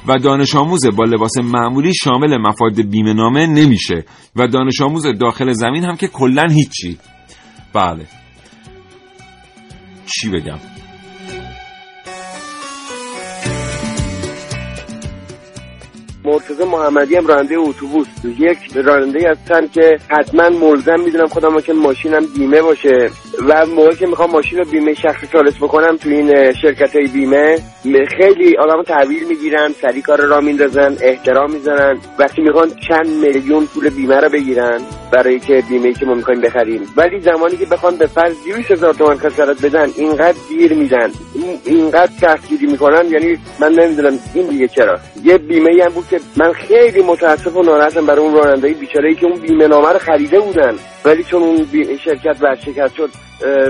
و 0.08 0.18
دانش 0.18 0.54
آموز 0.54 0.86
با 0.86 1.04
لباس 1.04 1.36
معمولی 1.38 1.94
شامل 1.94 2.36
مفاد 2.36 2.80
بیمه 2.80 3.12
نامه 3.12 3.46
نمیشه 3.46 4.04
و 4.36 4.48
دانش 4.48 4.80
آموز 4.80 5.06
داخل 5.20 5.52
زمین 5.52 5.84
هم 5.84 5.96
که 5.96 6.08
کلا 6.08 6.46
هیچی. 6.50 6.98
بله. 7.74 8.06
چی 10.06 10.28
بگم؟ 10.28 10.81
مرتضی 16.24 16.64
محمدی 16.64 17.16
هم 17.16 17.26
راننده 17.26 17.58
اتوبوس. 17.58 18.06
یک 18.38 18.58
راننده 18.74 19.30
هستن 19.30 19.66
که 19.66 19.98
حتما 20.08 20.48
ملزم 20.48 21.00
می‌دونم 21.00 21.26
خودم 21.26 21.60
که 21.60 21.72
ماشینم 21.72 22.26
بیمه 22.36 22.62
باشه. 22.62 23.10
و 23.48 23.66
موقعی 23.66 23.96
که 23.96 24.06
می‌خوام 24.06 24.30
ماشین 24.30 24.58
رو 24.58 24.64
بیمه 24.64 24.94
شخصی 24.94 25.26
سالس 25.32 25.56
بکنم 25.56 25.96
تو 25.96 26.08
این 26.08 26.52
شرکت 26.52 26.96
های 26.96 27.06
بیمه 27.06 27.58
خیلی 28.16 28.56
آدم 28.56 28.82
تحویل 28.82 29.24
می‌گیرن 29.28 29.68
سری 29.82 30.02
کار 30.02 30.20
را 30.20 30.40
میندازن 30.40 30.96
احترام 31.00 31.50
می‌زنن 31.52 31.98
وقتی 32.18 32.42
می‌خوان 32.42 32.70
چند 32.88 33.06
میلیون 33.06 33.66
پول 33.66 33.88
بیمه 33.88 34.16
رو 34.16 34.28
بگیرن 34.28 34.80
برای 35.12 35.40
که 35.40 35.62
بیمه 35.68 35.92
که 35.92 36.06
ما 36.06 36.14
می‌خوایم 36.14 36.40
بخریم. 36.40 36.82
ولی 36.96 37.20
زمانی 37.20 37.56
که 37.56 37.66
بخوان 37.66 37.96
به 37.96 38.06
فرض 38.06 38.34
200 38.44 38.70
هزار 38.70 38.94
تومان 38.94 39.18
خسارت 39.18 39.66
بدن 39.66 39.90
اینقدر 39.96 40.38
دیر 40.48 40.74
میدن. 40.74 41.10
اینقدر 41.64 42.12
سختگیری 42.20 42.66
می‌کنن 42.66 43.06
یعنی 43.10 43.38
من 43.60 43.72
نمی‌دونم 43.72 44.18
این 44.34 44.46
دیگه 44.46 44.68
چرا. 44.68 44.98
یه 45.24 45.38
بیمه 45.38 45.84
هم 45.84 45.92
بود 45.92 46.08
که 46.10 46.20
من 46.36 46.52
خیلی 46.52 47.02
متاسف 47.02 47.56
و 47.56 47.62
ناراحتم 47.62 48.06
برای 48.06 48.20
اون 48.20 48.34
رانندهی 48.34 48.74
بیچاره 48.74 49.08
ای 49.08 49.14
که 49.14 49.26
اون 49.26 49.40
بیمه 49.40 49.66
نامه 49.66 49.88
رو 49.88 49.98
خریده 49.98 50.40
بودن. 50.40 50.78
ولی 51.04 51.24
چون 51.24 51.42
اون 51.42 51.68
شرکت 52.04 52.36
ورشکست 52.40 52.94
شد 52.94 53.10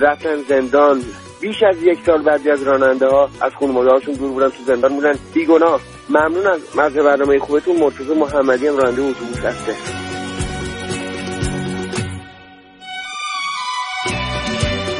رفتن 0.00 0.36
زندان. 0.48 1.02
بیش 1.40 1.62
از 1.62 1.82
یک 1.82 1.98
سال 2.06 2.22
بعدی 2.22 2.50
از 2.50 2.62
راننده 2.62 3.06
ها 3.06 3.28
از 3.40 3.52
خانواده 3.60 3.90
هاشون 3.90 4.14
دور 4.14 4.30
بودن 4.30 4.48
تو 4.48 4.64
زندان 4.66 4.94
بودن. 4.94 5.14
بیگناه. 5.34 5.80
ممنون 6.08 6.46
از 6.46 6.60
مرز 6.74 6.92
برنامه 6.92 7.38
خوبتون. 7.38 7.76
مرتضی 7.76 8.14
محمدی 8.14 8.66
هم 8.66 8.76
راننده 8.76 9.02
اتوبوس 9.02 9.38
هسته. 9.38 10.11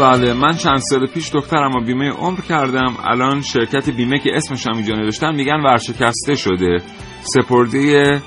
بله 0.02 0.32
من 0.32 0.56
چند 0.56 0.78
سال 0.78 1.06
پیش 1.06 1.30
دخترم 1.30 1.70
و 1.74 1.80
بیمه 1.86 2.10
عمر 2.10 2.40
کردم. 2.40 2.96
الان 3.04 3.40
شرکت 3.40 3.90
بیمه 3.90 4.18
که 4.18 4.30
اسمش 4.34 4.66
هم 4.66 4.76
اینجا 4.76 4.94
نوشتن 4.94 5.34
میگن 5.34 5.60
ورشکسته 5.64 6.34
شده. 6.34 6.78
سپرده 7.22 8.22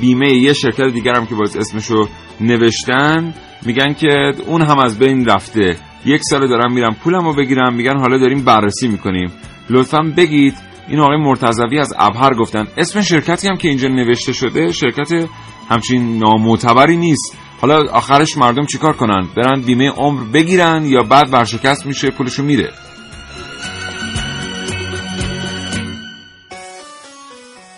بیمه 0.00 0.32
یه 0.32 0.52
شرکت 0.52 0.92
دیگر 0.92 1.14
هم 1.14 1.26
که 1.26 1.34
باز 1.34 1.56
اسمشو 1.56 2.08
نوشتن 2.40 3.34
میگن 3.66 3.92
که 3.92 4.32
اون 4.46 4.62
هم 4.62 4.78
از 4.78 4.98
بین 4.98 5.26
رفته. 5.26 5.76
یک 6.06 6.20
سال 6.24 6.48
دارم 6.48 6.72
میرم 6.72 6.96
پولم 7.04 7.24
رو 7.24 7.34
بگیرم 7.34 7.74
میگن 7.74 7.98
حالا 7.98 8.18
داریم 8.18 8.44
بررسی 8.44 8.88
می‌کنیم. 8.88 9.32
لطفا 9.70 10.12
بگید. 10.16 10.54
این 10.88 11.00
آقای 11.00 11.16
مرتضوی 11.16 11.78
از 11.78 11.94
ابهر 11.98 12.34
گفتن 12.34 12.66
اسم 12.76 13.00
شرکتی 13.00 13.48
هم 13.48 13.56
که 13.56 13.68
اینجا 13.68 13.88
نوشته 13.88 14.32
شده 14.32 14.72
شرکت 14.72 15.28
همچین 15.70 16.18
نامعتبری 16.18 16.96
نیست. 16.96 17.38
حالا 17.64 17.90
آخرش 17.92 18.36
مردم 18.36 18.66
چیکار 18.66 18.92
کنن؟ 18.92 19.28
برن 19.36 19.60
بیمه 19.60 19.90
عمر 19.90 20.24
بگیرن 20.34 20.84
یا 20.84 21.02
بعد 21.02 21.32
ورشکست 21.32 21.86
میشه 21.86 22.10
پولشو 22.10 22.42
میره 22.42 22.70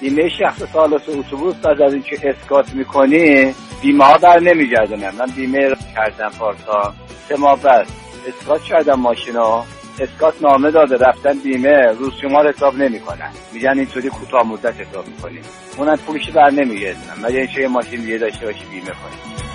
بیمه 0.00 0.28
شخص 0.28 0.62
سالس 0.72 1.08
اتوبوس 1.08 1.54
بعد 1.54 1.82
از 1.82 1.92
اینکه 1.92 2.18
اسکات 2.24 2.74
می‌کنی 2.74 3.54
بیمه 3.82 4.04
ها 4.04 4.18
بر 4.18 4.40
نمیگردونم 4.40 5.14
من 5.18 5.26
بیمه 5.36 5.68
کردم 5.94 6.30
پارسا 6.38 6.94
سه 7.28 7.36
ماه 7.36 7.62
بعد. 7.62 7.86
اسکات 8.28 8.62
کردم 8.62 9.00
ماشینا 9.00 9.64
اسکات 10.00 10.34
نامه 10.42 10.70
داده. 10.70 10.96
رفتن 10.96 11.38
بیمه. 11.44 11.86
روز 11.98 12.12
شما 12.22 12.42
حساب 12.42 12.76
نمی‌کنن. 12.76 13.30
میگن 13.52 13.78
اینطوری 13.78 14.08
کوتاه 14.08 14.46
مدت 14.46 14.80
حساب 14.80 15.08
می‌کنیم 15.08 15.42
اونم 15.76 15.96
پولش 15.96 16.30
بر 16.30 16.50
نمیگردونم 16.50 17.16
مگه 17.22 17.38
اینکه 17.38 17.60
یه 17.60 17.68
ماشین 17.68 18.00
دیگه 18.00 18.18
داشته 18.18 18.46
باشی 18.46 18.64
بیمه 18.70 18.86
کنی. 18.86 19.45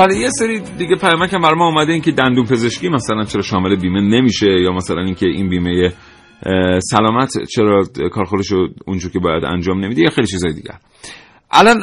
بله 0.00 0.16
یه 0.16 0.30
سری 0.30 0.60
دیگه 0.60 0.96
پیامک 0.96 1.34
هم 1.34 1.40
برای 1.40 1.58
ما 1.58 1.66
اومده 1.66 1.92
این 1.92 2.02
که 2.02 2.12
دندون 2.12 2.44
پزشکی 2.44 2.88
مثلا 2.88 3.24
چرا 3.24 3.42
شامل 3.42 3.76
بیمه 3.76 4.00
نمیشه 4.00 4.46
یا 4.46 4.72
مثلا 4.72 5.02
اینکه 5.02 5.26
این 5.26 5.48
بیمه 5.48 5.92
سلامت 6.80 7.32
چرا 7.44 7.84
کار 8.12 8.24
خودش 8.24 8.46
رو 8.46 8.68
اونجور 8.86 9.12
که 9.12 9.18
باید 9.18 9.44
انجام 9.44 9.84
نمیده 9.84 10.02
یا 10.02 10.10
خیلی 10.10 10.26
چیزای 10.26 10.52
دیگر. 10.52 10.74
الان 11.50 11.80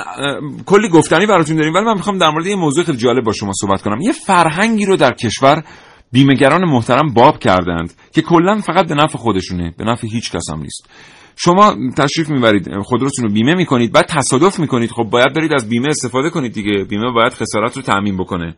کلی 0.65 0.89
گفتنی 0.89 1.25
براتون 1.25 1.55
داریم 1.55 1.73
ولی 1.73 1.85
من 1.85 1.93
می‌خوام 1.93 2.17
در 2.17 2.29
مورد 2.29 2.45
یه 2.45 2.55
موضوع 2.55 2.83
خیلی 2.83 2.97
جالب 2.97 3.23
با 3.23 3.31
شما 3.31 3.51
صحبت 3.61 3.81
کنم. 3.81 4.01
یه 4.01 4.11
فرهنگی 4.11 4.85
رو 4.85 4.95
در 4.95 5.11
کشور 5.11 5.63
بیمهگران 6.11 6.65
محترم 6.65 7.13
باب 7.13 7.39
کردند 7.39 7.93
که 8.13 8.21
کلا 8.21 8.57
فقط 8.57 8.87
به 8.87 8.95
نفع 8.95 9.17
خودشونه 9.17 9.73
به 9.77 9.85
نفع 9.85 10.07
هیچ 10.07 10.31
کس 10.31 10.49
هم 10.53 10.61
نیست. 10.61 10.89
شما 11.39 11.75
تشریف 11.97 12.29
می‌برید 12.29 12.81
خودروتون 12.83 13.25
رو 13.25 13.31
بیمه 13.33 13.55
می‌کنید 13.55 13.91
بعد 13.91 14.05
تصادف 14.09 14.59
می‌کنید 14.59 14.91
خب 14.91 15.03
باید 15.03 15.33
برید 15.33 15.53
از 15.53 15.69
بیمه 15.69 15.87
استفاده 15.87 16.29
کنید 16.29 16.53
دیگه. 16.53 16.83
بیمه 16.83 17.11
باید 17.11 17.33
خسارت 17.33 17.75
رو 17.77 17.81
تعمین 17.81 18.17
بکنه. 18.17 18.55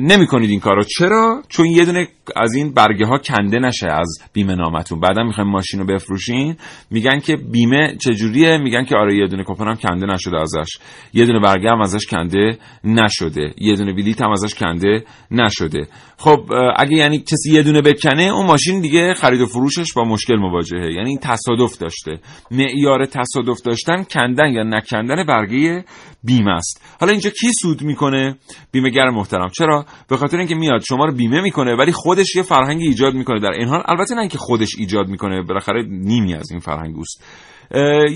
نمی 0.00 0.26
کنید 0.26 0.50
این 0.50 0.60
کارو. 0.60 0.82
چرا؟ 0.98 1.42
چون 1.48 1.66
یه 1.66 1.84
دونه 1.84 2.08
از 2.36 2.54
این 2.54 2.74
برگه 2.74 3.06
ها 3.06 3.18
کنده 3.18 3.58
نشه 3.58 3.86
از 3.86 4.08
بیمه 4.32 4.54
نامتون. 4.54 5.00
بعدا 5.00 5.22
می‌خوایم 5.22 5.50
ماشین 5.50 5.80
رو 5.80 5.86
بفروشین. 5.86 6.56
میگن 6.90 7.20
که 7.20 7.36
بیمه 7.36 7.96
چجوریه؟ 8.00 8.58
میگن 8.58 8.84
که 8.84 8.96
آره 8.96 9.16
یه 9.16 9.26
دونه 9.26 9.44
کپون 9.46 9.68
هم 9.68 9.76
کنده 9.76 10.06
نشده 10.06 10.40
ازش. 10.40 10.78
یه 11.12 11.26
دونه 11.26 11.40
برگه 11.40 11.70
هم 11.70 11.80
ازش 11.80 12.06
کنده 12.06 12.58
نشده. 12.84 13.54
یه 13.58 13.76
دونه 13.76 13.92
بلیت 13.92 14.22
هم 14.22 14.30
ازش 14.30 14.54
کنده 14.54 15.04
نشده. 15.30 15.86
خب 16.18 16.40
اگه 16.76 16.96
یعنی 16.96 17.18
کسی 17.18 17.52
یه 17.52 17.62
دونه 17.62 17.80
بکنه 17.80 18.22
اون 18.22 18.46
ماشین 18.46 18.80
دیگه 18.80 19.14
خرید 19.14 19.40
و 19.40 19.46
فروشش 19.46 19.92
با 19.96 20.04
مشکل 20.04 20.36
مواجهه. 20.36 20.92
یعنی 20.92 21.18
تصادف 21.18 21.78
داشته. 21.78 22.18
معیار 22.50 23.06
تصادف 23.06 23.62
داشتن 23.64 24.04
کندن 24.04 24.52
یا 24.52 24.62
نکندن 24.62 25.26
برگه 25.26 25.84
بیمه 26.24 26.50
است. 26.50 26.84
حالا 27.00 27.12
اینجا 27.12 27.30
کی 27.30 27.52
سود 27.62 27.82
می‌کنه؟ 27.82 28.36
بیمهگر 28.72 29.10
محترم. 29.10 29.48
چرا؟ 29.58 29.86
به 30.08 30.16
خاطر 30.16 30.38
اینکه 30.38 30.54
میاد 30.54 30.80
شما 30.88 31.04
رو 31.04 31.12
بیمه 31.12 31.40
می‌کنه 31.40 31.74
ولی 31.74 31.92
خودش 32.12 32.36
یه 32.36 32.42
فرهنگی 32.42 32.86
ایجاد 32.86 33.14
می‌کنه 33.14 33.40
در 33.40 33.50
این 33.50 33.68
حال. 33.68 33.82
البته 33.86 34.14
نه 34.14 34.20
اینکه 34.20 34.38
خودش 34.38 34.68
ایجاد 34.78 35.08
می‌کنه 35.08 35.42
بالاخره 35.42 35.82
نیمی 35.88 36.34
از 36.34 36.50
این 36.50 36.60
فرهنگ 36.60 36.96
است 36.98 37.24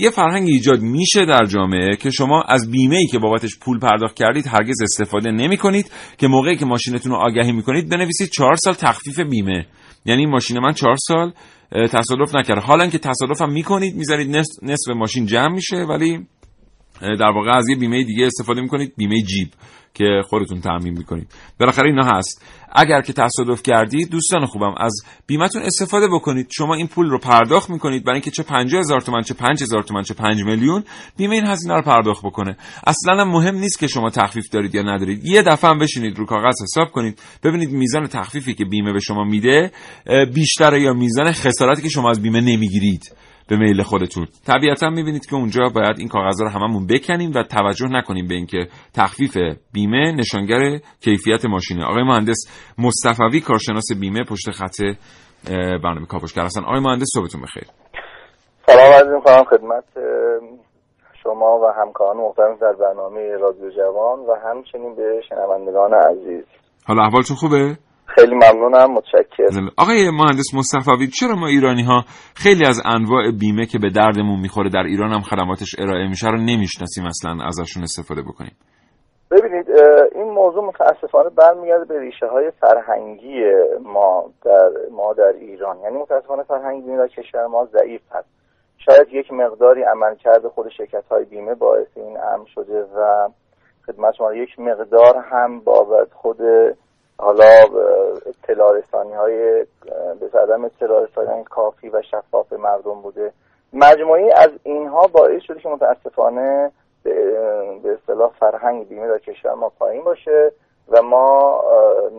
یه 0.01 0.09
فرهنگ 0.09 0.47
ایجاد 0.47 0.81
میشه 0.81 1.25
در 1.25 1.45
جامعه 1.45 1.95
که 1.95 2.11
شما 2.11 2.41
از 2.41 2.71
بیمه 2.71 2.95
ای 2.95 3.07
که 3.07 3.19
بابتش 3.19 3.59
پول 3.59 3.79
پرداخت 3.79 4.15
کردید 4.15 4.47
هرگز 4.47 4.81
استفاده 4.81 5.31
نمی 5.31 5.57
کنید 5.57 5.91
که 6.17 6.27
موقعی 6.27 6.55
که 6.55 6.65
ماشینتون 6.65 7.11
رو 7.11 7.17
آگهی 7.17 7.51
می‌کنید 7.51 7.89
بنویسید 7.89 8.29
چهار 8.29 8.55
سال 8.55 8.73
تخفیف 8.73 9.19
بیمه. 9.19 9.65
یعنی 10.05 10.25
ماشین 10.25 10.59
من 10.59 10.73
چهار 10.73 10.95
سال 11.07 11.31
تصادف 11.71 12.35
نکرده 12.35 12.61
حالا 12.61 12.87
که 12.87 12.97
تصادف 12.97 13.41
هم 13.41 13.51
می‌کنید 13.51 13.95
می‌ذارید 13.95 14.35
نصف 14.63 14.89
ماشین 14.95 15.25
جمع 15.25 15.53
میشه 15.53 15.77
ولی 15.77 16.27
در 17.01 17.31
واقع 17.35 17.57
از 17.57 17.69
یه 17.69 17.75
بیمه 17.75 18.03
دیگه 18.03 18.25
استفاده 18.25 18.61
می‌کنید 18.61 18.93
بیمه 18.97 19.21
جیب 19.21 19.49
که 19.93 20.21
خودتون 20.29 20.61
تعمین 20.61 20.97
می‌کنید. 20.97 21.27
بالاخره 21.59 21.89
اینا 21.89 22.05
هست. 22.05 22.45
اگر 22.71 23.01
که 23.01 23.13
تصادف 23.13 23.63
کردید 23.63 24.09
دوستان 24.09 24.45
خوبم 24.45 24.75
از 24.77 24.93
بیمتون 25.27 25.61
استفاده 25.61 26.07
بکنید. 26.07 26.47
شما 26.57 26.75
این 26.75 26.87
پول 26.87 27.09
رو 27.09 27.19
پرداخت 27.19 27.69
می‌کنید. 27.69 28.03
برای 28.03 28.15
اینکه 28.15 28.31
چه 28.31 28.43
50 28.43 28.79
هزار 28.79 29.01
تومن 29.01 29.21
چه 29.21 29.33
5 29.33 29.61
هزار 29.61 29.83
تومن 29.83 30.01
چه 30.01 30.13
5 30.13 30.43
میلیون 30.43 30.83
بیمه 31.17 31.35
این 31.35 31.45
هزینه 31.45 31.73
رو 31.75 31.81
پرداخت 31.81 32.25
بکنه. 32.25 32.57
اصلا 32.87 33.25
مهم 33.25 33.55
نیست 33.55 33.79
که 33.79 33.87
شما 33.87 34.09
تخفیف 34.09 34.49
دارید 34.49 34.75
یا 34.75 34.81
ندارید. 34.81 35.25
یه 35.25 35.41
دفعه 35.41 35.69
هم 35.69 35.79
بشینید 35.79 36.17
رو 36.17 36.25
کاغذ 36.25 36.55
حساب 36.63 36.91
کنید. 36.91 37.21
ببینید 37.43 37.71
میزان 37.71 38.07
تخفیفی 38.07 38.53
که 38.53 38.65
بیمه 38.65 38.93
به 38.93 38.99
شما 38.99 39.23
میده 39.23 39.71
بیشتر 40.33 40.77
یا 40.77 40.93
میزان 40.93 41.31
خسارتی 41.31 41.81
که 41.81 41.89
شما 41.89 42.09
از 42.09 42.21
بیمه 42.21 42.41
نمی‌گیرید. 42.41 43.11
به 43.49 43.57
میل 43.57 43.83
خودتون. 43.83 44.27
طبیعتا 44.47 44.89
می‌بینید 44.89 45.25
که 45.25 45.35
اونجا 45.35 45.69
باید 45.75 45.99
این 45.99 46.07
کاغذ 46.07 46.41
رو 46.41 46.49
هممون 46.49 46.87
بکنیم 46.87 47.31
و 47.35 47.43
توجه 47.43 47.87
نکنیم 47.87 48.27
به 48.27 48.33
اینکه 48.35 48.67
تخفیف 48.95 49.37
بیمه 49.73 50.11
نشانگر 50.11 50.79
کیفیت 51.01 51.45
ماشینه. 51.45 51.85
آقای 51.85 52.03
مهندس 52.03 52.37
مصطفوی 52.77 53.41
کارشناس 53.41 53.87
بیمه 54.01 54.23
پشت 54.23 54.51
خط 54.51 54.75
برنامه 55.83 56.05
کاوشگر 56.05 56.43
هستن. 56.43 56.63
آقای 56.63 56.79
مهندس 56.79 57.07
صبحتون 57.13 57.41
بخیر. 57.41 57.63
سلام 58.65 58.93
عرض 58.93 59.07
می‌کنم 59.07 59.43
خدمت 59.43 59.83
شما 61.23 61.59
و 61.59 61.81
همکاران 61.81 62.17
محترم 62.17 62.55
در 62.61 62.73
برنامه 62.79 63.21
رادیو 63.41 63.69
جوان 63.69 64.19
و 64.19 64.35
همچنین 64.45 64.95
به 64.95 65.21
شنوندگان 65.29 65.93
عزیز. 65.93 66.43
حالا 66.85 67.03
احوالتون 67.03 67.37
خوبه؟ 67.37 67.77
خیلی 68.07 68.35
ممنونم 68.35 68.93
متشکرم. 68.93 69.69
آقای 69.77 70.09
مهندس 70.11 70.53
مصطفی 70.53 71.07
چرا 71.07 71.35
ما 71.35 71.47
ایرانی 71.47 71.83
ها 71.83 72.03
خیلی 72.35 72.65
از 72.65 72.81
انواع 72.85 73.31
بیمه 73.39 73.65
که 73.65 73.79
به 73.79 73.89
دردمون 73.89 74.39
می‌خوره 74.39 74.69
در 74.69 74.83
ایران 74.83 75.11
هم 75.13 75.21
خدماتش 75.21 75.75
ارائه 75.79 76.07
میشه 76.07 76.27
رو 76.27 76.37
نمی‌شناسیم 76.37 77.05
اصلا 77.05 77.31
ازشون 77.47 77.83
استفاده 77.83 78.21
بکنیم؟ 78.21 78.55
ببینید 79.31 79.65
این 80.15 80.29
موضوع 80.31 80.63
متاسفانه 80.63 81.29
برمیگرده 81.29 81.85
به 81.85 81.99
ریشه 81.99 82.25
های 82.25 82.51
فرهنگی 82.61 83.43
ما 83.83 84.23
در 84.45 84.69
ما 84.91 85.13
در 85.13 85.33
ایران. 85.39 85.77
یعنی 85.83 85.97
متاسفانه 85.97 86.43
فرهنگ 86.43 86.85
بیمه 86.85 86.97
در 86.97 87.07
کشور 87.07 87.47
ما 87.47 87.65
ضعیف 87.65 88.01
هست. 88.11 88.29
شاید 88.77 89.07
یک 89.11 89.33
مقداری 89.33 89.83
عملکرد 89.83 90.47
خود 90.47 90.69
شرکت 90.77 91.03
های 91.11 91.25
بیمه 91.25 91.55
باعث 91.55 91.87
این 91.95 92.17
امر 92.33 92.45
شده 92.55 92.81
و 92.81 93.27
خدمت 93.85 94.13
شما 94.17 94.33
یک 94.33 94.59
مقدار 94.59 95.25
هم 95.31 95.59
بابت 95.59 96.13
خود 96.13 96.37
حالا 97.19 97.63
اطلاع 98.25 98.77
رسانی 98.77 99.13
های 99.13 99.65
به 100.19 100.39
عدم 100.39 100.65
اطلاع 100.65 101.03
رسانی 101.03 101.43
کافی 101.43 101.89
و 101.89 102.01
شفاف 102.01 102.53
مردم 102.53 103.01
بوده. 103.01 103.33
مجموعی 103.73 104.31
از 104.31 104.49
اینها 104.63 105.07
باعث 105.07 105.41
شده 105.41 105.59
که 105.59 105.69
متاسفانه 105.69 106.71
به 107.83 107.97
اصطلاح 108.01 108.31
فرهنگ 108.39 108.87
بیمه 108.87 109.07
در 109.07 109.19
کشور 109.19 109.53
ما 109.53 109.69
پایین 109.69 110.03
باشه 110.03 110.51
و 110.89 111.01
ما 111.01 111.63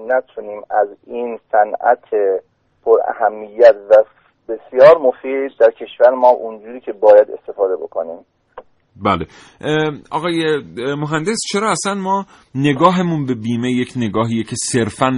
نتونیم 0.06 0.62
از 0.70 0.88
این 1.06 1.40
صنعت 1.52 2.04
پر 2.84 3.00
اهمیت 3.04 3.76
و 3.90 4.04
بسیار 4.48 4.98
مفید 4.98 5.52
در 5.60 5.70
کشور 5.70 6.10
ما 6.10 6.28
اونجوری 6.28 6.80
که 6.80 6.92
باید 6.92 7.30
استفاده 7.30 7.76
بکنیم. 7.76 8.24
بله. 9.04 9.26
آقای 10.10 10.62
مهندس 10.76 11.38
چرا 11.52 11.70
اصلا 11.70 11.94
ما 11.94 12.26
نگاهمون 12.54 13.26
به 13.26 13.34
بیمه 13.34 13.72
یک 13.72 13.92
نگاهیه 13.96 14.42
که 14.42 14.56
صرفا 14.72 15.10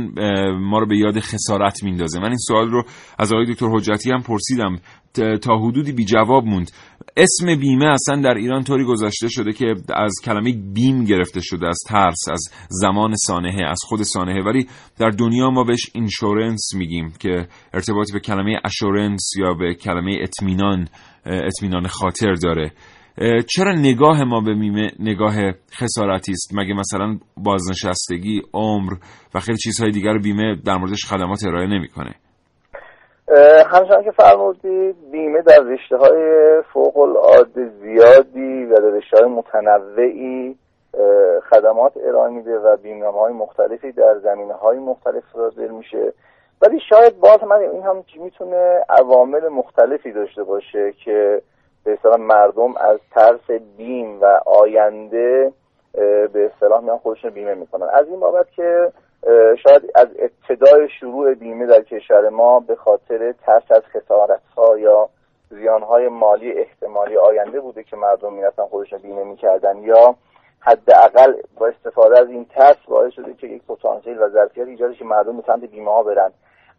ما 0.61 0.78
رو 0.78 0.87
به 0.87 0.97
یاد 0.97 1.20
خسارت 1.20 1.85
میندازه؟ 1.85 2.20
من 2.20 2.28
این 2.28 2.37
سوال 2.37 2.70
رو 2.70 2.85
از 3.18 3.33
آقای 3.33 3.47
دکتر 3.47 3.66
حجتی 3.66 4.11
هم 4.11 4.22
پرسیدم. 4.22 4.78
تا 5.43 5.59
حدودی 5.59 5.93
بی 5.93 6.05
جواب 6.05 6.45
موند. 6.45 6.70
اسم 7.16 7.47
بیمه 7.61 7.87
اصلا 7.87 8.22
در 8.22 8.35
ایران 8.35 8.64
طوری 8.64 8.85
گذاشته 8.85 9.28
شده 9.28 9.53
که 9.53 9.74
از 9.95 10.12
کلمه 10.24 10.53
بیم 10.53 11.05
گرفته 11.05 11.41
شده 11.41 11.68
از 11.68 11.78
ترس 11.87 12.28
از 12.33 12.41
زمان 12.68 13.14
سانحه 13.26 13.64
از 13.66 13.78
خود 13.83 14.03
سانحه. 14.03 14.43
ولی 14.43 14.66
در 14.99 15.09
دنیا 15.11 15.51
ما 15.51 15.64
بهش 15.64 15.91
اینشورنس 15.95 16.74
میگیم 16.74 17.12
که 17.18 17.49
ارتباطی 17.74 18.12
به 18.12 18.20
کلمه 18.20 18.61
اشورنس 18.64 19.31
یا 19.39 19.55
به 19.55 19.74
کلمه 19.74 20.18
اطمینان 20.20 20.89
اطمینان 21.26 21.87
خاطر 21.87 22.35
داره. 22.35 22.72
چرا 23.46 23.72
نگاه 23.72 24.24
ما 24.24 24.40
به 24.40 24.54
میمه 24.54 24.90
نگاه 24.98 25.34
خسارتی 25.80 26.32
است؟ 26.32 26.50
مگه 26.54 26.74
مثلا 26.74 27.18
بازنشستگی 27.36 28.42
عمر 28.54 28.92
و 29.34 29.40
خیلی 29.40 29.58
چیزهای 29.58 29.90
دیگر 29.90 30.18
بیمه 30.18 30.56
در 30.66 30.76
موردش 30.76 31.04
خدمات 31.04 31.38
ارائه 31.46 31.66
نمی‌کنه؟ 31.66 32.14
همچنان 33.72 34.04
که 34.04 34.11
فرمودید 34.11 34.96
بیمه 35.12 35.42
در 35.42 35.61
رشته 35.62 35.96
های 35.96 36.22
فوق 36.72 36.98
العاده 36.98 37.70
زیادی 37.82 38.64
و 38.64 38.74
در 38.74 38.90
رشته 38.90 39.16
های 39.16 39.28
متنوعی 39.28 40.56
خدمات 41.50 41.92
ارائه 42.08 42.30
میده 42.30 42.58
و 42.58 42.76
بیمه 42.76 43.06
های 43.06 43.32
مختلفی 43.32 43.92
در 43.92 44.18
زمینه 44.22 44.54
های 44.54 44.78
مختلف 44.78 45.22
صادر 45.32 45.68
میشه. 45.68 46.12
ولی 46.62 46.80
شاید 46.88 47.20
باز 47.20 47.44
من 47.44 47.56
این 47.56 47.82
هم 47.82 48.04
می‌تونه 48.22 48.80
عوامل 48.88 49.48
مختلفی 49.48 50.12
داشته 50.12 50.44
باشه 50.44 50.92
که 51.04 51.42
به 51.85 51.93
اصطلاح 51.93 52.16
مردم 52.16 52.76
از 52.76 52.99
ترس 53.14 53.51
بیم 53.76 54.20
و 54.20 54.41
آینده 54.47 55.53
به 56.33 56.51
اصطلاح 56.55 56.81
میان 56.81 56.99
خودشون 56.99 57.31
بیمه 57.31 57.55
می‌کنن. 57.55 57.87
از 57.93 58.09
این 58.09 58.20
بابت 58.20 58.51
که 58.51 58.93
شاید 59.57 59.91
از 59.95 60.09
ابتدای 60.18 60.89
شروع 61.01 61.35
بیمه 61.35 61.66
در 61.66 61.83
کشور 61.83 62.28
ما 62.28 62.61
به 62.61 62.76
خاطر 62.76 63.33
ترس 63.33 63.70
از 63.70 63.83
خسارت 63.83 64.41
ها 64.57 64.78
یا 64.78 65.09
زیان 65.51 65.83
های 65.83 66.09
مالی 66.09 66.53
احتمالی 66.53 67.16
آینده 67.16 67.61
بوده 67.61 67.83
که 67.83 67.97
مردم 67.97 68.33
می‌رفتن 68.33 68.62
خودشون 68.62 68.99
بیمه 68.99 69.24
می‌کردن 69.24 69.78
یا 69.78 70.14
حداقل 70.61 71.35
با 71.59 71.66
استفاده 71.66 72.18
از 72.18 72.28
این 72.28 72.45
ترس 72.45 72.76
باعث 72.89 73.12
شده 73.12 73.35
که 73.35 73.47
یک 73.47 73.62
پتانسیل 73.68 74.22
و 74.22 74.28
ظرفیت 74.28 74.66
ایجاد 74.66 74.93
که 74.93 75.05
مردم 75.05 75.37
به 75.37 75.43
سمت 75.47 75.64
بیمه 75.64 75.91
ها 75.91 76.03
برن. 76.03 76.33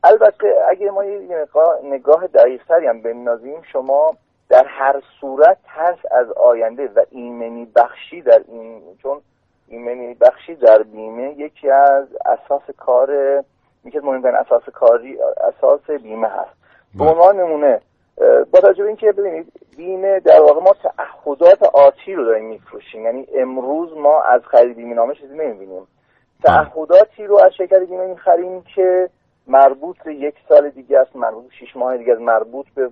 البته 0.03 0.55
اگر 0.69 0.89
ما 0.89 1.05
یه 1.05 1.47
نگاه 1.83 2.27
دقیق 2.27 2.71
هم 2.71 3.01
بنازیم 3.01 3.61
شما 3.61 4.15
در 4.51 4.65
هر 4.67 5.01
صورت 5.21 5.57
ترس 5.75 5.97
از 6.11 6.31
آینده 6.31 6.87
و 6.87 7.01
ایمنی 7.09 7.67
بخشی 7.75 8.21
در 8.21 8.41
این 8.47 8.81
چون 9.03 9.21
ایمنی 9.67 10.13
بخشی 10.13 10.55
در 10.55 10.83
بیمه 10.83 11.33
یکی 11.37 11.69
از 11.69 12.07
اساس 12.25 12.61
کار 12.77 13.09
یکی 13.85 13.97
از 13.97 14.03
مهمترین 14.03 14.35
اساس 14.35 14.63
کاری 14.73 15.17
اساس 15.21 15.89
بیمه 15.89 16.27
هست. 16.27 16.51
به 16.93 16.99
بله. 16.99 17.09
عنوان 17.09 17.39
نمونه 17.39 17.81
با 18.51 18.59
توجه 18.59 18.83
به 18.83 18.87
اینکه 18.87 19.11
ببینید 19.11 19.53
بیمه 19.77 20.19
در 20.19 20.41
واقع 20.41 20.61
ما 20.61 20.73
تعهدات 20.73 21.63
آتی 21.63 22.13
رو 22.13 22.25
داریم 22.25 22.45
میفروشیم. 22.45 23.05
یعنی 23.05 23.27
امروز 23.35 23.97
ما 23.97 24.21
از 24.21 24.41
خرید 24.45 24.75
بیمه 24.75 24.93
نامه 24.93 25.15
چیزی 25.15 25.33
نمی‌بینیم. 25.37 25.87
تعهداتی 26.43 27.27
رو 27.27 27.39
از 27.43 27.51
شرکت 27.57 27.79
بیمه 27.79 28.07
می‌خریم 28.07 28.63
که 28.75 29.09
مربوط 29.47 29.97
به 30.03 30.15
یک 30.15 30.35
سال 30.49 30.69
دیگه 30.69 30.99
است 30.99 31.15
مربوط 31.15 31.43
به 31.43 31.55
شیش 31.59 31.75
ماه 31.75 31.97
دیگه 31.97 32.13
است 32.13 32.21
مربوط 32.21 32.65
به 32.75 32.89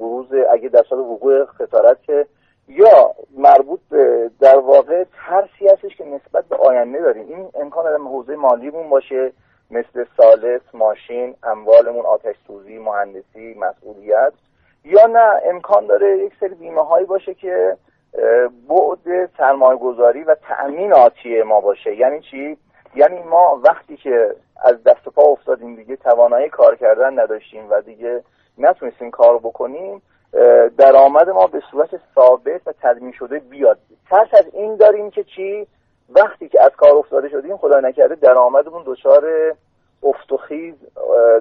بروز 0.00 0.26
اگه 0.52 0.68
در 0.68 0.84
سال 0.90 0.98
وقوع 0.98 1.44
خسارت 1.44 2.02
که 2.02 2.26
یا 2.68 3.14
مربوط 3.36 3.80
به 3.90 4.30
در 4.40 4.58
واقع 4.58 5.04
ترسی 5.26 5.68
هستش 5.68 5.96
که 5.96 6.04
نسبت 6.04 6.44
به 6.44 6.56
آینده 6.56 7.00
داریم. 7.00 7.26
این 7.28 7.48
امکان 7.54 7.84
در 7.84 7.96
حوزه 7.96 8.36
مالیمون 8.36 8.88
باشه 8.88 9.32
مثل 9.70 10.04
سالس 10.16 10.60
ماشین 10.74 11.34
اموالمون 11.42 12.06
آتش 12.06 12.36
سوزی 12.46 12.78
مهندسی 12.78 13.54
مسئولیت. 13.54 14.32
یا 14.84 15.06
نه 15.06 15.40
امکان 15.44 15.86
داره 15.86 16.18
یک 16.18 16.32
سری 16.40 16.54
بیمه 16.54 16.82
هایی 16.82 17.06
باشه 17.06 17.34
که 17.34 17.76
بعد 18.68 19.30
سرمایه 19.38 19.78
گذاری 19.78 20.22
و 20.24 20.34
تأمین 20.34 20.92
آتی 20.92 21.42
ما 21.42 21.60
باشه. 21.60 21.96
یعنی 21.96 22.20
چی؟ 22.20 22.56
یعنی 22.94 23.22
ما 23.22 23.60
وقتی 23.64 23.96
که 23.96 24.34
از 24.64 24.82
دست 24.84 25.08
پا 25.08 25.22
افتادیم 25.22 25.76
دیگه 25.76 25.96
توانایی 25.96 26.48
کار 26.48 26.76
کردن 26.76 27.18
نداشتیم 27.18 27.70
و 27.70 27.80
دیگه 27.80 28.22
نتونستیم 28.58 29.10
کار 29.10 29.38
بکنیم 29.38 30.02
درآمد 30.78 31.30
ما 31.30 31.46
به 31.46 31.62
صورت 31.70 31.90
ثابت 32.14 32.60
و 32.66 32.72
تضمین 32.82 33.12
شده 33.12 33.38
بیاد. 33.38 33.78
ترس 34.10 34.28
از 34.32 34.44
این 34.52 34.76
داریم 34.76 35.10
که 35.10 35.24
چی؟ 35.24 35.66
وقتی 36.10 36.48
که 36.48 36.62
از 36.62 36.70
کار 36.76 36.96
افتاده 36.96 37.28
شدیم 37.28 37.56
خدا 37.56 37.80
نکرده 37.80 38.14
درآمدمون 38.14 38.82
دچار 38.86 39.24
افت 40.02 40.32
و 40.32 40.36
خیز 40.36 40.74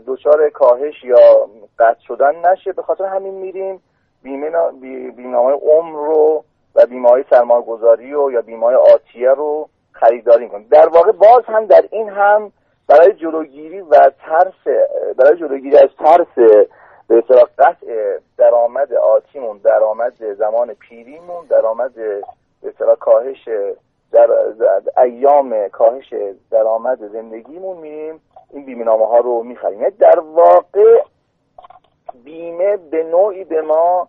دچار 0.08 0.50
کاهش 0.50 1.04
یا 1.04 1.50
قطع 1.80 2.00
شدن 2.08 2.52
نشه. 2.52 2.72
به 2.72 2.82
خاطر 2.82 3.06
همین 3.06 3.34
میریم 3.34 3.82
بیمه 4.24 4.52
بیمه 5.12 5.38
عمر 5.38 5.92
رو 5.92 6.44
و 6.76 6.86
بیمه 6.86 7.10
های 7.10 7.24
سرمایه‌گذاری 7.30 8.14
و 8.14 8.32
یا 8.32 8.42
بیمه 8.42 8.66
آتیه 8.66 9.30
رو 9.30 9.70
خریداری 10.00 10.50
کنیم 10.50 10.68
در 10.72 10.88
واقع 10.88 11.12
باز 11.12 11.44
هم 11.46 11.66
در 11.66 11.84
این 11.92 12.10
هم 12.10 12.52
برای 12.88 13.14
جلوگیری 13.14 13.82
و 13.82 14.12
ترس 14.26 14.88
برای 15.18 15.38
جلوگیری 15.38 15.78
از 15.78 15.90
ترس 16.00 16.28
به 17.08 17.18
اصطلاح 17.18 17.44
قطع 17.58 18.18
درآمد 18.38 18.94
آتیمون 18.94 19.58
درآمد 19.58 20.34
زمان 20.34 20.74
پیریمون 20.74 21.46
درآمد 21.50 21.94
به 21.96 22.24
اصطلاح 22.64 22.96
کاهش 22.96 23.50
در 24.12 24.30
ایام 24.98 25.68
کاهش 25.68 26.14
درآمد 26.52 27.12
زندگیمون 27.12 27.78
میریم. 27.78 28.22
این 28.54 28.66
بیمه 28.66 28.84
نامه 28.84 29.08
ها 29.08 29.18
رو 29.18 29.44
می‌خریم. 29.44 29.82
یعنی 29.82 29.94
در 30.00 30.20
واقع 30.20 31.02
بیمه 32.24 32.78
به 32.78 33.04
نوعی 33.04 33.44
به 33.44 33.62
ما 33.62 34.08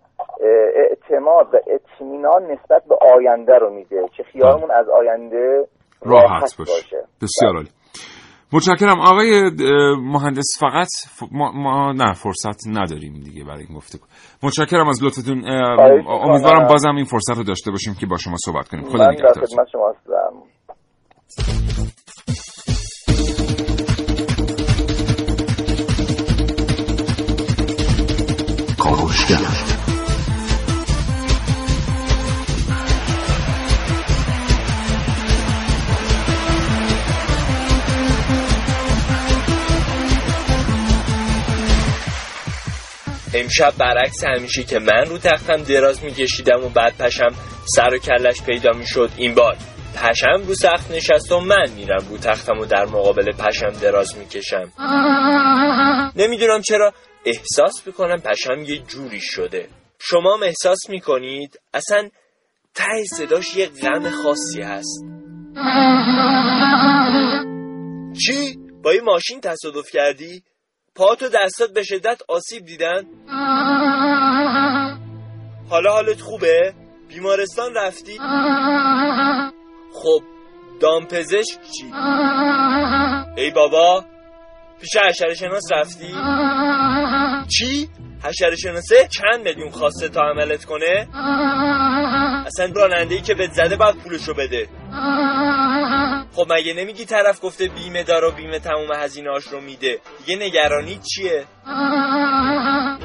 اعتماد 0.74 1.55
و 1.55 1.59
اطمینان 1.66 2.51
نسبت 2.51 2.84
به 2.84 2.97
آینده 3.14 3.59
رو 3.59 3.70
میده 3.70 4.09
که 4.09 4.22
خیالمون 4.22 4.70
از 4.70 4.89
آینده 4.89 5.68
راحت 6.03 6.57
باشه, 6.57 6.72
باشه. 6.72 6.96
بسیار 7.22 7.57
عالی. 7.57 7.68
متشکرم. 8.53 9.01
آقای 9.01 9.51
مهندس 10.03 10.59
فقط 10.61 10.88
ما, 11.32 11.53
ما 11.53 11.92
نه 11.92 12.12
فرصت 12.12 12.66
نداریم 12.66 13.20
دیگه 13.20 13.44
برای 13.44 13.64
این 13.68 13.76
گفته 13.76 13.99
متشکرم 14.42 14.88
از 14.88 15.05
لطفتون. 15.05 15.44
امیدوارم 16.09 16.66
بازم 16.66 16.96
این 16.96 17.05
فرصت 17.05 17.36
رو 17.36 17.42
داشته 17.42 17.70
باشیم 17.70 17.94
که 17.94 18.07
با 18.07 18.16
شما 18.16 18.36
صحبت 18.44 18.68
کنیم. 18.68 18.84
خدا 18.84 19.11
نگهدار. 19.11 19.46
شما 19.53 19.94
امشب 43.41 43.72
برعکس 43.78 44.24
همیشه 44.24 44.62
که 44.62 44.78
من 44.78 45.05
رو 45.07 45.18
تختم 45.18 45.57
دراز 45.57 46.05
میکشیدم 46.05 46.64
و 46.64 46.68
بعد 46.68 46.97
پشم 46.99 47.34
سر 47.64 47.95
و 47.95 47.99
کلش 47.99 48.43
پیدا 48.43 48.70
می‌شد 48.72 49.11
این 49.16 49.34
بار 49.34 49.57
پشم 49.97 50.47
رو 50.47 50.55
سخت 50.55 50.91
نشست 50.91 51.32
و 51.32 51.41
من 51.41 51.70
میرم 51.76 52.07
رو 52.11 52.18
تختم 52.18 52.59
و 52.59 52.64
در 52.64 52.84
مقابل 52.84 53.32
پشم 53.32 53.70
دراز 53.70 54.16
می‌کشم 54.16 54.72
نمی‌دونم 56.16 56.61
چرا 56.62 56.93
احساس 57.24 57.86
می‌کنم 57.86 58.20
پشم 58.20 58.62
یه 58.62 58.78
جوری 58.78 59.20
شده 59.20 59.68
شما 59.99 60.36
هم 60.36 60.43
احساس 60.43 60.78
می‌کنید 60.89 61.61
اصلا 61.74 62.09
ته 62.74 63.05
صداش 63.16 63.57
یه 63.57 63.66
غم 63.66 64.11
خاصی 64.11 64.62
هست 64.62 65.05
چی؟ 68.26 68.59
با 68.82 68.95
یه 68.95 69.01
ماشین 69.01 69.41
تصادف 69.41 69.91
کردی؟ 69.93 70.43
پات 70.99 71.22
و 71.22 71.28
دستات 71.28 71.72
به 71.72 71.82
شدت 71.82 72.22
آسیب 72.28 72.64
دیدن؟ 72.64 73.05
حالا 75.70 75.92
حالت 75.92 76.20
خوبه؟ 76.20 76.74
بیمارستان 77.09 77.74
رفتی؟ 77.74 78.18
خب 79.94 80.22
دامپزشک 80.80 81.59
چی؟ 81.61 81.92
ای 83.36 83.51
بابا 83.51 84.05
پیش 84.80 84.96
حشره 85.09 85.34
شناس 85.34 85.72
رفتی؟ 85.72 86.14
چی؟ 87.49 87.88
حشره 88.24 88.57
شناسه 88.57 89.09
چند 89.09 89.49
میلیون 89.49 89.70
خواسته 89.70 90.09
تا 90.09 90.20
عملت 90.20 90.64
کنه؟ 90.64 91.09
اصلا 92.46 92.72
راننده 92.76 93.14
ای 93.14 93.20
که 93.20 93.34
به 93.34 93.49
زده 93.53 93.76
باید 93.76 93.96
پولشو 93.96 94.34
بده 94.34 94.68
خب 96.39 96.53
مگه 96.53 96.74
نمیگی 96.74 97.05
طرف 97.05 97.39
گفته 97.43 97.68
بیمه 97.68 98.03
دار 98.03 98.24
و 98.24 98.30
بیمه 98.30 98.59
تموم 98.59 98.93
هزینهاش 98.93 99.45
رو 99.45 99.61
میده؟ 99.61 100.01
دیگه 100.18 100.47
نگرانی 100.47 101.01
چیه؟ 101.14 101.45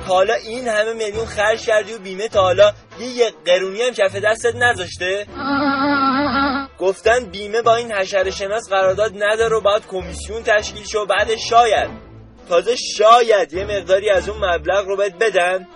حالا 0.07 0.33
این 0.33 0.67
همه 0.67 0.93
میلیون 0.93 1.25
خرج 1.25 1.65
کردی 1.65 1.93
و 1.93 1.99
بیمه 1.99 2.27
تا 2.27 2.41
حالا 2.41 2.73
یه 2.99 3.33
قرونی 3.45 3.81
هم 3.81 3.91
کف 3.93 4.15
دستت 4.15 4.55
نذاشته؟ 4.55 5.27
گفتن 6.79 7.25
بیمه 7.25 7.61
با 7.61 7.75
این 7.75 7.91
حشره 7.91 8.31
شناس 8.31 8.69
قرارداد 8.69 9.11
نداره 9.23 9.57
و 9.57 9.61
باید 9.61 9.87
کمیسیون 9.87 10.43
تشکیل 10.43 10.83
شو 10.91 11.05
بعد 11.05 11.35
شاید. 11.35 11.89
تازه 12.49 12.75
شاید 12.75 13.53
یه 13.53 13.63
مقداری 13.63 14.09
از 14.09 14.29
اون 14.29 14.45
مبلغ 14.45 14.87
رو 14.87 14.97
بهت 14.97 15.15
بدن. 15.15 15.67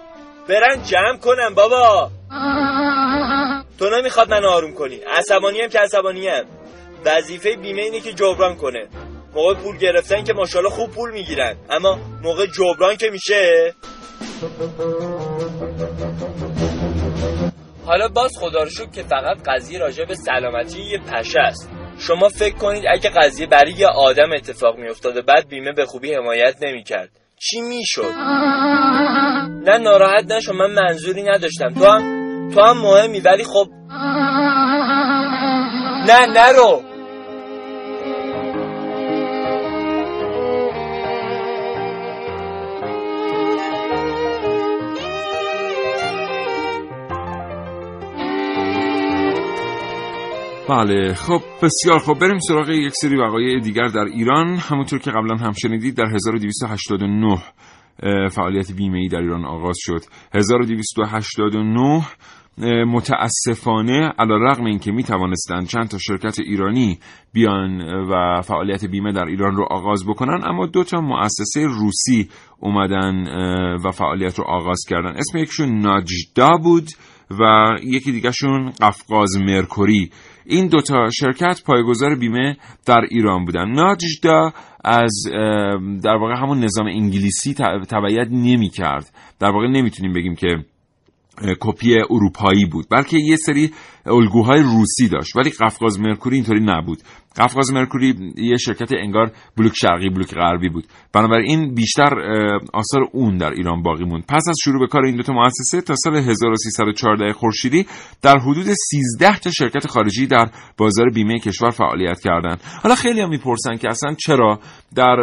برن 0.49 0.83
جمع 0.83 1.17
کنم 1.17 1.55
بابا. 1.55 2.11
تو 3.79 3.89
نمی‌خواد 3.89 4.29
من 4.29 4.45
آروم 4.45 4.73
کنی. 4.73 4.95
عصبانی 4.95 5.69
که 5.69 5.79
عصبانی 5.79 6.27
هم. 6.27 6.45
وظیفه 7.05 7.55
بیمه 7.55 7.81
اینه 7.81 7.99
که 7.99 8.13
جبران 8.13 8.55
کنه. 8.55 8.87
موقع 9.35 9.53
پول 9.53 9.77
گرفتن 9.77 10.23
که 10.23 10.33
ماشاءالله 10.33 10.73
خوب 10.73 10.91
پول 10.91 11.11
می‌گیرن. 11.11 11.55
اما 11.69 11.99
موقع 12.23 12.45
جبران 12.45 12.95
که 12.95 13.09
میشه. 13.09 13.73
حالا 17.85 18.07
باز 18.07 18.31
خدا 18.39 18.63
رو 18.63 18.69
شکر 18.69 18.89
که 18.89 19.03
فقط 19.03 19.37
قضیه 19.45 19.79
راجع 19.79 20.05
به 20.05 20.15
سلامتی 20.15 20.81
یه 20.81 20.97
پشه 20.97 21.39
است. 21.39 21.69
شما 21.99 22.29
فکر 22.29 22.55
کنید 22.55 22.83
اگه 22.93 23.09
قضیه 23.09 23.47
برای 23.47 23.71
یه 23.71 23.87
آدم 23.87 24.31
اتفاق 24.35 24.77
میافتاده 24.77 25.21
بعد 25.21 25.47
بیمه 25.47 25.71
به 25.71 25.85
خوبی 25.85 26.13
حمایت 26.13 26.55
نمی‌کرد. 26.61 27.09
چی 27.39 27.61
می‌شد؟ 27.61 28.13
نه 29.65 29.77
ناراحت 29.77 30.31
نشو 30.31 30.53
من 30.53 30.71
منظوری 30.71 31.23
نداشتم. 31.23 31.73
تو 31.73 31.85
هم 31.85 32.27
تو 32.53 32.61
هم 32.61 32.77
مهمی 32.77 33.19
ولی 33.19 33.43
خب 33.43 33.67
نه 36.07 36.25
نرو. 36.25 36.81
بله 50.69 51.13
خب 51.13 51.41
بسیار 51.61 51.99
خب. 51.99 52.19
بریم 52.19 52.39
سراغ 52.39 52.69
یک 52.69 52.93
سری 52.93 53.17
وقایع 53.17 53.59
دیگر 53.59 53.87
در 53.87 54.03
ایران. 54.03 54.47
همونطور 54.47 54.99
که 54.99 55.11
قبلا 55.11 55.35
هم 55.35 55.51
شنیدید 55.51 55.95
در 55.95 56.05
1289 56.05 57.37
فعالیت 58.29 58.71
بیمه 58.71 58.97
ای 58.97 59.07
در 59.07 59.17
ایران 59.17 59.45
آغاز 59.45 59.75
شد. 59.79 60.01
1289 60.33 62.05
متاسفانه 62.85 64.13
علا 64.19 64.37
رقم 64.37 64.65
این 64.65 64.79
که 64.79 64.91
می 64.91 65.03
توانستند 65.03 65.67
چند 65.67 65.87
تا 65.87 65.97
شرکت 65.97 66.39
ایرانی 66.39 66.99
بیان 67.33 67.81
و 67.81 68.41
فعالیت 68.41 68.85
بیمه 68.85 69.11
در 69.11 69.25
ایران 69.25 69.55
رو 69.55 69.67
آغاز 69.71 70.05
بکنن 70.07 70.43
اما 70.43 70.65
دو 70.65 70.83
تا 70.83 71.01
مؤسسه 71.01 71.65
روسی 71.65 72.29
اومدن 72.59 73.27
و 73.85 73.91
فعالیت 73.91 74.39
رو 74.39 74.45
آغاز 74.45 74.79
کردن. 74.89 75.15
اسم 75.17 75.37
یکشون 75.37 75.79
ناجدا 75.79 76.57
بود. 76.63 76.87
و 77.31 77.69
یکی 77.83 78.11
دیگهشون 78.11 78.71
قفقاز 78.81 79.37
مرکوری. 79.37 80.11
این 80.45 80.67
دوتا 80.67 81.09
شرکت 81.09 81.61
پایگذار 81.65 82.15
بیمه 82.15 82.57
در 82.85 83.01
ایران 83.09 83.45
بودن. 83.45 83.71
ناجدا 83.71 84.51
از 84.83 85.23
در 86.03 86.15
واقع 86.15 86.33
همون 86.37 86.63
نظام 86.63 86.87
انگلیسی 86.87 87.53
تبعیت 87.89 88.27
نمی 88.31 88.69
کرد 88.69 89.13
در 89.39 89.49
واقع 89.49 89.67
نمی‌تونیم 89.67 90.13
بگیم 90.13 90.35
که 90.35 90.47
کپی 91.59 91.95
اروپایی 92.09 92.65
بود. 92.65 92.85
بلکه 92.91 93.17
یه 93.17 93.35
سری 93.35 93.71
الگوهای 94.05 94.61
روسی 94.61 95.07
داشت. 95.11 95.35
ولی 95.35 95.49
قفقاز 95.49 95.99
مرکوری 95.99 96.35
اینطوری 96.35 96.59
نبود. 96.63 96.97
قفقاز 97.37 97.73
مرکوری 97.73 98.33
یه 98.37 98.57
شرکت 98.57 98.93
انگار 98.93 99.31
بلوک 99.57 99.73
شرقی 99.81 100.09
بلوک 100.09 100.33
غربی 100.33 100.69
بود. 100.69 100.85
بنابراین 101.13 101.73
بیشتر 101.73 102.19
آثار 102.73 103.01
اون 103.13 103.37
در 103.37 103.51
ایران 103.51 103.81
باقی 103.83 104.03
موند. 104.05 104.23
پس 104.29 104.47
از 104.49 104.55
شروع 104.63 104.79
به 104.79 104.87
کار 104.87 105.05
این 105.05 105.15
دو 105.15 105.23
تا 105.23 105.33
مؤسسه 105.33 105.81
تا 105.81 105.95
سال 105.95 106.15
1314 106.15 107.33
خورشیدی 107.33 107.85
در 108.21 108.37
حدود 108.37 108.65
13 108.91 109.37
تا 109.37 109.51
شرکت 109.51 109.87
خارجی 109.87 110.27
در 110.27 110.49
بازار 110.77 111.09
بیمه 111.09 111.39
کشور 111.39 111.69
فعالیت 111.69 112.19
کردند. 112.19 112.61
حالا 112.83 112.95
خیلی 112.95 113.21
هم 113.21 113.29
می‌پرسن 113.29 113.75
که 113.75 113.89
اصلا 113.89 114.15
چرا 114.25 114.59
در 114.95 115.15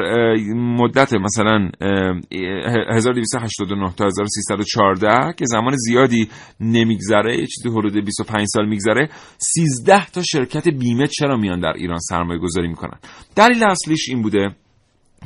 مدت 0.57 1.15
مثلا 1.15 1.71
1289 2.97 3.93
تا 3.97 4.05
1314 4.05 5.33
که 5.39 5.45
زمان 5.47 5.73
زیادی 5.77 6.29
نمیگذره 6.61 7.39
یه 7.39 7.47
چیزی 7.47 7.69
حدود 7.69 8.05
25 8.05 8.47
سال 8.47 8.69
میگذره 8.69 9.09
13 9.39 10.07
تا 10.07 10.23
شرکت 10.23 10.69
بیمه 10.69 11.07
چرا 11.07 11.37
میان 11.37 11.61
در 11.61 11.73
ایران؟ 11.77 11.99
سرمایه 12.09 12.41
گذاری 12.41 12.69
می‌کنن. 12.69 12.99
دلیل 13.37 13.65
اصلیش 13.65 14.09
این 14.09 14.23
بوده 14.23 14.57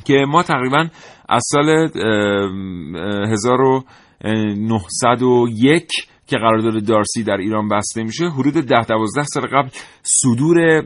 که 0.04 0.24
ما 0.28 0.42
تقریبا 0.42 0.88
از 1.28 1.42
سال 1.52 1.68
1901 3.32 5.88
که 6.28 6.36
قرارداد 6.36 6.84
دارسی 6.84 7.22
در 7.22 7.36
ایران 7.36 7.68
بسته 7.68 8.02
میشه 8.02 8.28
حدود 8.28 8.54
ده 8.54 8.84
دوازده 8.84 9.24
سال 9.24 9.46
قبل 9.46 9.68
صدور 10.02 10.82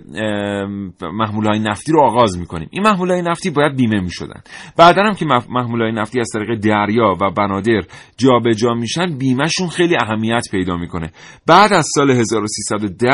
محمول 1.03 1.47
های 1.47 1.59
نفتی 1.59 1.93
رو 1.93 2.01
آغاز 2.01 2.39
می‌کنیم. 2.39 2.69
این 2.71 2.83
محمول 2.83 3.11
های 3.11 3.23
نفتی 3.23 3.51
باید 3.51 3.77
بیمه 3.77 4.01
می‌شدن. 4.01 4.41
بعدا 4.77 5.03
هم 5.03 5.15
که 5.15 5.27
محمول 5.51 5.83
های 5.83 5.93
نفتی 5.93 6.21
از 6.21 6.29
طریق 6.33 6.61
دریا 6.61 7.17
و 7.21 7.31
بنادر 7.31 7.81
جابجا 8.17 8.63
جا 8.63 8.75
میشن 8.75 9.19
بیمهشون 9.19 9.69
خیلی 9.69 9.97
اهمیت 10.03 10.43
پیدا 10.51 10.77
می‌کنه. 10.77 11.11
بعد 11.47 11.73
از 11.73 11.89
سال 11.95 12.11
1310 12.11 13.11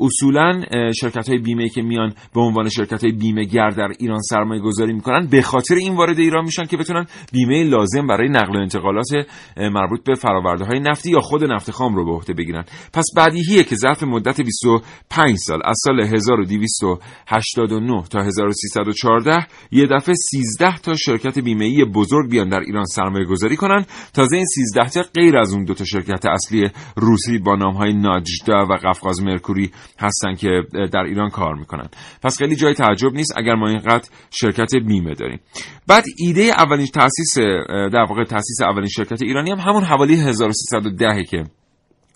اصولا 0.00 0.62
شرکت 1.00 1.28
های 1.28 1.38
بیمه 1.38 1.68
که 1.68 1.82
میان 1.82 2.12
به 2.34 2.40
عنوان 2.40 2.68
شرکت 2.68 3.04
های 3.04 3.12
بیمه 3.12 3.44
گر 3.44 3.68
در 3.68 3.88
ایران 3.98 4.20
سرمایه 4.20 4.60
گذاری 4.60 4.92
می‌کنن 4.92 5.26
به 5.30 5.42
خاطر 5.42 5.74
این 5.74 5.96
وارد 5.96 6.18
ایران 6.18 6.44
میشن 6.44 6.64
که 6.64 6.76
بتونن 6.76 7.06
بیمه 7.32 7.64
لازم 7.64 8.06
برای 8.06 8.28
نقل 8.28 8.56
و 8.56 8.60
انتقالات 8.60 9.08
مربوط 9.56 10.04
به 10.04 10.14
فراورده 10.14 10.64
های 10.64 10.80
نفتی 10.80 11.10
یا 11.10 11.20
خود 11.20 11.44
نفت 11.62 11.70
خام 11.70 11.94
رو 11.94 12.04
به 12.04 12.12
عهده 12.12 12.32
بگیرن. 12.32 12.64
پس 12.92 13.04
بدیهیه 13.16 13.64
که 13.64 13.76
ظرف 13.76 14.02
مدت 14.02 14.40
25 14.40 15.36
سال 15.36 15.60
از 15.64 15.76
سال 15.84 16.00
1289 16.00 18.02
تا 18.10 18.22
1314 18.22 19.46
یه 19.70 19.86
دفعه 19.86 20.14
13 20.14 20.76
تا 20.76 20.94
شرکت 20.94 21.38
بیمه‌ای 21.38 21.84
بزرگ 21.84 22.30
بیان 22.30 22.48
در 22.48 22.60
ایران 22.60 22.84
سرمایه 22.84 23.24
گذاری 23.24 23.56
کنن. 23.56 23.84
تازه 24.14 24.36
این 24.36 24.46
13 24.46 24.88
تا 24.88 25.02
غیر 25.14 25.36
از 25.36 25.52
اون 25.52 25.64
دو 25.64 25.74
تا 25.74 25.84
شرکت 25.84 26.26
اصلی 26.26 26.70
روسی 26.96 27.38
با 27.38 27.56
نام 27.56 27.74
های 27.74 27.92
ناجدا 27.92 28.66
و 28.70 28.72
قفقاز 28.72 29.22
مرکوری 29.22 29.70
هستن 29.98 30.34
که 30.34 30.62
در 30.92 31.02
ایران 31.02 31.30
کار 31.30 31.54
می‌کنن. 31.54 31.88
پس 32.22 32.38
خیلی 32.38 32.56
جای 32.56 32.74
تعجب 32.74 33.14
نیست 33.14 33.32
اگر 33.36 33.54
ما 33.54 33.68
اینقدر 33.68 34.08
شرکت 34.30 34.74
بیمه 34.74 35.14
داریم. 35.14 35.40
بعد 35.86 36.04
ایده 36.18 36.42
اولین 36.42 36.86
تاسیس 36.86 37.38
در 37.68 38.06
واقع 38.08 38.24
تاسیس 38.24 38.62
اولین 38.62 38.88
شرکت 38.88 39.22
ایرانی 39.22 39.50
هم 39.50 39.58
همون 39.58 39.84
حوالی 39.84 40.14
1310 40.14 41.24
که 41.30 41.44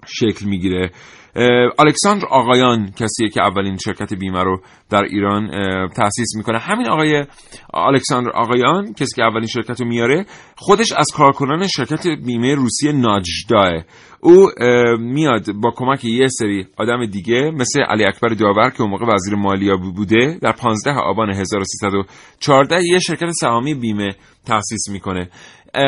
شکل 0.07 0.47
می‌گیره. 0.47 0.91
الکساندر 1.79 2.27
آقایان 2.27 2.91
کسیه 2.91 3.29
که 3.29 3.43
اولین 3.43 3.77
شرکت 3.85 4.15
بیمه 4.15 4.43
رو 4.43 4.61
در 4.91 5.03
ایران 5.03 5.51
تأسیس 5.89 6.37
می‌کنه. 6.37 6.59
همین 6.59 6.89
آقای 6.89 7.25
الکساندر 7.75 8.31
آقایان 8.31 8.93
کسی 8.93 9.17
که 9.17 9.23
اولین 9.23 9.47
شرکت 9.47 9.81
رو 9.81 9.87
میاره 9.87 10.27
خودش 10.57 10.93
از 10.93 11.07
کارکنان 11.15 11.67
شرکت 11.67 12.07
بیمه 12.07 12.55
روسی 12.55 12.93
ناجداه. 12.93 13.85
او 14.21 14.49
میاد 14.99 15.53
با 15.63 15.73
کمک 15.77 16.05
یه 16.05 16.29
سری 16.29 16.67
آدم 16.79 17.07
دیگه 17.07 17.51
مثل 17.51 17.81
علی 17.81 18.05
اکبر 18.05 18.29
داور 18.29 18.71
که 18.71 18.83
اون 18.83 18.91
موقع 18.91 19.15
وزیر 19.15 19.35
مالیه 19.35 19.77
بوده 19.77 20.39
در 20.43 20.53
15 20.53 20.91
آبان 20.91 21.31
1314 21.31 22.85
یه 22.85 22.99
شرکت 22.99 23.31
سهامی 23.41 23.75
بیمه 23.75 24.15
تأسیس 24.47 24.89
می‌کنه. 24.93 25.29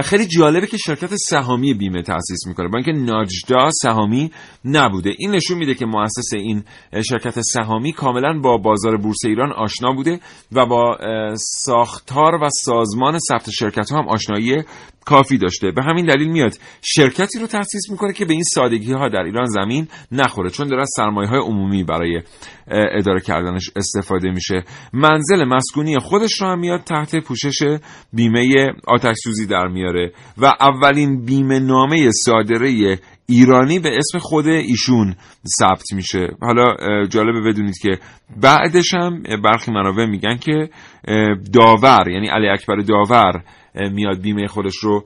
خیلی 0.04 0.26
جالبه 0.26 0.66
که 0.66 0.76
شرکت 0.76 1.16
سهامی 1.16 1.74
بیمه 1.74 2.02
تأسیس 2.02 2.46
می‌کنه. 2.46 2.68
با 2.68 2.78
اینکه 2.78 2.92
ناجدا 2.92 3.70
سهامی 3.82 4.30
نبوده. 4.64 5.14
این 5.18 5.30
نشون 5.30 5.58
میده 5.58 5.74
که 5.74 5.86
مؤسس 5.86 6.34
این 6.34 6.64
شرکت 7.08 7.40
سهامی 7.40 7.92
کاملا 7.92 8.40
با 8.40 8.56
بازار 8.56 8.96
بورس 8.96 9.24
ایران 9.24 9.52
آشنا 9.52 9.92
بوده 9.92 10.20
و 10.52 10.66
با 10.66 10.98
ساختار 11.36 12.34
و 12.34 12.48
سازمان 12.64 13.18
ثبت 13.18 13.50
شرکت 13.50 13.90
ها 13.90 13.98
هم 13.98 14.08
آشنایی 14.08 14.62
کافی 15.08 15.38
داشته. 15.38 15.70
به 15.70 15.82
همین 15.82 16.06
دلیل 16.06 16.28
میاد. 16.28 16.52
شرکتی 16.82 17.38
رو 17.38 17.46
تأسیس 17.46 17.90
می‌کنه 17.90 18.12
که 18.12 18.24
به 18.24 18.32
این 18.32 18.42
سادگی 18.42 18.92
ها 18.92 19.08
در 19.08 19.22
ایران 19.22 19.46
زمین 19.46 19.88
نخوره. 20.12 20.50
چون 20.50 20.68
داره 20.68 20.82
از 20.82 20.90
سرمایه 20.96 21.28
های 21.28 21.40
عمومی 21.40 21.84
برای 21.84 22.22
اداره 22.68 23.20
کردنش 23.20 23.70
استفاده 23.76 24.30
میشه. 24.30 24.64
منزل 24.92 25.44
مسکونی 25.44 25.98
خودش 25.98 26.40
رو 26.40 26.46
هم 26.46 26.60
میاد 26.60 26.80
تحت 26.80 27.16
پوشش 27.16 27.78
بیمه 28.12 28.72
آتش 28.86 29.16
سوزی 29.24 29.46
در 29.46 29.66
میاره. 29.66 30.12
و 30.38 30.46
اولین 30.60 31.24
بیمه 31.24 31.58
نامه 31.58 32.10
صادره 32.24 32.98
ایرانی 33.26 33.78
به 33.78 33.96
اسم 33.96 34.18
خود 34.18 34.46
ایشون 34.46 35.14
ثبت 35.60 35.92
میشه. 35.92 36.28
حالا 36.40 36.64
جالبه 37.06 37.40
بدونید 37.40 37.78
که 37.82 37.98
بعدش 38.42 38.94
هم 38.94 39.22
برخی 39.44 39.70
منابع 39.70 40.06
میگن 40.06 40.36
که 40.36 40.70
داور 41.52 42.08
یعنی 42.08 42.28
علی 42.28 42.48
اکبر 42.48 42.76
داور 42.76 43.42
میاد 43.92 44.20
بیمه 44.20 44.46
خودش 44.46 44.76
رو 44.76 45.04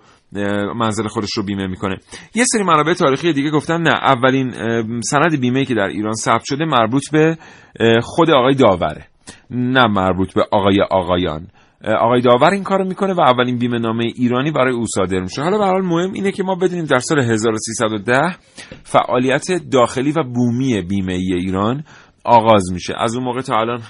منزل 0.76 1.08
خودش 1.08 1.30
رو 1.36 1.42
بیمه 1.42 1.66
می‌کنه. 1.66 1.96
یه 2.34 2.44
سری 2.44 2.62
منابع 2.62 2.94
تاریخی 2.94 3.32
دیگه 3.32 3.50
گفتن 3.50 3.82
نه 3.82 3.90
اولین 3.90 4.52
سند 5.00 5.40
بیمه 5.40 5.64
که 5.64 5.74
در 5.74 5.86
ایران 5.86 6.14
ثبت 6.14 6.42
شده 6.44 6.64
مربوط 6.64 7.02
به 7.12 7.38
خود 8.02 8.30
آقای 8.30 8.54
داوره. 8.54 9.06
نه 9.50 9.86
مربوط 9.86 10.34
به 10.34 10.46
آقای 10.52 10.80
آقایان. 10.90 11.46
آقای 12.00 12.20
داور 12.20 12.50
این 12.50 12.62
کارو 12.62 12.84
می‌کنه 12.84 13.12
و 13.12 13.20
اولین 13.20 13.58
بیمه 13.58 13.78
نامه 13.78 14.04
ایرانی 14.04 14.50
برای 14.50 14.74
او 14.74 14.86
صادر 14.86 15.20
میشه. 15.20 15.42
حالا 15.42 15.58
به 15.58 15.64
حال 15.64 15.82
مهم 15.82 16.12
اینه 16.12 16.32
که 16.32 16.42
ما 16.42 16.54
بدونیم 16.54 16.84
در 16.84 16.98
سال 16.98 17.18
1310 17.18 18.36
فعالیت 18.82 19.46
داخلی 19.72 20.12
و 20.12 20.22
بومی 20.22 20.82
بیمه 20.82 21.12
ای 21.12 21.34
ایران 21.34 21.84
آغاز 22.24 22.72
میشه. 22.72 22.94
از 22.98 23.14
اون 23.14 23.24
موقع 23.24 23.40
تا 23.40 23.56
الان 23.56 23.80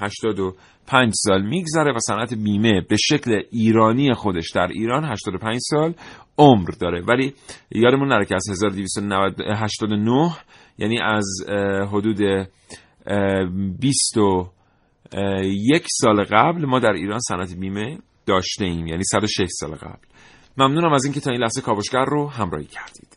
85 0.89 1.13
سال 1.15 1.43
میگذره 1.43 1.93
و 1.93 1.99
صنعت 1.99 2.35
بیمه 2.35 2.81
به 2.81 2.97
شکل 2.97 3.43
ایرانی 3.51 4.15
خودش 4.15 4.51
در 4.55 4.67
ایران 4.67 5.05
85 5.05 5.59
سال 5.61 5.95
عمر 6.39 6.69
داره. 6.81 7.03
ولی 7.03 7.35
یادمون 7.71 8.09
نره 8.09 8.25
که 8.25 8.35
از 8.35 8.49
1289 8.51 10.37
یعنی 10.79 10.99
از 11.01 11.27
حدود 11.93 12.19
20 13.81 14.17
یک 15.43 15.87
سال 15.91 16.25
قبل 16.25 16.67
ما 16.67 16.79
در 16.79 16.93
ایران 16.93 17.19
صنعت 17.19 17.55
بیمه 17.55 17.99
داشته 18.27 18.65
ایم 18.65 18.87
یعنی 18.87 19.05
106 19.05 19.47
سال 19.51 19.75
قبل. 19.75 20.07
ممنونم 20.59 20.93
از 20.93 21.05
اینکه 21.05 21.21
تا 21.21 21.31
این 21.31 21.41
لحظه 21.41 21.61
کاوشگر 21.61 22.05
رو 22.05 22.29
همراهی 22.29 22.67
کردید. 22.67 23.17